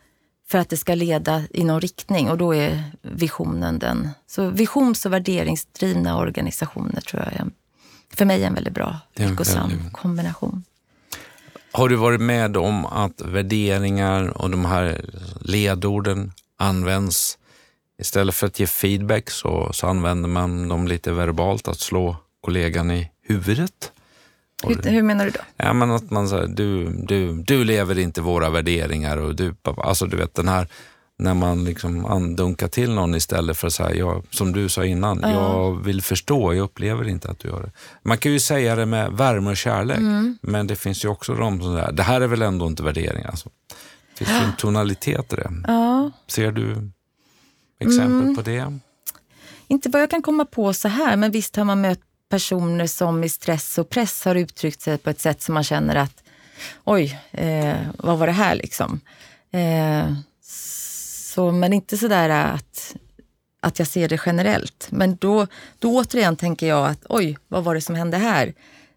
för 0.47 0.57
att 0.59 0.69
det 0.69 0.77
ska 0.77 0.95
leda 0.95 1.43
i 1.49 1.63
någon 1.63 1.81
riktning 1.81 2.29
och 2.29 2.37
då 2.37 2.55
är 2.55 2.83
visionen 3.01 3.79
den. 3.79 4.09
Så 4.27 4.49
visions 4.49 5.05
och 5.05 5.13
värderingsdrivna 5.13 6.17
organisationer 6.17 7.01
tror 7.01 7.23
jag 7.23 7.33
är, 7.33 7.45
för 8.15 8.25
mig 8.25 8.43
är 8.43 8.47
en 8.47 8.53
väldigt 8.53 8.73
bra, 8.73 8.99
lyckosam 9.15 9.69
väldigt- 9.69 9.93
kombination. 9.93 10.63
Har 11.75 11.89
du 11.89 11.95
varit 11.95 12.21
med 12.21 12.57
om 12.57 12.85
att 12.85 13.21
värderingar 13.21 14.41
och 14.41 14.49
de 14.49 14.65
här 14.65 15.05
ledorden 15.41 16.31
används 16.57 17.37
istället 17.99 18.35
för 18.35 18.47
att 18.47 18.59
ge 18.59 18.67
feedback 18.67 19.29
så, 19.29 19.69
så 19.73 19.87
använder 19.87 20.29
man 20.29 20.67
dem 20.67 20.87
lite 20.87 21.11
verbalt, 21.11 21.67
att 21.67 21.79
slå 21.79 22.15
kollegan 22.41 22.91
i 22.91 23.09
huvudet? 23.27 23.91
Hur, 24.63 24.91
hur 24.91 25.01
menar 25.01 25.25
du 25.25 25.31
då? 25.31 25.39
Ja, 25.57 25.73
men 25.73 25.91
att 25.91 26.11
man 26.11 26.29
säger, 26.29 26.47
du, 26.47 26.89
du, 26.89 27.33
du 27.33 27.63
lever 27.63 27.99
inte 27.99 28.21
våra 28.21 28.49
värderingar 28.49 29.17
och 29.17 29.35
du, 29.35 29.55
alltså 29.63 30.05
du 30.05 30.17
vet 30.17 30.35
den 30.35 30.47
här, 30.47 30.67
när 31.17 31.33
man 31.33 31.63
liksom 31.65 32.05
andunkar 32.05 32.67
till 32.67 32.91
någon 32.93 33.15
istället 33.15 33.57
för 33.57 33.67
att 33.67 33.73
säga, 33.73 33.95
jag, 33.95 34.23
som 34.29 34.51
du 34.53 34.69
sa 34.69 34.85
innan, 34.85 35.21
jag 35.21 35.83
vill 35.83 36.01
förstå, 36.01 36.53
jag 36.53 36.63
upplever 36.63 37.07
inte 37.09 37.29
att 37.31 37.39
du 37.39 37.47
gör 37.47 37.61
det. 37.61 37.71
Man 38.03 38.17
kan 38.17 38.31
ju 38.31 38.39
säga 38.39 38.75
det 38.75 38.85
med 38.85 39.11
värme 39.11 39.49
och 39.49 39.57
kärlek, 39.57 39.99
men 40.41 40.67
det 40.67 40.75
finns 40.75 41.05
ju 41.05 41.09
också 41.09 41.33
de 41.33 41.61
som 41.61 41.75
säger, 41.75 41.91
det 41.91 42.03
här 42.03 42.21
är 42.21 42.27
väl 42.27 42.41
ändå 42.41 42.67
inte 42.67 42.83
värderingar. 42.83 43.29
Alltså. 43.29 43.49
Det 44.17 44.25
finns 44.25 44.41
ju 44.41 44.45
en 44.45 44.55
tonalitet 44.57 45.33
i 45.33 45.35
det. 45.35 45.51
Ja, 45.67 46.11
Ser 46.27 46.51
du 46.51 46.91
exempel 47.79 48.35
på 48.35 48.41
det? 48.41 48.79
inte 49.67 49.89
vad 49.89 50.01
jag 50.01 50.09
kan 50.09 50.21
komma 50.21 50.45
på 50.45 50.73
så 50.73 50.87
här, 50.87 51.15
men 51.15 51.31
visst 51.31 51.55
har 51.55 51.63
man 51.63 51.81
mött 51.81 51.99
personer 52.29 52.87
som 52.87 53.23
i 53.23 53.29
stress 53.29 53.77
och 53.77 53.89
press 53.89 54.25
har 54.25 54.35
uttryckt 54.35 54.81
sig 54.81 54.97
på 54.97 55.09
ett 55.09 55.19
sätt 55.19 55.41
som 55.41 55.53
man 55.53 55.63
känner 55.63 55.95
att 55.95 56.23
oj, 56.83 57.19
eh, 57.31 57.77
vad 57.97 58.17
var 58.19 58.27
det 58.27 58.33
här 58.33 58.55
liksom? 58.55 58.99
Eh, 59.51 60.13
så, 61.33 61.51
men 61.51 61.73
inte 61.73 61.97
sådär 61.97 62.29
att, 62.29 62.95
att 63.59 63.79
jag 63.79 63.87
ser 63.87 64.09
det 64.09 64.21
generellt. 64.25 64.87
Men 64.89 65.15
då, 65.15 65.47
då 65.79 65.97
återigen 65.97 66.35
tänker 66.35 66.67
jag 66.67 66.87
att 66.87 67.05
oj, 67.09 67.37
vad 67.47 67.63
var 67.63 67.75
det 67.75 67.81
som 67.81 67.95
hände 67.95 68.17
här? 68.17 68.53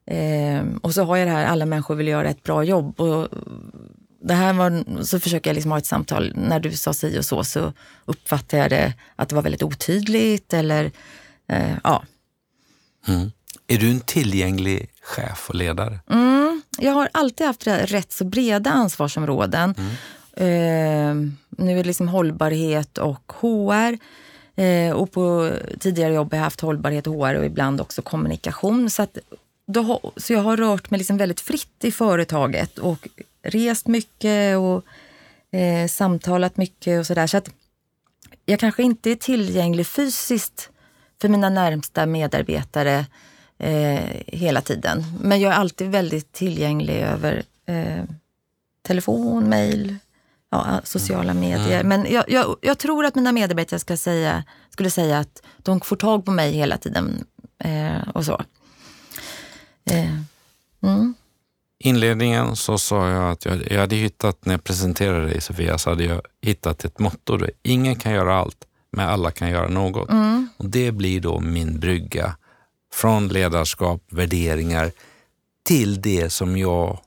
Eh, 0.06 0.64
och 0.82 0.94
så 0.94 1.04
har 1.04 1.16
jag 1.16 1.28
det 1.28 1.32
här, 1.32 1.44
alla 1.44 1.66
människor 1.66 1.94
vill 1.94 2.08
göra 2.08 2.28
ett 2.28 2.42
bra 2.42 2.64
jobb. 2.64 3.00
Och 3.00 3.28
det 4.22 4.34
här 4.34 4.52
var, 4.52 5.02
så 5.04 5.20
försöker 5.20 5.50
jag 5.50 5.54
liksom 5.54 5.70
ha 5.70 5.78
ett 5.78 5.86
samtal. 5.86 6.32
När 6.36 6.60
du 6.60 6.72
sa 6.72 6.92
si 6.92 7.18
och 7.18 7.24
så, 7.24 7.44
så 7.44 7.72
uppfattade 8.04 8.62
jag 8.62 8.70
det 8.70 8.94
att 9.16 9.28
det 9.28 9.34
var 9.34 9.42
väldigt 9.42 9.62
otydligt. 9.62 10.54
Eller, 10.54 10.90
eh, 11.48 11.76
ja. 11.84 12.04
Mm. 13.08 13.32
Är 13.66 13.78
du 13.78 13.90
en 13.90 14.00
tillgänglig 14.00 14.90
chef 15.02 15.48
och 15.48 15.54
ledare? 15.54 15.98
Mm, 16.10 16.62
jag 16.78 16.92
har 16.92 17.08
alltid 17.12 17.46
haft 17.46 17.66
rätt 17.66 18.12
så 18.12 18.24
breda 18.24 18.70
ansvarsområden. 18.70 19.74
Eh, 20.36 21.14
nu 21.56 21.72
är 21.72 21.76
det 21.76 21.86
liksom 21.86 22.08
hållbarhet 22.08 22.98
och 22.98 23.32
HR. 23.40 23.98
Eh, 24.62 24.92
och 24.92 25.12
på 25.12 25.52
tidigare 25.80 26.14
jobb 26.14 26.32
har 26.32 26.38
jag 26.38 26.44
haft 26.44 26.60
hållbarhet 26.60 27.06
och 27.06 27.14
HR 27.14 27.34
och 27.34 27.44
ibland 27.44 27.80
också 27.80 28.02
kommunikation. 28.02 28.90
Så, 28.90 29.02
att, 29.02 29.18
då, 29.66 30.12
så 30.16 30.32
jag 30.32 30.40
har 30.40 30.56
rört 30.56 30.90
mig 30.90 30.98
liksom 30.98 31.16
väldigt 31.16 31.40
fritt 31.40 31.84
i 31.84 31.92
företaget 31.92 32.78
och 32.78 33.08
rest 33.42 33.86
mycket 33.86 34.58
och 34.58 34.84
eh, 35.58 35.88
samtalat 35.88 36.56
mycket 36.56 37.00
och 37.00 37.06
sådär. 37.06 37.26
Så 37.26 37.36
att 37.36 37.50
jag 38.44 38.60
kanske 38.60 38.82
inte 38.82 39.10
är 39.10 39.14
tillgänglig 39.14 39.86
fysiskt 39.86 40.70
för 41.20 41.28
mina 41.28 41.50
närmsta 41.50 42.06
medarbetare 42.06 43.06
eh, 43.58 44.00
hela 44.26 44.60
tiden. 44.60 45.04
Men 45.20 45.40
jag 45.40 45.52
är 45.52 45.56
alltid 45.56 45.90
väldigt 45.90 46.32
tillgänglig 46.32 46.96
över 46.96 47.42
eh, 47.66 48.04
telefon, 48.82 49.44
mejl, 49.44 49.96
ja, 50.66 50.80
sociala 50.84 51.34
medier. 51.34 51.84
Men 51.84 52.12
jag, 52.12 52.24
jag, 52.28 52.56
jag 52.60 52.78
tror 52.78 53.04
att 53.04 53.14
mina 53.14 53.32
medarbetare 53.32 53.80
ska 53.80 53.96
säga, 53.96 54.44
skulle 54.70 54.90
säga 54.90 55.18
att 55.18 55.42
de 55.58 55.80
får 55.80 55.96
tag 55.96 56.24
på 56.24 56.30
mig 56.30 56.52
hela 56.52 56.78
tiden 56.78 57.24
eh, 57.58 58.08
och 58.14 58.24
så. 58.24 58.42
Eh, 59.90 60.12
mm. 60.82 61.14
inledningen 61.78 62.56
så 62.56 62.78
sa 62.78 63.08
jag 63.10 63.30
att 63.30 63.44
jag, 63.44 63.72
jag 63.72 63.80
hade 63.80 63.96
hittat, 63.96 64.44
när 64.46 64.54
jag 64.54 64.64
presenterade 64.64 65.26
dig 65.26 65.40
Sofia, 65.40 65.78
så 65.78 65.90
hade 65.90 66.04
jag 66.04 66.20
hittat 66.42 66.84
ett 66.84 66.98
motto. 66.98 67.36
där 67.36 67.50
Ingen 67.62 67.96
kan 67.96 68.12
göra 68.12 68.36
allt, 68.36 68.64
men 68.92 69.08
alla 69.08 69.30
kan 69.30 69.50
göra 69.50 69.68
något. 69.68 70.10
Och 70.56 70.70
Det 70.70 70.92
blir 70.92 71.20
då 71.20 71.40
min 71.40 71.80
brygga 71.80 72.36
från 72.92 73.28
ledarskap, 73.28 74.02
värderingar 74.10 74.90
till 75.64 76.00
det 76.00 76.30
som 76.30 76.56
jag 76.56 76.98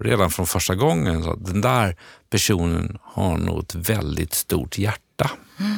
redan 0.00 0.30
från 0.30 0.46
första 0.46 0.74
gången 0.74 1.22
sa, 1.22 1.36
den 1.36 1.60
där 1.60 1.96
personen 2.30 2.98
har 3.02 3.38
nog 3.38 3.62
ett 3.62 3.74
väldigt 3.74 4.34
stort 4.34 4.78
hjärta. 4.78 5.30
Mm. 5.58 5.76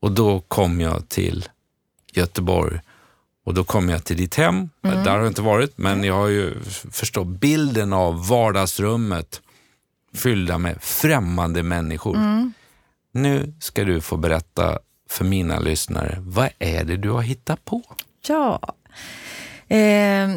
Och 0.00 0.12
då 0.12 0.40
kom 0.40 0.80
jag 0.80 1.08
till 1.08 1.48
Göteborg 2.12 2.80
och 3.44 3.54
då 3.54 3.64
kom 3.64 3.88
jag 3.88 4.04
till 4.04 4.16
ditt 4.16 4.34
hem. 4.34 4.70
Mm. 4.82 5.04
Där 5.04 5.10
har 5.10 5.18
jag 5.18 5.26
inte 5.26 5.42
varit, 5.42 5.78
men 5.78 6.04
jag 6.04 6.14
har 6.14 6.28
ju 6.28 6.60
förstått 6.92 7.26
bilden 7.26 7.92
av 7.92 8.28
vardagsrummet 8.28 9.40
fyllda 10.14 10.58
med 10.58 10.82
främmande 10.82 11.62
människor. 11.62 12.16
Mm. 12.16 12.52
Nu 13.12 13.54
ska 13.60 13.84
du 13.84 14.00
få 14.00 14.16
berätta 14.16 14.78
för 15.08 15.24
mina 15.24 15.58
lyssnare, 15.58 16.16
vad 16.20 16.48
är 16.58 16.84
det 16.84 16.96
du 16.96 17.10
har 17.10 17.22
hittat 17.22 17.64
på? 17.64 17.82
Ja, 18.26 18.74
eh, 19.68 20.28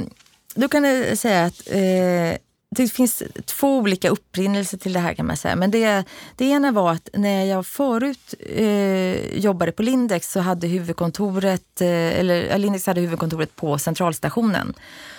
då 0.56 0.68
kan 0.68 0.84
jag 0.84 1.18
säga 1.18 1.46
att 1.46 1.68
eh, 1.68 2.38
det 2.76 2.88
finns 2.88 3.24
två 3.46 3.78
olika 3.78 4.10
upprinnelser 4.10 4.78
till 4.78 4.94
det 4.94 5.00
här 5.00 5.14
kan 5.14 5.26
man 5.26 5.38
säga. 5.38 5.56
Men 5.56 5.72
det, 5.72 6.04
det 6.36 6.46
ena 6.46 6.72
var 6.72 6.92
att 6.92 7.10
när 7.14 7.46
jag 7.46 7.66
förut 7.66 8.34
eh, 8.40 9.38
jobbade 9.40 9.72
på 9.72 9.84
Lindex 9.84 10.32
så 10.32 10.40
hade 10.40 10.68
huvudkontoret, 10.68 11.82
eh, 11.82 12.20
eller 12.20 12.58
Lindex 12.58 12.86
hade 12.86 13.02
huvudkontoret 13.02 13.56
på 13.56 13.78
Centralstationen. 13.78 14.74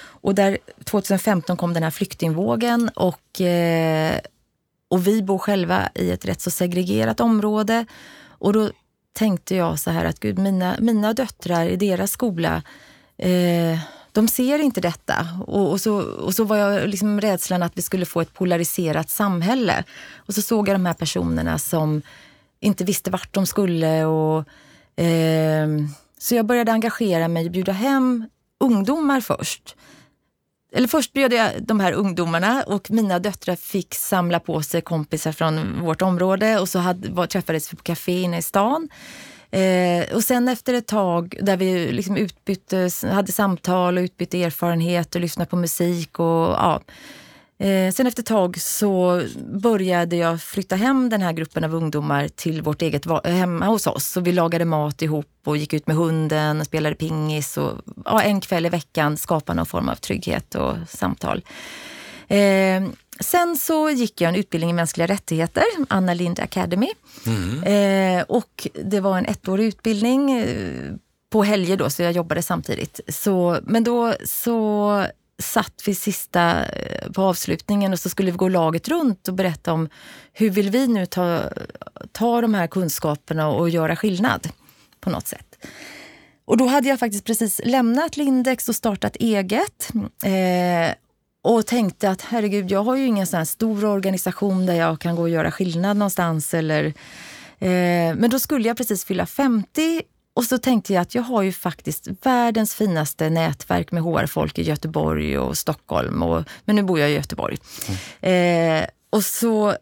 Och 0.04 0.34
där 0.34 0.58
2015 0.84 1.56
kom 1.56 1.74
den 1.74 1.82
här 1.82 1.90
flyktingvågen 1.90 2.88
och, 2.88 3.40
eh, 3.40 4.18
och 4.88 5.06
vi 5.06 5.22
bor 5.22 5.38
själva 5.38 5.88
i 5.94 6.10
ett 6.10 6.24
rätt 6.24 6.40
så 6.40 6.50
segregerat 6.50 7.20
område. 7.20 7.86
Och 8.28 8.52
då 8.52 8.70
tänkte 9.12 9.56
jag 9.56 9.78
så 9.78 9.90
här 9.90 10.04
att 10.04 10.20
gud, 10.20 10.38
mina, 10.38 10.76
mina 10.80 11.12
döttrar 11.12 11.66
i 11.66 11.76
deras 11.76 12.10
skola 12.10 12.62
eh, 13.18 13.78
de 14.12 14.28
ser 14.28 14.58
inte 14.58 14.80
detta. 14.80 15.28
Och, 15.46 15.70
och, 15.70 15.80
så, 15.80 15.94
och 16.02 16.34
så 16.34 16.44
var 16.44 16.56
jag 16.56 16.88
liksom 16.88 17.20
rädslan 17.20 17.62
att 17.62 17.78
vi 17.78 17.82
skulle 17.82 18.06
få 18.06 18.20
ett 18.20 18.34
polariserat 18.34 19.10
samhälle. 19.10 19.84
Och 20.16 20.34
så 20.34 20.42
såg 20.42 20.68
jag 20.68 20.74
de 20.74 20.86
här 20.86 20.94
personerna 20.94 21.58
som 21.58 22.02
inte 22.60 22.84
visste 22.84 23.10
vart 23.10 23.34
de 23.34 23.46
skulle. 23.46 24.04
Och, 24.04 24.48
eh, 25.02 25.68
så 26.18 26.34
jag 26.34 26.46
började 26.46 26.72
engagera 26.72 27.28
mig 27.28 27.46
och 27.46 27.52
bjuda 27.52 27.72
hem 27.72 28.28
ungdomar 28.60 29.20
först. 29.20 29.76
Eller 30.74 30.88
först 30.88 31.12
bjöd 31.12 31.32
jag 31.32 31.50
de 31.62 31.80
här 31.80 31.92
ungdomarna 31.92 32.62
och 32.66 32.90
mina 32.90 33.18
döttrar 33.18 33.56
fick 33.56 33.94
samla 33.94 34.40
på 34.40 34.62
sig 34.62 34.80
kompisar 34.80 35.32
från 35.32 35.80
vårt 35.80 36.02
område 36.02 36.58
och 36.58 36.68
så 36.68 36.78
hade, 36.78 37.26
träffades 37.26 37.72
vi 37.72 37.76
på 37.76 37.82
café 37.82 38.20
inne 38.20 38.38
i 38.38 38.42
stan. 38.42 38.88
Eh, 39.52 40.14
och 40.14 40.24
sen 40.24 40.48
efter 40.48 40.74
ett 40.74 40.86
tag 40.86 41.38
där 41.40 41.56
vi 41.56 41.92
liksom 41.92 42.16
utbytte, 42.16 42.90
hade 43.12 43.32
samtal 43.32 43.98
och 43.98 44.02
utbytte 44.02 44.42
erfarenhet 44.42 45.14
och 45.14 45.20
lyssnade 45.20 45.50
på 45.50 45.56
musik 45.56 46.18
och 46.18 46.26
ja. 46.26 46.80
Eh, 47.58 47.92
sen 47.92 48.06
efter 48.06 48.22
ett 48.22 48.26
tag 48.26 48.60
så 48.60 49.22
började 49.62 50.16
jag 50.16 50.40
flytta 50.42 50.76
hem 50.76 51.08
den 51.08 51.22
här 51.22 51.32
gruppen 51.32 51.64
av 51.64 51.74
ungdomar 51.74 52.28
till 52.28 52.62
vårt 52.62 52.82
eget 52.82 53.06
hemma 53.24 53.66
hos 53.66 53.86
oss. 53.86 54.06
Så 54.06 54.20
vi 54.20 54.32
lagade 54.32 54.64
mat 54.64 55.02
ihop 55.02 55.26
och 55.44 55.56
gick 55.56 55.72
ut 55.72 55.86
med 55.86 55.96
hunden 55.96 56.60
och 56.60 56.66
spelade 56.66 56.94
pingis. 56.94 57.56
Och, 57.56 57.72
ja, 58.04 58.22
en 58.22 58.40
kväll 58.40 58.66
i 58.66 58.68
veckan 58.68 59.16
skapade 59.16 59.56
någon 59.56 59.66
form 59.66 59.88
av 59.88 59.94
trygghet 59.94 60.54
och 60.54 60.76
samtal. 60.88 61.42
Eh, 62.28 62.82
Sen 63.20 63.56
så 63.56 63.90
gick 63.90 64.20
jag 64.20 64.28
en 64.28 64.34
utbildning 64.34 64.70
i 64.70 64.72
mänskliga 64.72 65.06
rättigheter, 65.06 65.64
Anna 65.88 66.14
Lind 66.14 66.40
Academy. 66.40 66.88
Mm. 67.26 67.62
Eh, 67.62 68.24
och 68.28 68.68
det 68.84 69.00
var 69.00 69.18
en 69.18 69.26
ettårig 69.26 69.66
utbildning 69.66 70.32
eh, 70.32 70.94
på 71.32 71.42
helger 71.42 71.76
då, 71.76 71.90
så 71.90 72.02
jag 72.02 72.12
jobbade 72.12 72.42
samtidigt. 72.42 73.00
Så, 73.08 73.58
men 73.62 73.84
då 73.84 74.14
så 74.24 75.06
satt 75.42 75.82
vi 75.86 75.94
sista 75.94 76.64
eh, 76.64 77.10
på 77.12 77.22
avslutningen 77.22 77.92
och 77.92 77.98
så 77.98 78.08
skulle 78.08 78.30
vi 78.30 78.36
gå 78.36 78.48
laget 78.48 78.88
runt 78.88 79.28
och 79.28 79.34
berätta 79.34 79.72
om 79.72 79.88
hur 80.32 80.50
vill 80.50 80.70
vi 80.70 80.86
nu 80.86 81.06
ta, 81.06 81.42
ta 82.12 82.40
de 82.40 82.54
här 82.54 82.66
kunskaperna 82.66 83.48
och 83.48 83.70
göra 83.70 83.96
skillnad 83.96 84.48
på 85.00 85.10
något 85.10 85.26
sätt. 85.26 85.66
Och 86.44 86.56
då 86.56 86.66
hade 86.66 86.88
jag 86.88 86.98
faktiskt 86.98 87.24
precis 87.24 87.60
lämnat 87.64 88.16
Lindex 88.16 88.68
och 88.68 88.76
startat 88.76 89.16
eget. 89.16 89.88
Eh, 90.24 90.94
och 91.42 91.66
tänkte 91.66 92.10
att 92.10 92.22
herregud, 92.22 92.70
jag 92.70 92.82
har 92.82 92.96
ju 92.96 93.06
ingen 93.06 93.26
sån 93.26 93.46
stor 93.46 93.84
organisation 93.84 94.66
där 94.66 94.74
jag 94.74 95.00
kan 95.00 95.16
gå 95.16 95.22
och 95.22 95.28
göra 95.28 95.50
skillnad 95.50 95.96
någonstans. 95.96 96.54
Eller, 96.54 96.84
eh, 97.58 98.14
men 98.14 98.30
då 98.30 98.38
skulle 98.38 98.68
jag 98.68 98.76
precis 98.76 99.04
fylla 99.04 99.26
50 99.26 100.02
och 100.34 100.44
så 100.44 100.58
tänkte 100.58 100.92
jag 100.92 101.00
att 101.00 101.14
jag 101.14 101.22
har 101.22 101.42
ju 101.42 101.52
faktiskt 101.52 102.08
världens 102.22 102.74
finaste 102.74 103.30
nätverk 103.30 103.92
med 103.92 104.02
HR-folk 104.02 104.58
i 104.58 104.62
Göteborg 104.62 105.38
och 105.38 105.58
Stockholm. 105.58 106.22
Och, 106.22 106.44
men 106.64 106.76
nu 106.76 106.82
bor 106.82 106.98
jag 106.98 107.10
i 107.10 107.14
Göteborg. 107.14 107.58
Mm. 108.20 108.82
Eh, 108.82 108.86
och 109.10 109.24
så 109.24 109.76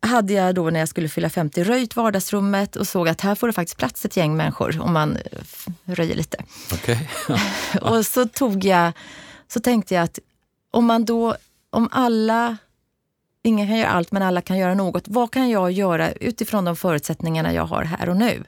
hade 0.00 0.32
jag 0.32 0.54
då 0.54 0.70
när 0.70 0.80
jag 0.80 0.88
skulle 0.88 1.08
fylla 1.08 1.30
50 1.30 1.64
röjt 1.64 1.96
vardagsrummet 1.96 2.76
och 2.76 2.88
såg 2.88 3.08
att 3.08 3.20
här 3.20 3.34
får 3.34 3.46
det 3.46 3.52
faktiskt 3.52 3.78
plats 3.78 4.04
ett 4.04 4.16
gäng 4.16 4.36
människor 4.36 4.80
om 4.80 4.92
man 4.92 5.18
röjer 5.84 6.14
lite. 6.14 6.38
Okay. 6.72 6.98
och 7.80 8.06
så 8.06 8.26
tog 8.26 8.64
jag, 8.64 8.92
så 9.48 9.60
tänkte 9.60 9.94
jag 9.94 10.04
att 10.04 10.18
om 10.76 10.86
man 10.86 11.04
då, 11.04 11.36
om 11.70 11.88
alla, 11.92 12.56
ingen 13.42 13.66
kan 13.66 13.76
göra 13.76 13.88
allt 13.88 14.12
men 14.12 14.22
alla 14.22 14.40
kan 14.40 14.58
göra 14.58 14.74
något. 14.74 15.08
Vad 15.08 15.30
kan 15.30 15.50
jag 15.50 15.72
göra 15.72 16.12
utifrån 16.12 16.64
de 16.64 16.76
förutsättningarna 16.76 17.52
jag 17.52 17.64
har 17.64 17.84
här 17.84 18.08
och 18.08 18.16
nu? 18.16 18.44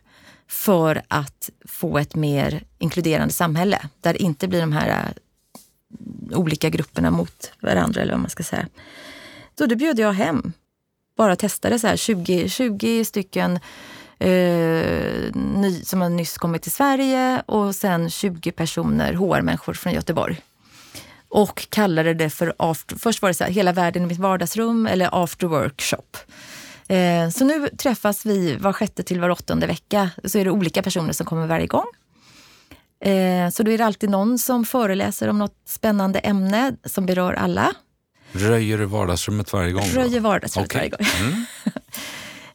För 0.49 1.03
att 1.09 1.51
få 1.65 1.99
ett 1.99 2.15
mer 2.15 2.63
inkluderande 2.79 3.35
samhälle 3.35 3.89
där 4.01 4.13
det 4.13 4.23
inte 4.23 4.49
blir 4.49 4.61
de 4.61 4.73
här 4.73 4.89
äh, 4.89 6.39
olika 6.39 6.71
grupperna 6.71 7.11
mot 7.11 7.53
varandra 7.61 8.01
eller 8.01 8.13
vad 8.13 8.21
man 8.21 8.31
ska 8.31 8.43
säga. 8.43 8.67
Så 9.59 9.67
då 9.67 9.77
bjöd 9.77 9.99
jag 9.99 10.13
hem, 10.13 10.53
bara 11.17 11.37
testade 11.37 11.79
så 11.79 11.87
här 11.87 11.97
20, 11.97 12.49
20 12.49 13.05
stycken 13.05 13.59
eh, 14.19 15.35
ny, 15.35 15.83
som 15.85 16.01
har 16.01 16.09
nyss 16.09 16.39
kommit 16.39 16.63
till 16.63 16.73
Sverige 16.73 17.43
och 17.47 17.75
sen 17.75 18.11
20 18.11 18.53
personer, 18.53 19.15
HR-människor 19.15 19.75
från 19.75 19.93
Göteborg 19.93 20.43
och 21.29 21.67
kallade 21.71 22.15
det 22.15 22.31
för 22.31 22.55
after, 22.59 22.97
först 22.97 23.23
var 23.23 23.29
det 23.29 23.35
så 23.35 23.45
här, 23.45 23.51
hela 23.51 23.73
världen 23.73 24.03
i 24.03 24.07
mitt 24.07 24.19
vardagsrum 24.19 24.87
eller 24.87 25.23
after 25.23 25.47
workshop. 25.47 26.17
Eh, 26.89 27.29
så 27.31 27.45
nu 27.45 27.69
träffas 27.69 28.27
vi 28.27 28.57
var 28.57 28.73
sjätte 28.73 29.03
till 29.03 29.21
var 29.21 29.31
åttonde 29.31 29.67
vecka. 29.67 30.11
Så 30.25 30.39
är 30.39 30.45
det 30.45 30.51
olika 30.51 30.83
personer 30.83 31.13
som 31.13 31.27
kommer 31.27 31.47
varje 31.47 31.67
gång. 31.67 31.87
Eh, 33.05 33.51
så 33.51 33.63
då 33.63 33.71
är 33.71 33.79
det 33.79 33.85
alltid 33.85 34.11
någon 34.11 34.39
som 34.39 34.65
föreläser 34.65 35.29
om 35.29 35.39
något 35.39 35.57
spännande 35.67 36.19
ämne 36.19 36.77
som 36.85 37.07
berör 37.07 37.33
alla. 37.33 37.73
Röjer 38.33 38.79
du 38.79 38.85
vardagsrummet 38.85 39.53
varje 39.53 39.73
gång? 39.73 39.85
Röjer 39.85 40.21
vardagsrummet 40.21 40.71
okay. 40.71 40.79
varje 40.79 40.91
gång. 40.91 41.29
Mm. 41.29 41.45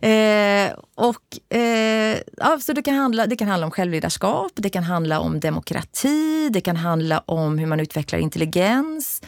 Eh, 0.03 0.73
och, 0.95 1.55
eh, 1.57 2.17
ja, 2.37 2.59
så 2.61 2.73
det, 2.73 2.81
kan 2.81 2.95
handla, 2.95 3.27
det 3.27 3.35
kan 3.35 3.47
handla 3.47 3.65
om 3.65 3.71
självledarskap, 3.71 4.51
det 4.55 4.69
kan 4.69 4.83
handla 4.83 5.19
om 5.19 5.39
demokrati, 5.39 6.49
det 6.49 6.61
kan 6.61 6.75
handla 6.75 7.19
om 7.19 7.57
hur 7.57 7.67
man 7.67 7.79
utvecklar 7.79 8.19
intelligens. 8.19 9.21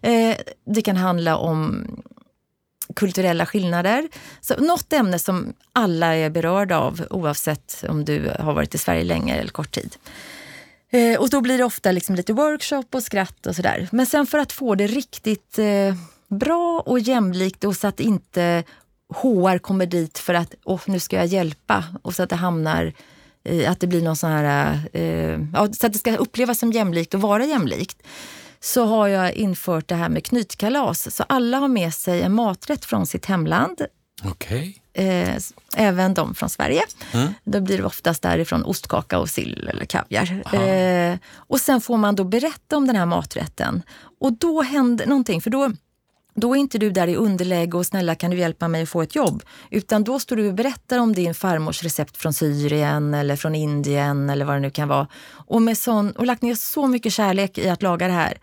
Eh, 0.00 0.36
det 0.66 0.82
kan 0.82 0.96
handla 0.96 1.36
om 1.36 1.86
kulturella 2.96 3.46
skillnader. 3.46 4.08
Så 4.40 4.56
något 4.56 4.92
ämne 4.92 5.18
som 5.18 5.52
alla 5.72 6.14
är 6.16 6.30
berörda 6.30 6.78
av 6.78 7.06
oavsett 7.10 7.84
om 7.88 8.04
du 8.04 8.32
har 8.38 8.52
varit 8.52 8.74
i 8.74 8.78
Sverige 8.78 9.04
länge 9.04 9.36
eller 9.36 9.50
kort 9.50 9.72
tid. 9.72 9.96
Eh, 10.90 11.20
och 11.20 11.30
då 11.30 11.40
blir 11.40 11.58
det 11.58 11.64
ofta 11.64 11.92
liksom 11.92 12.14
lite 12.14 12.32
workshop 12.32 12.84
och 12.90 13.02
skratt 13.02 13.46
och 13.46 13.56
sådär. 13.56 13.88
Men 13.92 14.06
sen 14.06 14.26
för 14.26 14.38
att 14.38 14.52
få 14.52 14.74
det 14.74 14.86
riktigt 14.86 15.58
eh, 15.58 15.94
bra 16.28 16.82
och 16.86 16.98
jämlikt 17.00 17.64
och 17.64 17.76
så 17.76 17.86
att 17.86 18.00
inte 18.00 18.64
HR 19.10 19.58
kommer 19.58 19.86
dit 19.86 20.18
för 20.18 20.34
att 20.34 20.54
oh, 20.64 20.80
nu 20.86 21.00
ska 21.00 21.16
jag 21.16 21.26
hjälpa 21.26 21.84
och 22.02 22.14
så 22.14 22.22
att 22.22 22.30
det 22.30 22.36
hamnar 22.36 22.92
i 23.44 23.66
att 23.66 23.80
det 23.80 23.86
blir 23.86 24.02
någon 24.02 24.16
sån 24.16 24.30
här, 24.30 24.78
eh, 24.92 25.38
ja, 25.54 25.72
så 25.72 25.86
att 25.86 25.92
det 25.92 25.98
ska 25.98 26.16
upplevas 26.16 26.58
som 26.58 26.72
jämlikt 26.72 27.14
och 27.14 27.20
vara 27.20 27.44
jämlikt 27.44 28.02
så 28.60 28.84
har 28.84 29.08
jag 29.08 29.32
infört 29.32 29.88
det 29.88 29.94
här 29.94 30.08
med 30.08 30.24
knytkalas. 30.24 31.16
Så 31.16 31.24
alla 31.28 31.58
har 31.58 31.68
med 31.68 31.94
sig 31.94 32.22
en 32.22 32.34
maträtt 32.34 32.84
från 32.84 33.06
sitt 33.06 33.26
hemland. 33.26 33.80
Okay. 34.24 34.74
Eh, 34.92 35.36
även 35.76 36.14
de 36.14 36.34
från 36.34 36.50
Sverige. 36.50 36.82
Mm. 37.12 37.34
Då 37.44 37.60
blir 37.60 37.78
det 37.78 37.84
oftast 37.84 38.22
därifrån 38.22 38.64
ostkaka 38.64 39.18
och 39.18 39.30
sill 39.30 39.68
eller 39.68 39.84
kaviar. 39.84 40.42
Eh, 40.54 41.18
och 41.34 41.60
sen 41.60 41.80
får 41.80 41.96
man 41.96 42.14
då 42.14 42.24
berätta 42.24 42.76
om 42.76 42.86
den 42.86 42.96
här 42.96 43.06
maträtten. 43.06 43.82
Och 44.20 44.32
då 44.32 44.62
händer 44.62 45.06
någonting, 45.06 45.40
för 45.40 45.50
då 45.50 45.72
då 46.40 46.56
är 46.56 46.60
inte 46.60 46.78
du 46.78 46.90
där 46.90 47.08
i 47.08 47.16
underläge 47.16 47.76
och 47.76 47.86
snälla 47.86 48.14
kan 48.14 48.30
du 48.30 48.38
hjälpa 48.38 48.68
mig 48.68 48.82
att 48.82 48.88
få 48.88 49.02
ett 49.02 49.14
jobb? 49.14 49.42
Utan 49.70 50.04
då 50.04 50.18
står 50.18 50.36
du 50.36 50.48
och 50.48 50.54
berättar 50.54 50.98
om 50.98 51.14
din 51.14 51.34
farmors 51.34 51.82
recept 51.82 52.16
från 52.16 52.32
Syrien 52.32 53.14
eller 53.14 53.36
från 53.36 53.54
Indien 53.54 54.30
eller 54.30 54.44
vad 54.44 54.56
det 54.56 54.60
nu 54.60 54.70
kan 54.70 54.88
vara. 54.88 55.08
Och, 55.30 55.62
med 55.62 55.78
sån, 55.78 56.10
och 56.10 56.26
lagt 56.26 56.42
ner 56.42 56.54
så 56.54 56.86
mycket 56.86 57.12
kärlek 57.12 57.58
i 57.58 57.68
att 57.68 57.82
laga 57.82 58.06
det 58.06 58.12
här. 58.12 58.38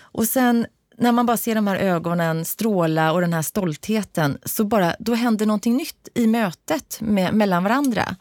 Och 0.00 0.24
sen 0.24 0.66
när 0.98 1.12
man 1.12 1.26
bara 1.26 1.36
ser 1.36 1.54
de 1.54 1.66
här 1.66 1.76
ögonen 1.76 2.44
stråla 2.44 3.12
och 3.12 3.20
den 3.20 3.32
här 3.32 3.42
stoltheten 3.42 4.38
så 4.44 4.64
bara, 4.64 4.96
då 4.98 5.14
händer 5.14 5.46
någonting 5.46 5.76
nytt 5.76 6.08
i 6.14 6.26
mötet 6.26 6.98
med, 7.00 7.34
mellan 7.34 7.64
varandra. 7.64 8.16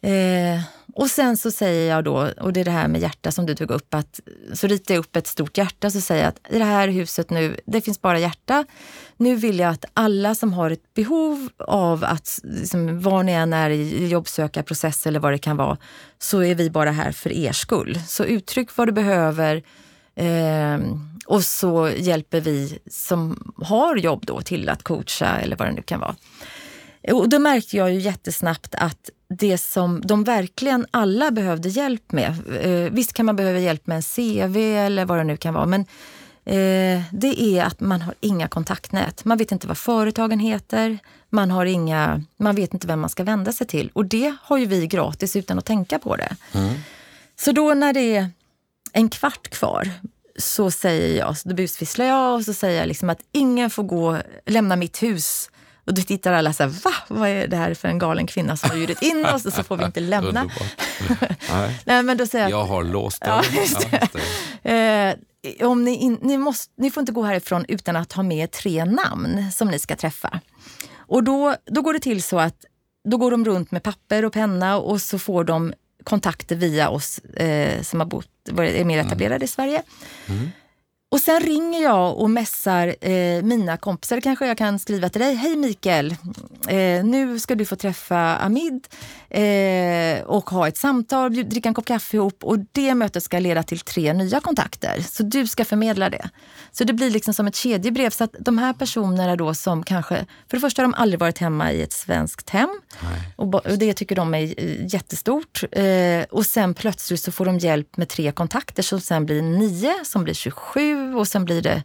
Eh, 0.00 0.60
och 0.98 1.10
sen 1.10 1.36
så 1.36 1.50
säger 1.50 1.90
jag 1.90 2.04
då, 2.04 2.30
och 2.40 2.52
det 2.52 2.60
är 2.60 2.64
det 2.64 2.70
här 2.70 2.88
med 2.88 3.00
hjärta 3.00 3.32
som 3.32 3.46
du 3.46 3.54
tog 3.54 3.70
upp, 3.70 3.94
att 3.94 4.20
så 4.52 4.66
ritar 4.66 4.94
jag 4.94 5.00
upp 5.00 5.16
ett 5.16 5.26
stort 5.26 5.58
hjärta 5.58 5.90
så 5.90 6.00
säger 6.00 6.22
jag 6.22 6.28
att 6.28 6.52
i 6.54 6.58
det 6.58 6.64
här 6.64 6.88
huset 6.88 7.30
nu, 7.30 7.56
det 7.66 7.80
finns 7.80 8.02
bara 8.02 8.18
hjärta. 8.18 8.64
Nu 9.16 9.36
vill 9.36 9.58
jag 9.58 9.70
att 9.70 9.84
alla 9.94 10.34
som 10.34 10.52
har 10.52 10.70
ett 10.70 10.94
behov 10.94 11.48
av 11.58 12.04
att, 12.04 12.38
liksom, 12.42 13.00
var 13.00 13.22
ni 13.22 13.32
än 13.32 13.52
är 13.52 13.70
i 13.70 14.08
jobbsökarprocess 14.08 15.06
eller 15.06 15.20
vad 15.20 15.32
det 15.32 15.38
kan 15.38 15.56
vara, 15.56 15.76
så 16.18 16.42
är 16.42 16.54
vi 16.54 16.70
bara 16.70 16.90
här 16.90 17.12
för 17.12 17.32
er 17.32 17.52
skull. 17.52 17.98
Så 18.06 18.24
uttryck 18.24 18.76
vad 18.76 18.88
du 18.88 18.92
behöver 18.92 19.62
eh, 20.14 20.78
och 21.26 21.44
så 21.44 21.90
hjälper 21.96 22.40
vi 22.40 22.78
som 22.90 23.52
har 23.56 23.96
jobb 23.96 24.26
då 24.26 24.40
till 24.40 24.68
att 24.68 24.82
coacha 24.82 25.40
eller 25.40 25.56
vad 25.56 25.68
det 25.68 25.72
nu 25.72 25.82
kan 25.82 26.00
vara. 26.00 26.16
Och 27.12 27.28
då 27.28 27.38
märkte 27.38 27.76
jag 27.76 27.92
ju 27.92 28.00
jättesnabbt 28.00 28.74
att 28.74 29.10
det 29.34 29.58
som 29.58 30.00
de 30.04 30.24
verkligen 30.24 30.86
alla 30.90 31.30
behövde 31.30 31.68
hjälp 31.68 32.12
med, 32.12 32.34
eh, 32.62 32.92
visst 32.92 33.12
kan 33.12 33.26
man 33.26 33.36
behöva 33.36 33.58
hjälp 33.58 33.86
med 33.86 33.96
en 33.96 34.02
CV 34.02 34.56
eller 34.56 35.04
vad 35.04 35.18
det 35.18 35.24
nu 35.24 35.36
kan 35.36 35.54
vara, 35.54 35.66
men 35.66 35.80
eh, 36.44 37.02
det 37.12 37.42
är 37.42 37.64
att 37.64 37.80
man 37.80 38.02
har 38.02 38.14
inga 38.20 38.48
kontaktnät. 38.48 39.24
Man 39.24 39.38
vet 39.38 39.52
inte 39.52 39.66
vad 39.66 39.78
företagen 39.78 40.38
heter, 40.38 40.98
man, 41.30 41.50
har 41.50 41.66
inga, 41.66 42.22
man 42.36 42.54
vet 42.54 42.74
inte 42.74 42.86
vem 42.86 43.00
man 43.00 43.10
ska 43.10 43.24
vända 43.24 43.52
sig 43.52 43.66
till. 43.66 43.90
Och 43.92 44.04
det 44.06 44.34
har 44.42 44.58
ju 44.58 44.66
vi 44.66 44.86
gratis 44.86 45.36
utan 45.36 45.58
att 45.58 45.64
tänka 45.64 45.98
på 45.98 46.16
det. 46.16 46.36
Mm. 46.52 46.74
Så 47.36 47.52
då 47.52 47.74
när 47.74 47.92
det 47.92 48.16
är 48.16 48.30
en 48.92 49.10
kvart 49.10 49.48
kvar 49.48 49.90
så 50.36 50.70
säger 50.70 51.18
jag, 51.18 51.38
så 51.38 51.48
då 51.48 51.54
busvisslar 51.54 52.06
jag 52.06 52.34
och 52.34 52.44
så 52.44 52.54
säger 52.54 52.80
jag 52.80 52.88
liksom 52.88 53.10
att 53.10 53.20
ingen 53.32 53.70
får 53.70 53.82
gå, 53.82 54.18
lämna 54.46 54.76
mitt 54.76 55.02
hus 55.02 55.50
och 55.88 55.94
då 55.94 56.02
tittar 56.02 56.32
alla 56.32 56.52
så 56.52 56.62
här, 56.62 56.70
va? 56.70 56.92
Vad 57.08 57.28
är 57.28 57.46
det 57.46 57.56
här 57.56 57.74
för 57.74 57.88
en 57.88 57.98
galen 57.98 58.26
kvinna 58.26 58.56
som 58.56 58.70
har 58.70 58.76
bjudit 58.76 59.02
in 59.02 59.26
oss 59.26 59.46
och 59.46 59.52
så 59.52 59.62
får 59.62 59.76
vi 59.76 59.84
inte 59.84 60.00
lämna. 60.00 60.50
Nej. 61.84 62.02
Men 62.02 62.16
då 62.16 62.26
säger 62.26 62.44
jag, 62.44 62.60
jag 62.60 62.64
har 62.64 62.84
låst 62.84 63.22
dörren. 63.22 63.44
Ja, 64.62 64.70
eh, 64.70 65.68
om 65.68 65.84
ni, 65.84 65.96
in, 65.96 66.18
ni, 66.22 66.38
måste, 66.38 66.72
ni 66.76 66.90
får 66.90 67.00
inte 67.00 67.12
gå 67.12 67.22
härifrån 67.22 67.64
utan 67.68 67.96
att 67.96 68.12
ha 68.12 68.22
med 68.22 68.50
tre 68.50 68.84
namn 68.84 69.52
som 69.52 69.68
ni 69.68 69.78
ska 69.78 69.96
träffa. 69.96 70.40
Och 70.96 71.24
då, 71.24 71.56
då 71.64 71.82
går 71.82 71.92
det 71.92 72.00
till 72.00 72.22
så 72.22 72.38
att 72.38 72.64
då 73.08 73.16
går 73.16 73.30
de 73.30 73.44
runt 73.44 73.70
med 73.70 73.82
papper 73.82 74.24
och 74.24 74.32
penna 74.32 74.78
och 74.78 75.02
så 75.02 75.18
får 75.18 75.44
de 75.44 75.74
kontakter 76.04 76.56
via 76.56 76.88
oss 76.88 77.18
eh, 77.18 77.82
som 77.82 78.00
har 78.00 78.06
bott, 78.06 78.48
är 78.58 78.84
mer 78.84 78.98
etablerade 78.98 79.34
mm. 79.34 79.44
i 79.44 79.48
Sverige. 79.48 79.82
Mm. 80.26 80.50
Och 81.10 81.20
sen 81.20 81.40
ringer 81.40 81.82
jag 81.82 82.18
och 82.18 82.30
mässar 82.30 82.94
eh, 83.00 83.42
mina 83.42 83.76
kompisar. 83.76 84.20
Kanske 84.20 84.46
jag 84.46 84.58
kan 84.58 84.78
skriva 84.78 85.08
till 85.08 85.20
dig. 85.20 85.34
Hej 85.34 85.56
Mikael! 85.56 86.14
Eh, 86.68 87.04
nu 87.04 87.38
ska 87.38 87.54
du 87.54 87.64
få 87.64 87.76
träffa 87.76 88.36
Amid 88.36 88.88
eh, 89.30 90.22
och 90.22 90.50
ha 90.50 90.68
ett 90.68 90.76
samtal, 90.76 91.48
dricka 91.48 91.68
en 91.68 91.74
kopp 91.74 91.86
kaffe 91.86 92.16
ihop. 92.16 92.44
Och 92.44 92.58
det 92.72 92.94
mötet 92.94 93.22
ska 93.22 93.38
leda 93.38 93.62
till 93.62 93.78
tre 93.78 94.12
nya 94.12 94.40
kontakter. 94.40 95.00
Så 95.02 95.22
du 95.22 95.46
ska 95.46 95.64
förmedla 95.64 96.10
det. 96.10 96.28
Så 96.72 96.84
det 96.84 96.92
blir 96.92 97.10
liksom 97.10 97.34
som 97.34 97.46
ett 97.46 97.56
kedjebrev. 97.56 98.10
Så 98.10 98.24
att 98.24 98.34
de 98.38 98.58
här 98.58 98.72
personerna 98.72 99.36
då 99.36 99.54
som 99.54 99.82
kanske, 99.82 100.16
för 100.48 100.56
det 100.56 100.60
första 100.60 100.82
har 100.82 100.88
de 100.88 100.94
aldrig 100.94 101.20
varit 101.20 101.38
hemma 101.38 101.72
i 101.72 101.82
ett 101.82 101.92
svenskt 101.92 102.50
hem. 102.50 102.80
Och, 103.36 103.54
och, 103.54 103.78
det 103.78 103.94
tycker 103.94 104.16
de 104.16 104.34
är 104.34 104.42
eh, 104.42 104.94
jättestort. 104.94 105.64
Eh, 105.72 106.22
och 106.30 106.46
sen 106.46 106.74
plötsligt 106.74 107.20
så 107.20 107.32
får 107.32 107.44
de 107.44 107.58
hjälp 107.58 107.96
med 107.96 108.08
tre 108.08 108.32
kontakter 108.32 108.82
som 108.82 109.00
sen 109.00 109.26
blir 109.26 109.42
nio, 109.42 109.94
som 110.04 110.24
blir 110.24 110.34
27 110.34 111.14
och 111.14 111.28
sen 111.28 111.44
blir 111.44 111.62
det 111.62 111.82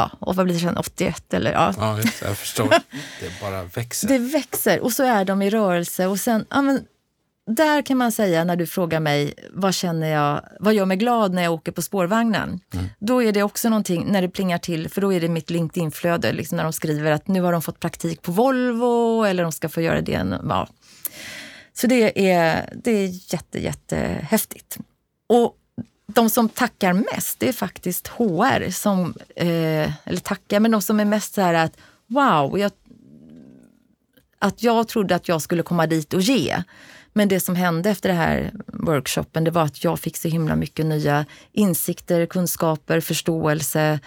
Ja, 0.00 0.10
och 0.20 0.36
vad 0.36 0.44
blir 0.44 0.54
det 0.54 0.60
sen? 0.60 0.76
81 0.76 1.34
eller 1.34 1.52
ja. 1.52 1.74
Ja, 1.78 1.98
jag 2.22 2.36
förstår. 2.36 2.68
Det 3.20 3.40
bara 3.40 3.64
växer. 3.64 4.08
Det 4.08 4.18
växer 4.18 4.80
och 4.80 4.92
så 4.92 5.02
är 5.02 5.24
de 5.24 5.42
i 5.42 5.50
rörelse 5.50 6.06
och 6.06 6.20
sen, 6.20 6.44
ja 6.50 6.62
men 6.62 6.84
där 7.46 7.82
kan 7.82 7.98
man 7.98 8.12
säga 8.12 8.44
när 8.44 8.56
du 8.56 8.66
frågar 8.66 9.00
mig 9.00 9.34
vad 9.50 9.74
känner 9.74 10.08
jag, 10.08 10.40
vad 10.60 10.74
gör 10.74 10.84
mig 10.86 10.96
glad 10.96 11.34
när 11.34 11.42
jag 11.42 11.52
åker 11.52 11.72
på 11.72 11.82
spårvagnen? 11.82 12.60
Mm. 12.74 12.86
Då 12.98 13.22
är 13.22 13.32
det 13.32 13.42
också 13.42 13.68
någonting 13.68 14.06
när 14.08 14.22
det 14.22 14.28
plingar 14.28 14.58
till, 14.58 14.88
för 14.88 15.00
då 15.00 15.12
är 15.12 15.20
det 15.20 15.28
mitt 15.28 15.50
LinkedIn-flöde, 15.50 16.32
liksom 16.32 16.56
när 16.56 16.64
de 16.64 16.72
skriver 16.72 17.10
att 17.10 17.28
nu 17.28 17.40
har 17.40 17.52
de 17.52 17.62
fått 17.62 17.80
praktik 17.80 18.22
på 18.22 18.32
Volvo 18.32 19.24
eller 19.24 19.42
de 19.42 19.52
ska 19.52 19.68
få 19.68 19.80
göra 19.80 20.00
det. 20.00 20.38
Ja. 20.48 20.68
Så 21.72 21.86
det 21.86 22.30
är, 22.30 22.74
det 22.84 22.90
är 22.90 23.32
jätte, 23.34 23.58
jättehäftigt. 23.58 24.78
Och 25.28 25.56
de 26.14 26.30
som 26.30 26.48
tackar 26.48 26.92
mest, 26.92 27.40
det 27.40 27.48
är 27.48 27.52
faktiskt 27.52 28.08
HR. 28.08 28.70
Som, 28.70 29.14
eh, 29.36 30.08
eller 30.08 30.20
tackar, 30.20 30.60
men 30.60 30.70
de 30.70 30.82
som 30.82 31.00
är 31.00 31.04
mest 31.04 31.34
så 31.34 31.40
här 31.40 31.54
att 31.54 31.76
wow, 32.06 32.58
jag, 32.58 32.72
att 34.38 34.62
jag 34.62 34.88
trodde 34.88 35.14
att 35.14 35.28
jag 35.28 35.42
skulle 35.42 35.62
komma 35.62 35.86
dit 35.86 36.14
och 36.14 36.20
ge. 36.20 36.62
Men 37.12 37.28
det 37.28 37.40
som 37.40 37.54
hände 37.54 37.90
efter 37.90 38.08
den 38.08 38.18
här 38.18 38.52
workshopen, 38.66 39.44
det 39.44 39.50
var 39.50 39.62
att 39.62 39.84
jag 39.84 40.00
fick 40.00 40.16
så 40.16 40.28
himla 40.28 40.56
mycket 40.56 40.86
nya 40.86 41.26
insikter, 41.52 42.26
kunskaper, 42.26 43.00
förståelse 43.00 44.00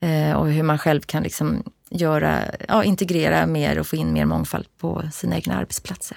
eh, 0.00 0.32
och 0.32 0.50
hur 0.50 0.62
man 0.62 0.78
själv 0.78 1.00
kan 1.00 1.22
liksom 1.22 1.62
göra, 1.90 2.40
ja, 2.68 2.84
integrera 2.84 3.46
mer 3.46 3.78
och 3.78 3.86
få 3.86 3.96
in 3.96 4.12
mer 4.12 4.24
mångfald 4.24 4.66
på 4.78 5.02
sina 5.12 5.36
egna 5.36 5.56
arbetsplatser. 5.56 6.16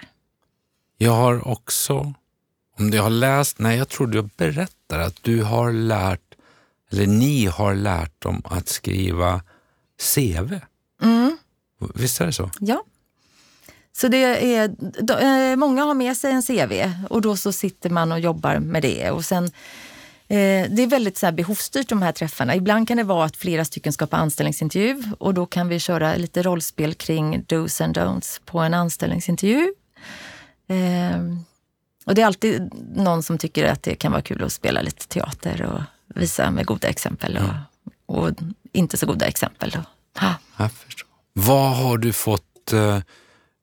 Jag 0.98 1.12
har 1.12 1.48
också 1.48 2.14
om 2.80 2.92
du 2.92 3.00
har 3.00 3.10
läst, 3.10 3.60
nej 3.60 3.78
jag 3.78 3.90
tror 3.90 4.08
du 4.08 4.30
berättar 4.38 5.00
att 5.00 5.16
du 5.22 5.44
har 5.44 5.72
lärt, 5.72 6.22
eller 6.92 7.08
ni 7.08 7.46
har 7.46 7.76
lärt 7.76 8.22
dem 8.22 8.42
att 8.46 8.68
skriva 8.68 9.42
CV. 10.16 10.54
Mm. 11.02 11.38
Visst 11.96 12.22
är 12.22 12.26
det 12.26 12.34
så? 12.34 12.52
Ja. 12.60 12.84
Så 13.94 14.08
det 14.08 14.54
är, 14.56 14.76
då, 15.02 15.18
eh, 15.18 15.56
många 15.56 15.84
har 15.84 15.94
med 15.94 16.18
sig 16.18 16.32
en 16.32 16.44
CV 16.44 16.92
och 17.10 17.22
då 17.22 17.38
så 17.38 17.52
sitter 17.52 17.90
man 17.90 18.12
och 18.12 18.20
jobbar 18.20 18.60
med 18.60 18.82
det. 18.82 19.12
Och 19.12 19.26
sen, 19.26 19.44
eh, 20.28 20.70
det 20.70 20.84
är 20.84 20.88
väldigt 20.88 21.18
så 21.18 21.26
här 21.26 21.34
behovsstyrt 21.34 21.90
de 21.90 22.02
här 22.02 22.12
träffarna. 22.12 22.56
Ibland 22.56 22.88
kan 22.88 22.98
det 22.98 23.04
vara 23.04 23.26
att 23.26 23.38
flera 23.38 23.66
stycken 23.66 23.94
ska 23.94 24.08
på 24.08 24.16
anställningsintervju 24.16 25.04
och 25.20 25.34
då 25.34 25.46
kan 25.46 25.68
vi 25.68 25.80
köra 25.80 26.16
lite 26.16 26.42
rollspel 26.42 26.94
kring 26.94 27.44
dos 27.48 27.82
and 27.82 27.98
don'ts 27.98 28.42
på 28.46 28.60
en 28.60 28.74
anställningsintervju. 28.74 29.74
Eh, 30.68 31.22
och 32.08 32.16
det 32.16 32.22
är 32.22 32.26
alltid 32.26 32.74
någon 32.96 33.24
som 33.24 33.38
tycker 33.38 33.66
att 33.66 33.84
det 33.84 33.96
kan 33.96 34.12
vara 34.12 34.22
kul 34.22 34.44
att 34.44 34.54
spela 34.54 34.82
lite 34.82 35.08
teater 35.08 35.62
och 35.62 35.82
visa 36.20 36.52
med 36.52 36.66
goda 36.66 36.88
exempel 36.88 37.40
och, 38.06 38.22
och 38.22 38.32
inte 38.72 38.98
så 38.98 39.06
goda 39.06 39.26
exempel. 39.26 39.70
Då. 39.70 39.80
Jag 40.58 40.72
förstår. 40.72 41.08
Vad 41.34 41.76
har 41.76 41.98
du 41.98 42.14
fått 42.14 42.74
uh, 42.74 43.00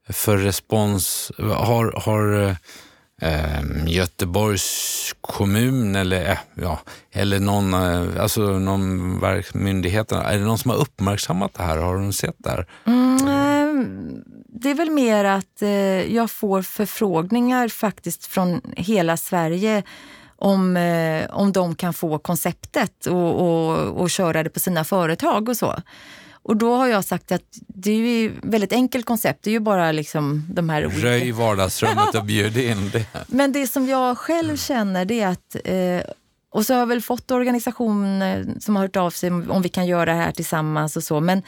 för 0.08 0.36
respons? 0.36 1.32
Har, 1.38 2.00
har 2.04 2.34
uh, 3.22 3.86
Göteborgs 3.86 5.14
kommun 5.20 5.96
eller, 5.96 6.30
uh, 6.30 6.38
ja, 6.54 6.80
eller 7.12 7.40
någon, 7.40 7.74
alltså 8.18 8.42
någon 8.42 9.20
verk, 9.20 9.54
myndigheterna, 9.54 10.22
är 10.22 10.38
det 10.38 10.44
någon 10.44 10.58
som 10.58 10.70
har 10.70 10.78
uppmärksammat 10.78 11.54
det 11.54 11.62
här? 11.62 11.76
Har 11.76 11.94
de 11.94 12.12
sett 12.12 12.36
det 12.38 12.50
här? 12.50 12.66
Mm, 12.84 13.63
det 14.48 14.70
är 14.70 14.74
väl 14.74 14.90
mer 14.90 15.24
att 15.24 15.62
eh, 15.62 16.14
jag 16.14 16.30
får 16.30 16.62
förfrågningar 16.62 17.68
faktiskt 17.68 18.26
från 18.26 18.60
hela 18.76 19.16
Sverige 19.16 19.82
om, 20.36 20.76
eh, 20.76 21.30
om 21.30 21.52
de 21.52 21.74
kan 21.74 21.94
få 21.94 22.18
konceptet 22.18 23.06
och, 23.06 23.40
och, 23.40 24.00
och 24.00 24.10
köra 24.10 24.42
det 24.42 24.50
på 24.50 24.60
sina 24.60 24.84
företag 24.84 25.48
och 25.48 25.56
så. 25.56 25.74
Och 26.32 26.56
då 26.56 26.74
har 26.74 26.86
jag 26.86 27.04
sagt 27.04 27.32
att 27.32 27.58
det 27.68 27.90
är 27.90 27.96
ju 27.96 28.32
väldigt 28.42 28.72
enkelt 28.72 29.06
koncept. 29.06 29.42
Det 29.42 29.50
är 29.50 29.52
ju 29.52 29.60
bara 29.60 29.92
liksom 29.92 30.46
de 30.48 30.68
här 30.68 30.86
olika... 30.86 31.06
Röj 31.06 31.32
vardagsrummet 31.32 32.14
och 32.14 32.24
bjud 32.24 32.56
in 32.56 32.90
det. 32.92 33.06
Men 33.26 33.52
det 33.52 33.66
som 33.66 33.86
jag 33.88 34.18
själv 34.18 34.56
känner 34.56 35.04
det 35.04 35.20
är 35.20 35.28
att 35.28 35.56
eh, 35.64 36.10
och 36.50 36.66
så 36.66 36.72
har 36.72 36.78
jag 36.78 36.86
väl 36.86 37.02
fått 37.02 37.30
organisationer 37.30 38.46
som 38.60 38.76
har 38.76 38.82
hört 38.82 38.96
av 38.96 39.10
sig 39.10 39.30
om 39.30 39.62
vi 39.62 39.68
kan 39.68 39.86
göra 39.86 40.04
det 40.04 40.20
här 40.20 40.32
tillsammans 40.32 40.96
och 40.96 41.04
så. 41.04 41.20
Men 41.20 41.42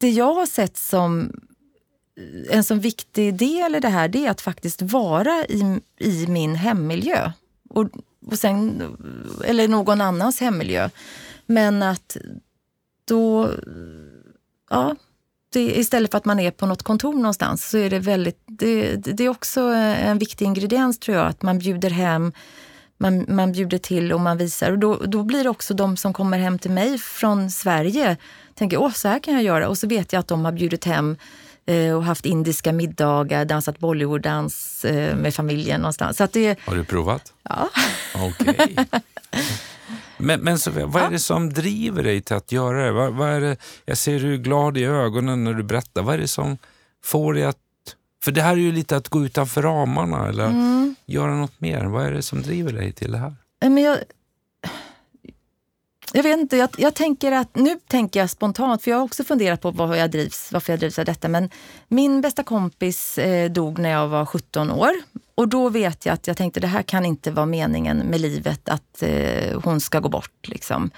det 0.00 0.10
jag 0.10 0.34
har 0.34 0.46
sett 0.46 0.76
som 0.76 1.32
en 2.50 2.64
sån 2.64 2.80
viktig 2.80 3.34
del 3.34 3.74
i 3.74 3.80
det 3.80 3.88
här 3.88 4.08
det 4.08 4.26
är 4.26 4.30
att 4.30 4.40
faktiskt 4.40 4.82
vara 4.82 5.44
i, 5.48 5.80
i 5.98 6.26
min 6.26 6.54
hemmiljö. 6.54 7.32
Och, 7.68 7.88
och 8.26 8.38
sen, 8.38 8.82
eller 9.44 9.68
någon 9.68 10.00
annans 10.00 10.40
hemmiljö. 10.40 10.90
Men 11.46 11.82
att 11.82 12.16
då... 13.04 13.50
Ja, 14.70 14.96
det, 15.52 15.78
istället 15.78 16.10
för 16.10 16.18
att 16.18 16.24
man 16.24 16.40
är 16.40 16.50
på 16.50 16.66
något 16.66 16.82
kontor 16.82 17.14
någonstans 17.14 17.70
så 17.70 17.78
är 17.78 17.90
det 17.90 17.98
väldigt... 17.98 18.42
Det, 18.46 18.96
det 18.96 19.24
är 19.24 19.28
också 19.28 19.60
en 19.60 20.18
viktig 20.18 20.44
ingrediens 20.44 20.98
tror 20.98 21.16
jag, 21.16 21.26
att 21.26 21.42
man 21.42 21.58
bjuder 21.58 21.90
hem 21.90 22.32
man, 23.02 23.24
man 23.28 23.52
bjuder 23.52 23.78
till 23.78 24.12
och 24.12 24.20
man 24.20 24.38
visar. 24.38 24.70
Och 24.70 24.78
då, 24.78 24.94
då 24.94 25.22
blir 25.22 25.44
det 25.44 25.50
också 25.50 25.74
de 25.74 25.96
som 25.96 26.12
kommer 26.12 26.38
hem 26.38 26.58
till 26.58 26.70
mig 26.70 26.98
från 26.98 27.50
Sverige 27.50 28.16
tänker 28.54 28.78
åh 28.78 28.92
så 28.92 29.08
här 29.08 29.18
kan 29.18 29.34
jag 29.34 29.42
göra. 29.42 29.68
Och 29.68 29.78
så 29.78 29.86
vet 29.86 30.12
jag 30.12 30.20
att 30.20 30.28
de 30.28 30.44
har 30.44 30.52
bjudit 30.52 30.84
hem 30.84 31.16
Eh, 31.16 31.49
och 31.96 32.04
haft 32.04 32.26
indiska 32.26 32.72
middagar, 32.72 33.44
dansat 33.44 33.78
Bollywood-dans 33.78 34.84
eh, 34.84 35.16
med 35.16 35.34
familjen 35.34 35.80
någonstans. 35.80 36.16
Så 36.16 36.28
det... 36.32 36.58
Har 36.60 36.76
du 36.76 36.84
provat? 36.84 37.32
Ja. 37.42 37.68
Okej. 38.14 38.56
Okay. 38.72 38.84
Men, 40.22 40.40
men 40.40 40.58
så, 40.58 40.70
vad 40.70 41.02
är 41.02 41.10
det 41.10 41.18
som 41.18 41.52
driver 41.52 42.02
dig 42.02 42.20
till 42.22 42.36
att 42.36 42.52
göra 42.52 42.84
det? 42.84 42.92
Vad, 42.92 43.12
vad 43.12 43.28
är 43.28 43.40
det? 43.40 43.56
Jag 43.84 43.98
ser 43.98 44.20
du 44.20 44.34
är 44.34 44.38
glad 44.38 44.78
i 44.78 44.84
ögonen 44.84 45.44
när 45.44 45.54
du 45.54 45.62
berättar. 45.62 46.02
Vad 46.02 46.14
är 46.14 46.18
det 46.18 46.28
som 46.28 46.58
får 47.04 47.34
dig 47.34 47.44
att 47.44 47.56
För 48.22 48.32
det 48.32 48.42
här 48.42 48.52
är 48.52 48.56
ju 48.56 48.72
lite 48.72 48.96
att 48.96 49.08
gå 49.08 49.24
utanför 49.24 49.62
ramarna 49.62 50.28
eller 50.28 50.46
Mm. 50.46 50.94
göra 51.06 51.34
något 51.34 51.60
mer. 51.60 51.84
Vad 51.84 52.06
är 52.06 52.12
det 52.12 52.22
som 52.22 52.42
driver 52.42 52.72
dig 52.72 52.92
till 52.92 53.12
det 53.12 53.18
här? 53.18 53.34
Men 53.60 53.78
jag, 53.78 53.98
jag 56.12 56.22
vet 56.22 56.38
inte, 56.38 56.56
jag, 56.56 56.68
jag 56.78 56.94
tänker 56.94 57.32
att, 57.32 57.56
nu 57.56 57.78
tänker 57.86 58.20
jag 58.20 58.30
spontant, 58.30 58.82
för 58.82 58.90
jag 58.90 58.98
har 58.98 59.04
också 59.04 59.24
funderat 59.24 59.60
på 59.60 59.70
vad 59.70 59.98
jag 59.98 60.10
drivs, 60.10 60.52
varför 60.52 60.72
jag 60.72 60.80
drivs 60.80 60.98
av 60.98 61.04
detta. 61.04 61.28
Men 61.28 61.50
min 61.88 62.20
bästa 62.20 62.42
kompis 62.42 63.18
eh, 63.18 63.50
dog 63.50 63.78
när 63.78 63.90
jag 63.90 64.08
var 64.08 64.26
17 64.26 64.70
år. 64.70 64.90
Och 65.34 65.48
då 65.48 65.68
vet 65.68 66.06
jag 66.06 66.12
att 66.12 66.26
jag 66.26 66.36
tänkte 66.36 66.60
det 66.60 66.66
här 66.66 66.82
kan 66.82 67.04
inte 67.04 67.30
vara 67.30 67.46
meningen 67.46 67.98
med 67.98 68.20
livet, 68.20 68.68
att 68.68 69.02
eh, 69.02 69.60
hon 69.64 69.80
ska 69.80 70.00
gå 70.00 70.08
bort. 70.08 70.48
Liksom. 70.48 70.90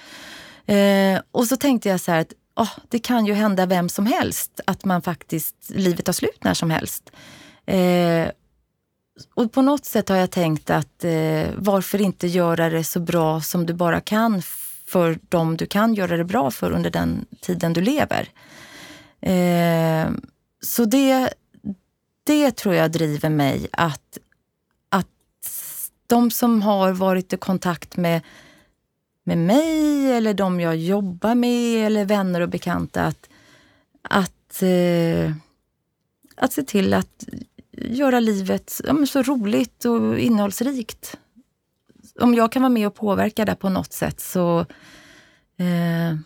Eh, 0.67 1.21
och 1.31 1.47
så 1.47 1.57
tänkte 1.57 1.89
jag 1.89 2.01
så 2.01 2.13
här 2.13 2.21
att 2.21 2.33
oh, 2.57 2.79
det 2.89 2.99
kan 2.99 3.27
ju 3.27 3.33
hända 3.33 3.67
vem 3.67 3.89
som 3.89 4.07
helst, 4.07 4.61
att 4.67 4.85
man 4.85 5.03
faktiskt, 5.03 5.57
livet 5.69 6.05
tar 6.05 6.13
slut 6.13 6.45
när 6.45 6.55
som 6.55 6.71
helst. 6.71 7.11
Eh, 7.67 8.29
och 9.35 9.53
på 9.53 9.63
något 9.63 9.85
sätt 9.85 10.09
har 10.09 10.17
jag 10.17 10.31
tänkt 10.31 10.71
att 10.71 11.05
eh, 11.05 11.47
varför 11.57 12.01
inte 12.01 12.27
göra 12.27 12.71
det 12.71 12.85
så 12.85 13.01
bra 13.01 13.41
som 13.41 13.67
du 13.67 13.75
bara 13.75 14.01
kan 14.01 14.43
för 14.93 15.19
dem 15.29 15.57
du 15.57 15.67
kan 15.67 15.95
göra 15.95 16.17
det 16.17 16.25
bra 16.25 16.51
för 16.51 16.71
under 16.71 16.91
den 16.91 17.27
tiden 17.41 17.73
du 17.73 17.81
lever. 17.81 18.29
Eh, 19.21 20.11
så 20.61 20.85
det, 20.85 21.35
det 22.25 22.51
tror 22.51 22.75
jag 22.75 22.93
driver 22.93 23.31
mig 23.31 23.67
att, 23.73 24.19
att 24.89 25.09
de 26.07 26.31
som 26.31 26.63
har 26.63 26.93
varit 26.93 27.33
i 27.33 27.37
kontakt 27.37 27.97
med, 27.97 28.21
med 29.25 29.39
mig 29.39 30.13
eller 30.13 30.35
de 30.35 30.61
jag 30.61 30.77
jobbar 30.77 31.35
med 31.35 31.87
eller 31.87 32.05
vänner 32.05 32.41
och 32.41 32.49
bekanta 32.49 33.03
att, 33.03 33.29
att, 34.03 34.63
eh, 34.63 35.33
att 36.37 36.53
se 36.53 36.63
till 36.63 36.95
att 36.95 37.25
göra 37.73 38.21
livet 38.21 38.81
ja, 38.85 38.93
men 38.93 39.07
så 39.07 39.23
roligt 39.23 39.85
och 39.85 40.19
innehållsrikt. 40.19 41.19
Om 42.21 42.35
jag 42.35 42.53
kan 42.53 42.63
vara 42.63 42.71
med 42.71 42.87
och 42.87 42.95
påverka 42.95 43.45
det 43.45 43.55
på 43.55 43.69
något 43.69 43.93
sätt 43.93 44.21
så... 44.21 44.61
Eh, 45.57 46.17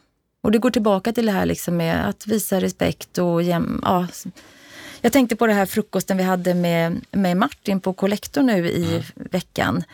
och 0.41 0.53
det 0.53 0.59
går 0.59 0.71
tillbaka 0.71 1.13
till 1.13 1.27
det 1.27 1.33
här 1.33 1.47
liksom 1.47 1.77
med 1.77 2.09
att 2.09 2.27
visa 2.27 2.61
respekt 2.61 3.19
och 3.19 3.43
jäm, 3.43 3.81
ja, 3.85 4.07
Jag 5.01 5.13
tänkte 5.13 5.37
på 5.37 5.47
det 5.47 5.53
här 5.53 5.67
frukosten 5.67 6.17
vi 6.17 6.23
hade 6.23 6.55
med, 6.55 7.05
med 7.11 7.37
Martin 7.37 7.81
på 7.81 7.93
Collector 7.93 8.43
nu 8.43 8.69
i 8.69 8.87
mm. 8.91 9.03
veckan. 9.15 9.85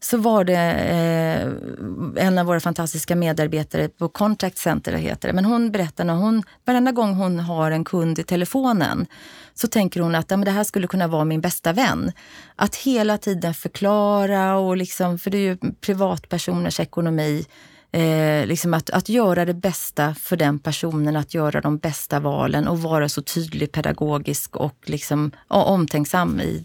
Så 0.00 0.16
var 0.16 0.44
det 0.44 0.72
eh, 0.72 2.26
en 2.26 2.38
av 2.38 2.46
våra 2.46 2.60
fantastiska 2.60 3.16
medarbetare 3.16 3.88
på 3.88 4.08
Contact 4.08 4.58
Center, 4.58 4.92
heter 4.92 5.28
det. 5.28 5.34
Men 5.34 5.44
hon 5.44 5.70
berättar 5.70 6.04
när 6.04 6.14
hon, 6.14 6.42
varenda 6.64 6.92
gång 6.92 7.14
hon 7.14 7.40
har 7.40 7.70
en 7.70 7.84
kund 7.84 8.18
i 8.18 8.22
telefonen 8.22 9.06
så 9.54 9.68
tänker 9.68 10.00
hon 10.00 10.14
att 10.14 10.30
ja, 10.30 10.36
men 10.36 10.44
det 10.44 10.50
här 10.50 10.64
skulle 10.64 10.86
kunna 10.86 11.06
vara 11.06 11.24
min 11.24 11.40
bästa 11.40 11.72
vän. 11.72 12.12
Att 12.56 12.76
hela 12.76 13.18
tiden 13.18 13.54
förklara, 13.54 14.56
och 14.56 14.76
liksom, 14.76 15.18
för 15.18 15.30
det 15.30 15.38
är 15.38 15.42
ju 15.42 15.56
privatpersoners 15.80 16.80
ekonomi, 16.80 17.46
eh, 17.92 18.46
liksom 18.46 18.74
att, 18.74 18.90
att 18.90 19.08
göra 19.08 19.44
det 19.44 19.54
bästa 19.54 20.14
för 20.14 20.36
den 20.36 20.58
personen, 20.58 21.16
att 21.16 21.34
göra 21.34 21.60
de 21.60 21.78
bästa 21.78 22.20
valen 22.20 22.68
och 22.68 22.82
vara 22.82 23.08
så 23.08 23.22
tydlig, 23.22 23.72
pedagogisk 23.72 24.56
och 24.56 24.76
liksom, 24.84 25.30
ja, 25.48 25.64
omtänksam 25.64 26.40
i, 26.40 26.64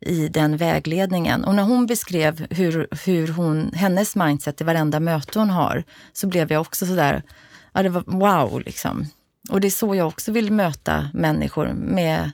i 0.00 0.28
den 0.28 0.56
vägledningen. 0.56 1.44
Och 1.44 1.54
när 1.54 1.62
hon 1.62 1.86
beskrev 1.86 2.46
hur, 2.50 2.88
hur 3.04 3.28
hon, 3.28 3.70
hennes 3.74 4.16
mindset 4.16 4.60
i 4.60 4.64
varenda 4.64 5.00
möte 5.00 5.38
hon 5.38 5.50
har, 5.50 5.84
så 6.12 6.26
blev 6.26 6.52
jag 6.52 6.60
också 6.60 6.86
sådär, 6.86 7.22
ja 7.72 7.82
det 7.82 7.88
var 7.88 8.04
wow 8.06 8.60
liksom. 8.60 9.06
Och 9.48 9.60
det 9.60 9.68
är 9.68 9.70
så 9.70 9.94
jag 9.94 10.06
också 10.06 10.32
vill 10.32 10.52
möta 10.52 11.10
människor 11.14 11.72
med 11.72 12.30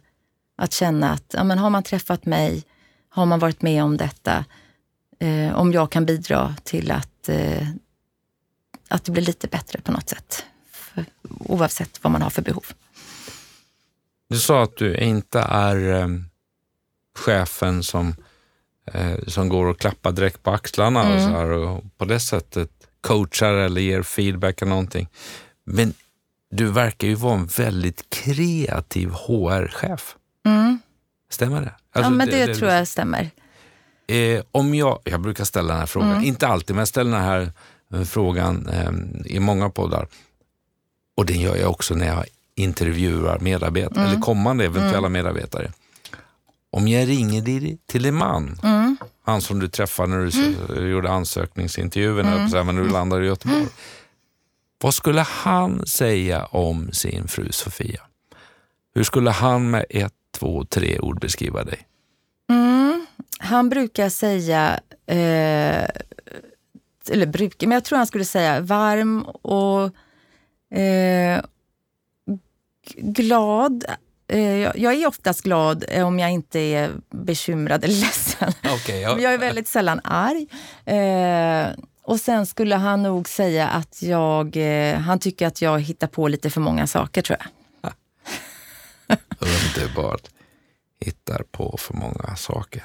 att 0.57 0.73
känna 0.73 1.13
att 1.13 1.35
ja, 1.37 1.45
men 1.45 1.59
har 1.59 1.71
man 1.71 1.83
träffat 1.83 2.27
mig, 2.27 2.65
har 3.09 3.27
man 3.27 3.39
varit 3.39 3.63
med 3.63 3.85
om 3.85 3.97
detta, 3.97 4.45
eh, 5.19 5.55
om 5.55 5.73
jag 5.73 5.91
kan 5.91 6.07
bidra 6.07 6.55
till 6.65 6.91
att, 6.91 7.29
eh, 7.29 7.69
att 8.89 9.05
det 9.05 9.13
blir 9.13 9.23
lite 9.23 9.49
bättre 9.49 9.81
på 9.81 9.93
något 9.93 10.09
sätt. 10.09 10.45
För, 10.71 11.05
oavsett 11.39 12.05
vad 12.05 12.11
man 12.11 12.23
har 12.23 12.31
för 12.31 12.43
behov. 12.43 12.65
Du 14.29 14.39
sa 14.39 14.63
att 14.63 14.77
du 14.77 14.97
inte 14.97 15.41
är 15.41 16.01
eh, 16.01 16.09
chefen 17.19 17.83
som, 17.83 18.15
eh, 18.93 19.19
som 19.27 19.49
går 19.49 19.67
och 19.67 19.79
klappar 19.79 20.13
direkt 20.13 20.43
på 20.43 20.51
axlarna 20.51 21.03
mm. 21.03 21.17
och, 21.17 21.23
så 21.23 21.29
här, 21.29 21.51
och 21.51 21.85
på 21.99 22.05
det 22.05 22.21
sättet 22.21 22.71
coachar 23.01 23.55
eller 23.55 23.81
ger 23.81 24.03
feedback 24.03 24.63
eller 24.63 24.71
någonting. 24.71 25.09
Men 25.65 25.95
du 26.53 26.66
verkar 26.66 27.09
ju 27.09 27.14
vara 27.14 27.34
en 27.34 27.46
väldigt 27.46 28.11
kreativ 28.11 29.11
HR-chef. 29.11 30.16
Mm. 30.46 30.78
Stämmer 31.30 31.61
det? 31.61 31.74
Alltså, 31.92 32.12
ja, 32.12 32.16
men 32.16 32.28
det, 32.28 32.36
det, 32.36 32.46
det 32.46 32.55
tror 32.55 32.70
jag 32.70 32.88
stämmer. 32.88 33.30
Eh, 34.07 34.42
om 34.53 34.74
jag, 34.74 34.98
jag 35.05 35.20
brukar 35.20 35.44
ställa 35.44 35.68
den 35.68 35.78
här 35.80 35.86
frågan, 35.86 36.11
mm. 36.11 36.24
inte 36.24 36.46
alltid, 36.46 36.76
men 36.76 36.80
jag 36.80 36.88
ställer 36.88 37.11
den 37.11 37.22
här 37.22 37.53
eh, 37.94 38.03
frågan 38.03 38.68
eh, 38.68 38.90
i 39.36 39.40
många 39.40 39.70
poddar. 39.70 40.09
Och 41.16 41.26
den 41.26 41.40
gör 41.40 41.57
jag 41.57 41.70
också 41.70 41.94
när 41.94 42.07
jag 42.07 42.24
intervjuar 42.55 43.38
medarbetare, 43.38 44.00
mm. 44.00 44.12
eller 44.12 44.20
kommande 44.20 44.64
eventuella 44.64 44.98
mm. 44.98 45.12
medarbetare. 45.12 45.72
Om 46.70 46.88
jag 46.88 47.09
ringer 47.09 47.42
dig 47.42 47.78
till 47.86 48.03
din 48.03 48.14
man, 48.14 48.61
mm. 48.62 48.96
han 49.24 49.40
som 49.40 49.59
du 49.59 49.68
träffade 49.68 50.09
när 50.09 50.18
du 50.18 50.76
mm. 50.76 50.90
gjorde 50.90 51.11
ansökningsintervjun, 51.11 52.18
mm. 52.18 52.66
när 52.66 52.82
du 52.82 52.88
landade 52.88 53.24
i 53.24 53.28
Göteborg. 53.28 53.66
Vad 54.83 54.95
skulle 54.95 55.20
han 55.20 55.87
säga 55.87 56.45
om 56.45 56.93
sin 56.93 57.28
fru 57.28 57.53
Sofia? 57.53 58.01
Hur 58.95 59.05
skulle 59.05 59.30
han 59.30 59.70
med 59.70 59.85
ett, 59.91 60.12
två, 60.39 60.64
tre 60.64 60.99
ord 60.99 61.20
beskriva 61.20 61.64
dig? 61.64 61.78
Mm, 62.51 63.07
han 63.39 63.68
brukar 63.68 64.09
säga, 64.09 64.80
eh, 65.07 65.87
eller 67.11 67.26
brukar, 67.26 67.66
men 67.66 67.74
jag 67.74 67.85
tror 67.85 67.97
han 67.97 68.07
skulle 68.07 68.24
säga 68.24 68.61
varm 68.61 69.22
och 69.22 69.85
eh, 70.78 71.45
glad. 72.97 73.85
Eh, 74.28 74.41
jag 74.61 74.95
är 74.95 75.07
oftast 75.07 75.43
glad 75.43 75.85
om 76.05 76.18
jag 76.18 76.30
inte 76.30 76.61
är 76.61 76.91
bekymrad 77.11 77.85
eller 77.85 77.95
ledsen. 78.01 78.53
Okay, 78.74 79.01
ja. 79.01 79.18
Jag 79.18 79.35
är 79.35 79.39
väldigt 79.39 79.68
sällan 79.68 80.01
arg. 80.05 80.47
Eh, 82.03 82.11
och 82.11 82.20
sen 82.20 82.46
skulle 82.46 82.76
han 82.76 83.03
nog 83.03 83.28
säga 83.28 83.68
att 83.68 84.03
jag, 84.03 84.57
eh, 84.57 84.98
han 84.98 85.18
tycker 85.18 85.46
att 85.46 85.62
jag 85.62 85.80
hittar 85.80 86.07
på 86.07 86.28
lite 86.28 86.50
för 86.50 86.61
många 86.61 86.86
saker 86.86 87.22
tror 87.22 87.38
jag. 87.38 87.48
Underbart. 89.38 90.28
Hittar 91.00 91.44
på 91.50 91.76
för 91.78 91.94
många 91.94 92.36
saker. 92.36 92.84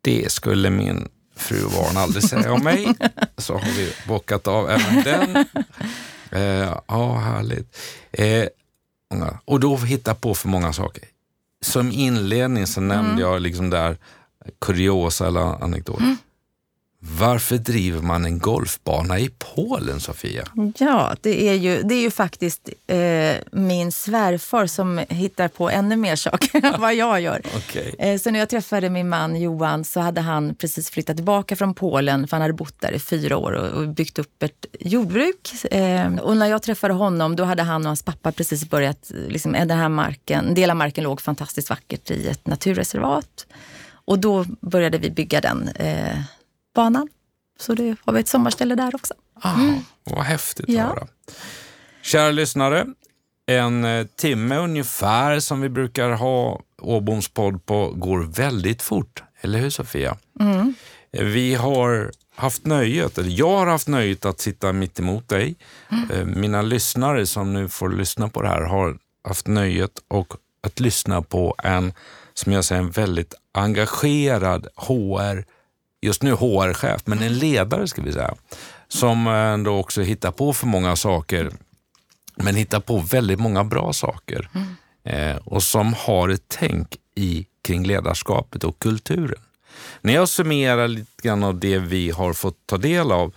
Det 0.00 0.32
skulle 0.32 0.70
min 0.70 1.08
fru 1.36 1.58
Varn 1.58 1.96
aldrig 1.96 2.24
säga 2.24 2.52
om 2.52 2.64
mig. 2.64 2.94
Så 3.36 3.52
har 3.52 3.76
vi 3.76 3.92
bockat 4.08 4.46
av 4.46 4.70
även 4.70 5.02
den. 5.02 5.44
Eh, 6.30 6.78
ja, 6.88 7.18
härligt. 7.18 7.78
Eh, 8.12 8.46
och 9.44 9.60
då 9.60 9.76
hitta 9.76 10.14
på 10.14 10.34
för 10.34 10.48
många 10.48 10.72
saker. 10.72 11.04
Som 11.60 11.92
inledning 11.92 12.66
så 12.66 12.80
nämnde 12.80 13.12
mm. 13.12 13.20
jag 13.20 13.42
liksom 13.42 13.70
där 13.70 13.96
kuriosa 14.60 15.26
eller 15.26 15.64
anekdot. 15.64 16.00
Mm. 16.00 16.16
Varför 17.06 17.56
driver 17.58 18.00
man 18.00 18.24
en 18.24 18.38
golfbana 18.38 19.18
i 19.18 19.30
Polen, 19.38 20.00
Sofia? 20.00 20.44
Ja, 20.78 21.16
det 21.20 21.48
är 21.48 21.54
ju, 21.54 21.82
det 21.82 21.94
är 21.94 22.00
ju 22.00 22.10
faktiskt 22.10 22.68
eh, 22.86 23.36
min 23.52 23.92
svärfar 23.92 24.66
som 24.66 25.00
hittar 25.08 25.48
på 25.48 25.70
ännu 25.70 25.96
mer 25.96 26.16
saker 26.16 26.64
än 26.74 26.80
vad 26.80 26.94
jag 26.94 27.20
gör. 27.20 27.42
Okay. 27.56 27.92
Eh, 27.98 28.18
så 28.18 28.30
när 28.30 28.38
jag 28.38 28.48
träffade 28.48 28.90
min 28.90 29.08
man 29.08 29.40
Johan 29.40 29.84
så 29.84 30.00
hade 30.00 30.20
han 30.20 30.54
precis 30.54 30.90
flyttat 30.90 31.16
tillbaka 31.16 31.56
från 31.56 31.74
Polen 31.74 32.28
för 32.28 32.36
han 32.36 32.42
hade 32.42 32.54
bott 32.54 32.80
där 32.80 32.92
i 32.92 32.98
fyra 32.98 33.36
år 33.36 33.52
och, 33.52 33.68
och 33.68 33.88
byggt 33.88 34.18
upp 34.18 34.42
ett 34.42 34.66
jordbruk. 34.80 35.64
Eh, 35.70 36.14
och 36.16 36.36
när 36.36 36.46
jag 36.46 36.62
träffade 36.62 36.94
honom 36.94 37.36
då 37.36 37.44
hade 37.44 37.62
han 37.62 37.82
och 37.82 37.86
hans 37.86 38.02
pappa 38.02 38.32
precis 38.32 38.70
börjat, 38.70 39.10
liksom, 39.28 39.52
den 39.52 39.70
här 39.70 39.88
marken, 39.88 40.46
en 40.46 40.54
del 40.54 40.70
av 40.70 40.76
marken 40.76 41.04
låg 41.04 41.20
fantastiskt 41.20 41.70
vackert 41.70 42.10
i 42.10 42.28
ett 42.28 42.46
naturreservat. 42.46 43.46
Och 44.06 44.18
då 44.18 44.44
började 44.60 44.98
vi 44.98 45.10
bygga 45.10 45.40
den 45.40 45.68
eh, 45.68 46.18
banan. 46.74 47.08
Så 47.58 47.74
det 47.74 47.96
har 48.04 48.12
vi 48.12 48.20
ett 48.20 48.28
sommarställe 48.28 48.74
där 48.74 48.94
också. 48.94 49.14
Mm. 49.44 49.78
vad 50.04 50.24
häftigt 50.24 50.68
att 50.68 50.74
ja. 50.74 50.82
höra. 50.82 51.06
Kära 52.02 52.30
lyssnare, 52.30 52.86
en 53.46 53.84
eh, 53.84 54.06
timme 54.06 54.56
ungefär 54.56 55.40
som 55.40 55.60
vi 55.60 55.68
brukar 55.68 56.10
ha 56.10 56.60
Åboms 56.78 57.28
podd 57.28 57.66
på 57.66 57.90
går 57.90 58.18
väldigt 58.20 58.82
fort. 58.82 59.22
Eller 59.40 59.58
hur 59.58 59.70
Sofia? 59.70 60.16
Mm. 60.40 60.74
Vi 61.10 61.54
har 61.54 62.10
haft 62.34 62.66
nöjet, 62.66 63.18
eller 63.18 63.30
jag 63.30 63.56
har 63.56 63.66
haft 63.66 63.88
nöjet 63.88 64.24
att 64.24 64.40
sitta 64.40 64.72
mitt 64.72 65.00
emot 65.00 65.28
dig. 65.28 65.54
Mm. 65.88 66.40
Mina 66.40 66.62
lyssnare 66.62 67.26
som 67.26 67.52
nu 67.52 67.68
får 67.68 67.90
lyssna 67.90 68.28
på 68.28 68.42
det 68.42 68.48
här 68.48 68.60
har 68.62 68.98
haft 69.28 69.46
nöjet 69.46 69.90
och 70.08 70.34
att 70.62 70.80
lyssna 70.80 71.22
på 71.22 71.54
en, 71.62 71.92
som 72.34 72.52
jag 72.52 72.64
säger, 72.64 72.82
en 72.82 72.90
väldigt 72.90 73.34
engagerad 73.52 74.66
HR 74.76 75.44
just 76.04 76.22
nu 76.22 76.32
HR-chef, 76.32 77.02
men 77.04 77.22
en 77.22 77.38
ledare 77.38 77.88
ska 77.88 78.02
vi 78.02 78.12
säga, 78.12 78.34
som 78.88 79.26
eh, 79.26 79.32
ändå 79.32 79.76
också 79.76 80.02
hittar 80.02 80.30
på 80.30 80.52
för 80.52 80.66
många 80.66 80.96
saker, 80.96 81.50
men 82.36 82.54
hittar 82.54 82.80
på 82.80 82.98
väldigt 82.98 83.40
många 83.40 83.64
bra 83.64 83.92
saker. 83.92 84.48
Mm. 84.54 85.38
och 85.44 85.62
som 85.62 85.94
har 85.94 86.28
ett 86.28 86.44
tänk 86.48 86.96
i, 87.14 87.46
kring 87.62 87.86
ledarskapet 87.86 88.64
och 88.64 88.78
kulturen. 88.78 89.40
När 90.00 90.14
jag 90.14 90.28
summerar 90.28 90.88
lite 90.88 91.22
grann 91.22 91.44
av 91.44 91.58
det 91.58 91.78
vi 91.78 92.10
har 92.10 92.32
fått 92.32 92.66
ta 92.66 92.76
del 92.76 93.12
av 93.12 93.34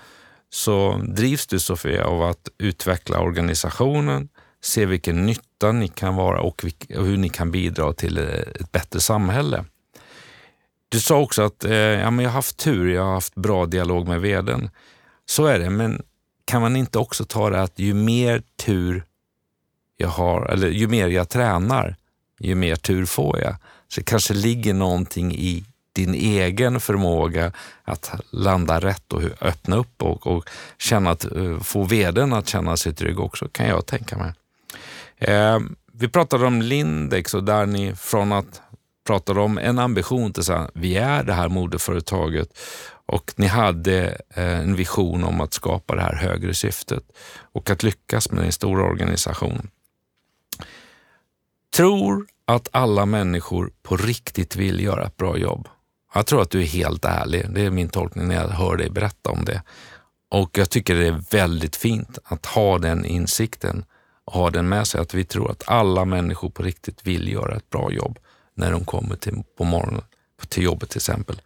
så 0.50 1.02
drivs 1.08 1.48
du 1.48 1.60
Sofia 1.60 2.06
av 2.06 2.24
att 2.24 2.50
utveckla 2.58 3.20
organisationen, 3.20 4.30
se 4.62 4.86
vilken 4.86 5.26
nytta 5.26 5.72
ni 5.72 5.88
kan 5.88 6.16
vara 6.16 6.42
och 6.42 6.66
hur 6.90 7.18
ni 7.18 7.30
kan 7.30 7.52
bidra 7.52 7.94
till 7.94 8.18
eh, 8.18 8.26
ett 8.26 8.72
bättre 8.72 9.00
samhälle. 9.00 9.66
Du 10.90 11.00
sa 11.00 11.18
också 11.18 11.42
att 11.42 11.64
eh, 11.64 11.72
ja, 11.74 12.12
men 12.12 12.24
jag 12.24 12.30
har 12.30 12.36
haft 12.36 12.58
tur, 12.58 12.94
jag 12.94 13.04
har 13.04 13.14
haft 13.14 13.36
bra 13.36 13.66
dialog 13.66 14.08
med 14.08 14.22
vdn. 14.22 14.70
Så 15.26 15.46
är 15.46 15.60
det, 15.60 15.70
men 15.70 16.02
kan 16.46 16.62
man 16.62 16.76
inte 16.76 17.00
också 17.00 17.26
ta 17.26 17.50
det 17.50 17.62
att 17.62 17.80
ju 17.80 17.94
mer 17.94 18.42
tur 18.66 19.04
jag 19.98 20.08
har, 20.08 20.46
eller 20.46 20.68
ju 20.68 20.88
mer 20.88 21.08
jag 21.08 21.30
tränar, 21.30 21.96
ju 22.40 22.56
mer 22.56 22.76
tur 22.76 23.06
får 23.06 23.40
jag. 23.40 23.56
Så 23.88 24.00
det 24.00 24.06
kanske 24.06 24.34
ligger 24.34 24.74
någonting 24.74 25.36
i 25.36 25.66
din 25.94 26.14
egen 26.14 26.80
förmåga 26.80 27.52
att 27.84 28.12
landa 28.30 28.80
rätt 28.80 29.14
och 29.14 29.22
öppna 29.42 29.76
upp 29.76 30.04
och, 30.04 30.28
och 30.28 30.50
känna 30.78 31.10
att, 31.10 31.26
eh, 31.26 31.60
få 31.60 31.84
vdn 31.84 32.34
att 32.34 32.48
känna 32.48 32.78
sig 32.78 32.94
trygg 32.94 33.20
också, 33.20 33.48
kan 33.48 33.68
jag 33.68 33.86
tänka 33.86 34.18
mig. 34.18 34.34
Eh, 35.18 35.60
vi 35.92 36.08
pratade 36.08 36.46
om 36.46 36.62
Lindex 36.62 37.34
och 37.34 37.44
där 37.44 37.66
ni 37.66 37.96
från 37.96 38.32
att 38.32 38.62
pratade 39.08 39.40
om 39.40 39.58
en 39.58 39.80
ambition 39.80 40.34
till 40.34 40.44
vi 40.74 40.96
är 40.98 41.24
det 41.24 41.34
här 41.34 41.50
modeföretaget 41.50 42.60
och 43.06 43.34
ni 43.36 43.48
hade 43.48 44.22
eh, 44.30 44.60
en 44.60 44.76
vision 44.76 45.24
om 45.24 45.42
att 45.42 45.54
skapa 45.54 45.96
det 45.96 46.02
här 46.02 46.16
högre 46.16 46.54
syftet 46.54 47.04
och 47.54 47.70
att 47.70 47.84
lyckas 47.84 48.32
med 48.32 48.46
en 48.46 48.52
stor 48.52 48.80
organisation. 48.80 49.70
Tror 51.76 52.26
att 52.46 52.68
alla 52.72 53.06
människor 53.06 53.72
på 53.84 53.98
riktigt 53.98 54.56
vill 54.56 54.84
göra 54.84 55.06
ett 55.06 55.18
bra 55.18 55.38
jobb. 55.38 55.68
Jag 56.14 56.26
tror 56.26 56.42
att 56.42 56.50
du 56.50 56.62
är 56.62 56.66
helt 56.66 57.06
ärlig. 57.06 57.46
Det 57.50 57.62
är 57.62 57.70
min 57.70 57.90
tolkning 57.90 58.28
när 58.28 58.36
jag 58.36 58.48
hör 58.48 58.78
dig 58.78 58.90
berätta 58.90 59.30
om 59.30 59.46
det. 59.46 59.64
Och 60.30 60.58
jag 60.58 60.70
tycker 60.70 60.96
det 60.96 61.08
är 61.08 61.24
väldigt 61.32 61.76
fint 61.76 62.18
att 62.24 62.46
ha 62.46 62.78
den 62.78 63.06
insikten 63.06 63.86
och 64.26 64.34
ha 64.34 64.50
den 64.50 64.70
med 64.70 64.88
sig 64.88 65.02
att 65.02 65.14
vi 65.14 65.24
tror 65.24 65.52
att 65.52 65.64
alla 65.68 66.06
människor 66.06 66.50
på 66.50 66.64
riktigt 66.64 67.08
vill 67.08 67.32
göra 67.32 67.56
ett 67.56 67.70
bra 67.70 67.92
jobb 67.92 68.20
när 68.58 68.72
de 68.72 68.86
kommer 68.86 69.16
till, 69.16 69.44
på 69.58 69.64
morgonen 69.64 70.02
till 70.48 70.64
jobbet 70.64 70.90
till 70.90 70.98
exempel. 70.98 71.42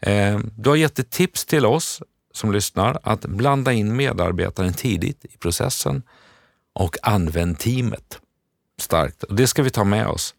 Eh, 0.00 0.38
du 0.56 0.68
har 0.68 0.76
gett 0.76 0.98
ett 0.98 1.10
tips 1.10 1.44
till 1.44 1.66
oss 1.66 2.02
som 2.32 2.52
lyssnar 2.52 2.98
att 3.02 3.20
blanda 3.20 3.72
in 3.72 3.96
medarbetaren 3.96 4.74
tidigt 4.74 5.24
i 5.24 5.36
processen 5.38 6.02
och 6.72 6.96
använd 7.02 7.58
teamet 7.58 8.18
starkt. 8.80 9.22
Och 9.22 9.34
det 9.34 9.46
ska 9.46 9.62
vi 9.62 9.70
ta 9.70 9.84
med 9.84 10.06
oss. 10.06 10.34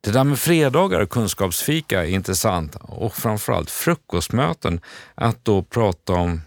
Det 0.00 0.10
där 0.10 0.24
med 0.24 0.38
fredagar 0.38 1.00
och 1.00 1.10
kunskapsfika 1.10 2.04
är 2.06 2.10
intressant 2.10 2.76
och 2.80 3.14
framförallt 3.14 3.70
frukostmöten. 3.70 4.80
Att 5.14 5.44
då 5.44 5.62
prata 5.62 6.12
om 6.12 6.40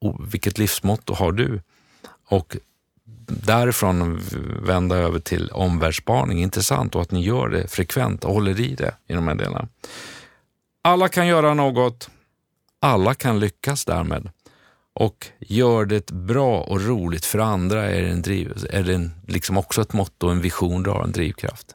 oh, 0.00 0.22
vilket 0.26 0.58
livsmotto 0.58 1.14
har 1.14 1.32
du? 1.32 1.60
Och 2.28 2.56
därifrån 3.26 4.20
vända 4.62 4.96
över 4.96 5.18
till 5.18 5.50
omvärldsspaning. 5.50 6.42
Intressant 6.42 6.94
och 6.94 7.02
att 7.02 7.10
ni 7.10 7.24
gör 7.24 7.48
det 7.48 7.68
frekvent 7.68 8.24
och 8.24 8.34
håller 8.34 8.60
i 8.60 8.74
det 8.74 8.94
i 9.08 9.14
de 9.14 9.28
här 9.28 9.34
delarna. 9.34 9.68
Alla 10.82 11.08
kan 11.08 11.26
göra 11.26 11.54
något. 11.54 12.10
Alla 12.80 13.14
kan 13.14 13.40
lyckas 13.40 13.84
därmed. 13.84 14.30
Och 14.94 15.26
gör 15.38 15.84
det 15.84 16.10
bra 16.10 16.60
och 16.60 16.80
roligt 16.80 17.24
för 17.24 17.38
andra 17.38 17.90
är 17.90 18.02
det, 18.02 18.08
en 18.08 18.22
driv, 18.22 18.66
är 18.70 18.82
det 18.82 18.94
en, 18.94 19.12
liksom 19.26 19.56
också 19.56 19.82
ett 19.82 19.92
motto, 19.92 20.28
en 20.28 20.40
vision, 20.40 20.82
du 20.82 20.90
har 20.90 21.04
en 21.04 21.12
drivkraft. 21.12 21.66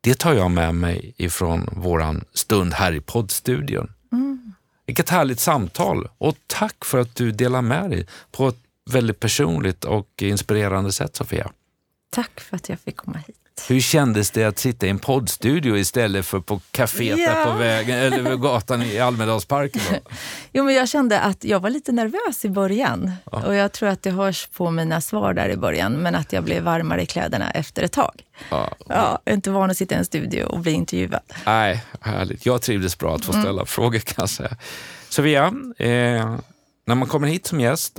Det 0.00 0.14
tar 0.18 0.34
jag 0.34 0.50
med 0.50 0.74
mig 0.74 1.14
ifrån 1.16 1.68
våran 1.72 2.24
stund 2.34 2.74
här 2.74 2.92
i 2.92 3.00
poddstudion. 3.00 3.92
Mm. 4.12 4.52
Vilket 4.86 5.08
härligt 5.08 5.40
samtal 5.40 6.08
och 6.18 6.36
tack 6.46 6.84
för 6.84 6.98
att 6.98 7.16
du 7.16 7.32
delar 7.32 7.62
med 7.62 7.90
dig 7.90 8.06
på 8.32 8.48
ett 8.48 8.58
väldigt 8.90 9.20
personligt 9.20 9.84
och 9.84 10.22
inspirerande 10.22 10.92
sätt, 10.92 11.16
Sofia. 11.16 11.50
Tack 12.10 12.40
för 12.40 12.56
att 12.56 12.68
jag 12.68 12.80
fick 12.80 12.96
komma 12.96 13.18
hit. 13.26 13.36
Hur 13.68 13.80
kändes 13.80 14.30
det 14.30 14.44
att 14.44 14.58
sitta 14.58 14.86
i 14.86 14.90
en 14.90 14.98
poddstudio 14.98 15.76
istället 15.76 16.26
för 16.26 16.40
på 16.40 16.60
kaféet 16.70 17.18
ja. 17.18 17.44
på 17.44 17.58
vägen, 17.58 17.98
eller 17.98 18.36
gatan 18.36 18.82
i 18.82 18.98
Almedalsparken? 18.98 19.82
jo, 20.52 20.64
men 20.64 20.74
jag 20.74 20.88
kände 20.88 21.20
att 21.20 21.44
jag 21.44 21.60
var 21.60 21.70
lite 21.70 21.92
nervös 21.92 22.44
i 22.44 22.50
början. 22.50 23.12
Ja. 23.32 23.46
Och 23.46 23.54
jag 23.54 23.72
tror 23.72 23.88
att 23.88 24.02
det 24.02 24.10
hörs 24.10 24.46
på 24.46 24.70
mina 24.70 25.00
svar 25.00 25.34
där 25.34 25.48
i 25.48 25.56
början, 25.56 25.92
men 25.92 26.14
att 26.14 26.32
jag 26.32 26.44
blev 26.44 26.62
varmare 26.62 27.02
i 27.02 27.06
kläderna 27.06 27.50
efter 27.50 27.82
ett 27.82 27.92
tag. 27.92 28.22
Ja. 28.50 28.74
Ja, 28.88 29.20
jag 29.24 29.32
är 29.32 29.34
inte 29.34 29.50
van 29.50 29.70
att 29.70 29.76
sitta 29.76 29.94
i 29.94 29.98
en 29.98 30.04
studio 30.04 30.44
och 30.44 30.60
bli 30.60 30.72
intervjuad. 30.72 31.22
Nej, 31.46 31.84
härligt. 32.00 32.46
Jag 32.46 32.62
trivdes 32.62 32.98
bra 32.98 33.14
att 33.14 33.24
få 33.24 33.32
ställa 33.32 33.50
mm. 33.50 33.66
frågor 33.66 33.98
kan 33.98 34.14
jag 34.16 34.28
säga. 34.28 34.56
Sofia, 35.08 35.44
eh, 35.78 36.36
när 36.86 36.94
man 36.94 37.08
kommer 37.08 37.28
hit 37.28 37.46
som 37.46 37.60
gäst, 37.60 37.98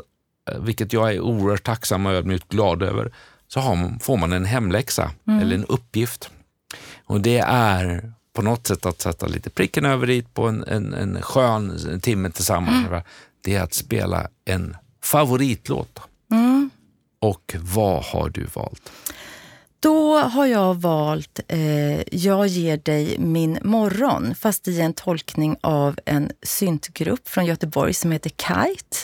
vilket 0.60 0.94
jag 0.94 1.14
är 1.14 1.20
oerhört 1.20 1.64
tacksam 1.64 2.06
och 2.06 2.12
ödmjukt 2.12 2.50
glad 2.50 2.84
över, 2.84 3.14
så 3.48 3.60
har, 3.60 4.00
får 4.00 4.18
man 4.18 4.34
en 4.34 4.46
hemläxa 4.46 5.12
mm. 5.28 5.40
eller 5.40 5.56
en 5.56 5.66
uppgift. 5.66 6.30
Och 7.06 7.22
det 7.22 7.40
är 7.48 8.14
på 8.34 8.42
något 8.42 8.68
sätt 8.68 8.86
att 8.86 9.02
sätta 9.02 9.28
lite 9.28 9.50
pricken 9.50 9.86
över 9.86 10.08
dit 10.08 10.34
på 10.34 10.48
en, 10.48 10.64
en, 10.64 10.94
en 10.94 11.22
skön 11.22 12.00
timme 12.02 12.32
tillsammans. 12.32 12.88
Mm. 12.88 13.02
Det 13.42 13.56
är 13.56 13.64
att 13.64 13.74
spela 13.74 14.28
en 14.46 14.76
favoritlåt. 15.04 16.00
Mm. 16.32 16.70
Och 17.20 17.56
vad 17.60 18.04
har 18.04 18.30
du 18.30 18.44
valt? 18.54 18.92
Då 19.80 20.18
har 20.18 20.46
jag 20.46 20.74
valt 20.74 21.40
eh, 21.48 22.16
Jag 22.16 22.48
ger 22.48 22.78
dig 22.78 23.16
min 23.20 23.60
morgon, 23.64 24.36
fast 24.36 24.68
i 24.68 24.82
en 24.82 24.94
tolkning 24.94 25.56
av 25.62 26.00
en 26.06 26.32
syntgrupp 26.44 27.28
från 27.28 27.46
Göteborg 27.46 27.94
som 27.94 28.12
heter 28.12 28.30
Kite. 28.30 28.98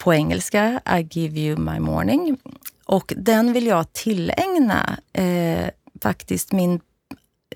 På 0.00 0.14
engelska, 0.14 0.80
I 0.98 1.18
give 1.18 1.40
you 1.40 1.58
my 1.58 1.80
morning. 1.80 2.38
Och 2.84 3.12
den 3.16 3.52
vill 3.52 3.66
jag 3.66 3.92
tillägna 3.92 4.98
eh, 5.12 5.70
faktiskt 6.02 6.52
min 6.52 6.80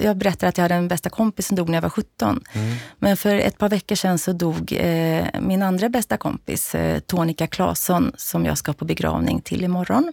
jag 0.00 0.16
berättade 0.16 0.48
att 0.48 0.58
jag 0.58 0.62
hade 0.62 0.74
en 0.74 0.88
bästa 0.88 1.10
kompis 1.10 1.46
som 1.46 1.56
dog 1.56 1.68
när 1.68 1.76
jag 1.76 1.82
var 1.82 1.90
17. 1.90 2.44
Mm. 2.52 2.76
Men 2.98 3.16
för 3.16 3.34
ett 3.34 3.58
par 3.58 3.68
veckor 3.68 3.96
sedan 3.96 4.18
så 4.18 4.32
dog 4.32 4.72
eh, 4.72 5.26
min 5.40 5.62
andra 5.62 5.88
bästa 5.88 6.16
kompis, 6.16 6.74
eh, 6.74 7.00
Tonika 7.00 7.46
Claesson, 7.46 8.12
som 8.16 8.44
jag 8.44 8.58
ska 8.58 8.72
på 8.72 8.84
begravning 8.84 9.40
till 9.40 9.64
imorgon. 9.64 10.12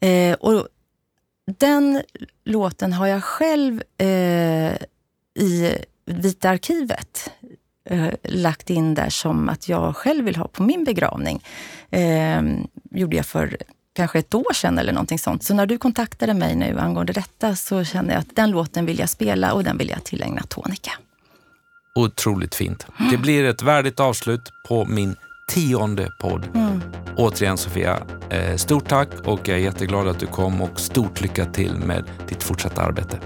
Eh, 0.00 0.34
och 0.34 0.68
den 1.58 2.02
låten 2.44 2.92
har 2.92 3.06
jag 3.06 3.24
själv 3.24 3.82
eh, 3.98 4.74
i 5.38 5.78
Vita 6.06 6.50
arkivet 6.50 7.30
eh, 7.86 8.08
lagt 8.22 8.70
in 8.70 8.94
där 8.94 9.10
som 9.10 9.48
att 9.48 9.68
jag 9.68 9.96
själv 9.96 10.24
vill 10.24 10.36
ha 10.36 10.48
på 10.48 10.62
min 10.62 10.84
begravning. 10.84 11.44
Eh, 11.90 12.42
gjorde 12.90 13.16
jag 13.16 13.26
för 13.26 13.56
kanske 13.96 14.18
ett 14.18 14.34
år 14.34 14.52
sedan 14.52 14.78
eller 14.78 14.92
någonting 14.92 15.18
sånt. 15.18 15.42
Så 15.42 15.54
när 15.54 15.66
du 15.66 15.78
kontaktade 15.78 16.34
mig 16.34 16.56
nu 16.56 16.78
angående 16.78 17.12
detta 17.12 17.56
så 17.56 17.84
kände 17.84 18.12
jag 18.12 18.20
att 18.20 18.36
den 18.36 18.50
låten 18.50 18.86
vill 18.86 18.98
jag 18.98 19.08
spela 19.08 19.52
och 19.52 19.64
den 19.64 19.78
vill 19.78 19.88
jag 19.88 20.04
tillägna 20.04 20.42
Tonika. 20.42 20.92
Otroligt 21.94 22.54
fint. 22.54 22.86
Mm. 22.98 23.10
Det 23.10 23.18
blir 23.18 23.44
ett 23.44 23.62
värdigt 23.62 24.00
avslut 24.00 24.52
på 24.68 24.84
min 24.84 25.16
tionde 25.48 26.08
podd. 26.20 26.48
Mm. 26.54 26.82
Återigen 27.16 27.58
Sofia, 27.58 27.98
eh, 28.30 28.56
stort 28.56 28.88
tack 28.88 29.08
och 29.24 29.48
jag 29.48 29.58
är 29.58 29.62
jätteglad 29.62 30.08
att 30.08 30.18
du 30.18 30.26
kom 30.26 30.62
och 30.62 30.80
stort 30.80 31.20
lycka 31.20 31.44
till 31.44 31.74
med 31.74 32.04
ditt 32.28 32.42
fortsatta 32.42 32.82
arbete. 32.82 33.18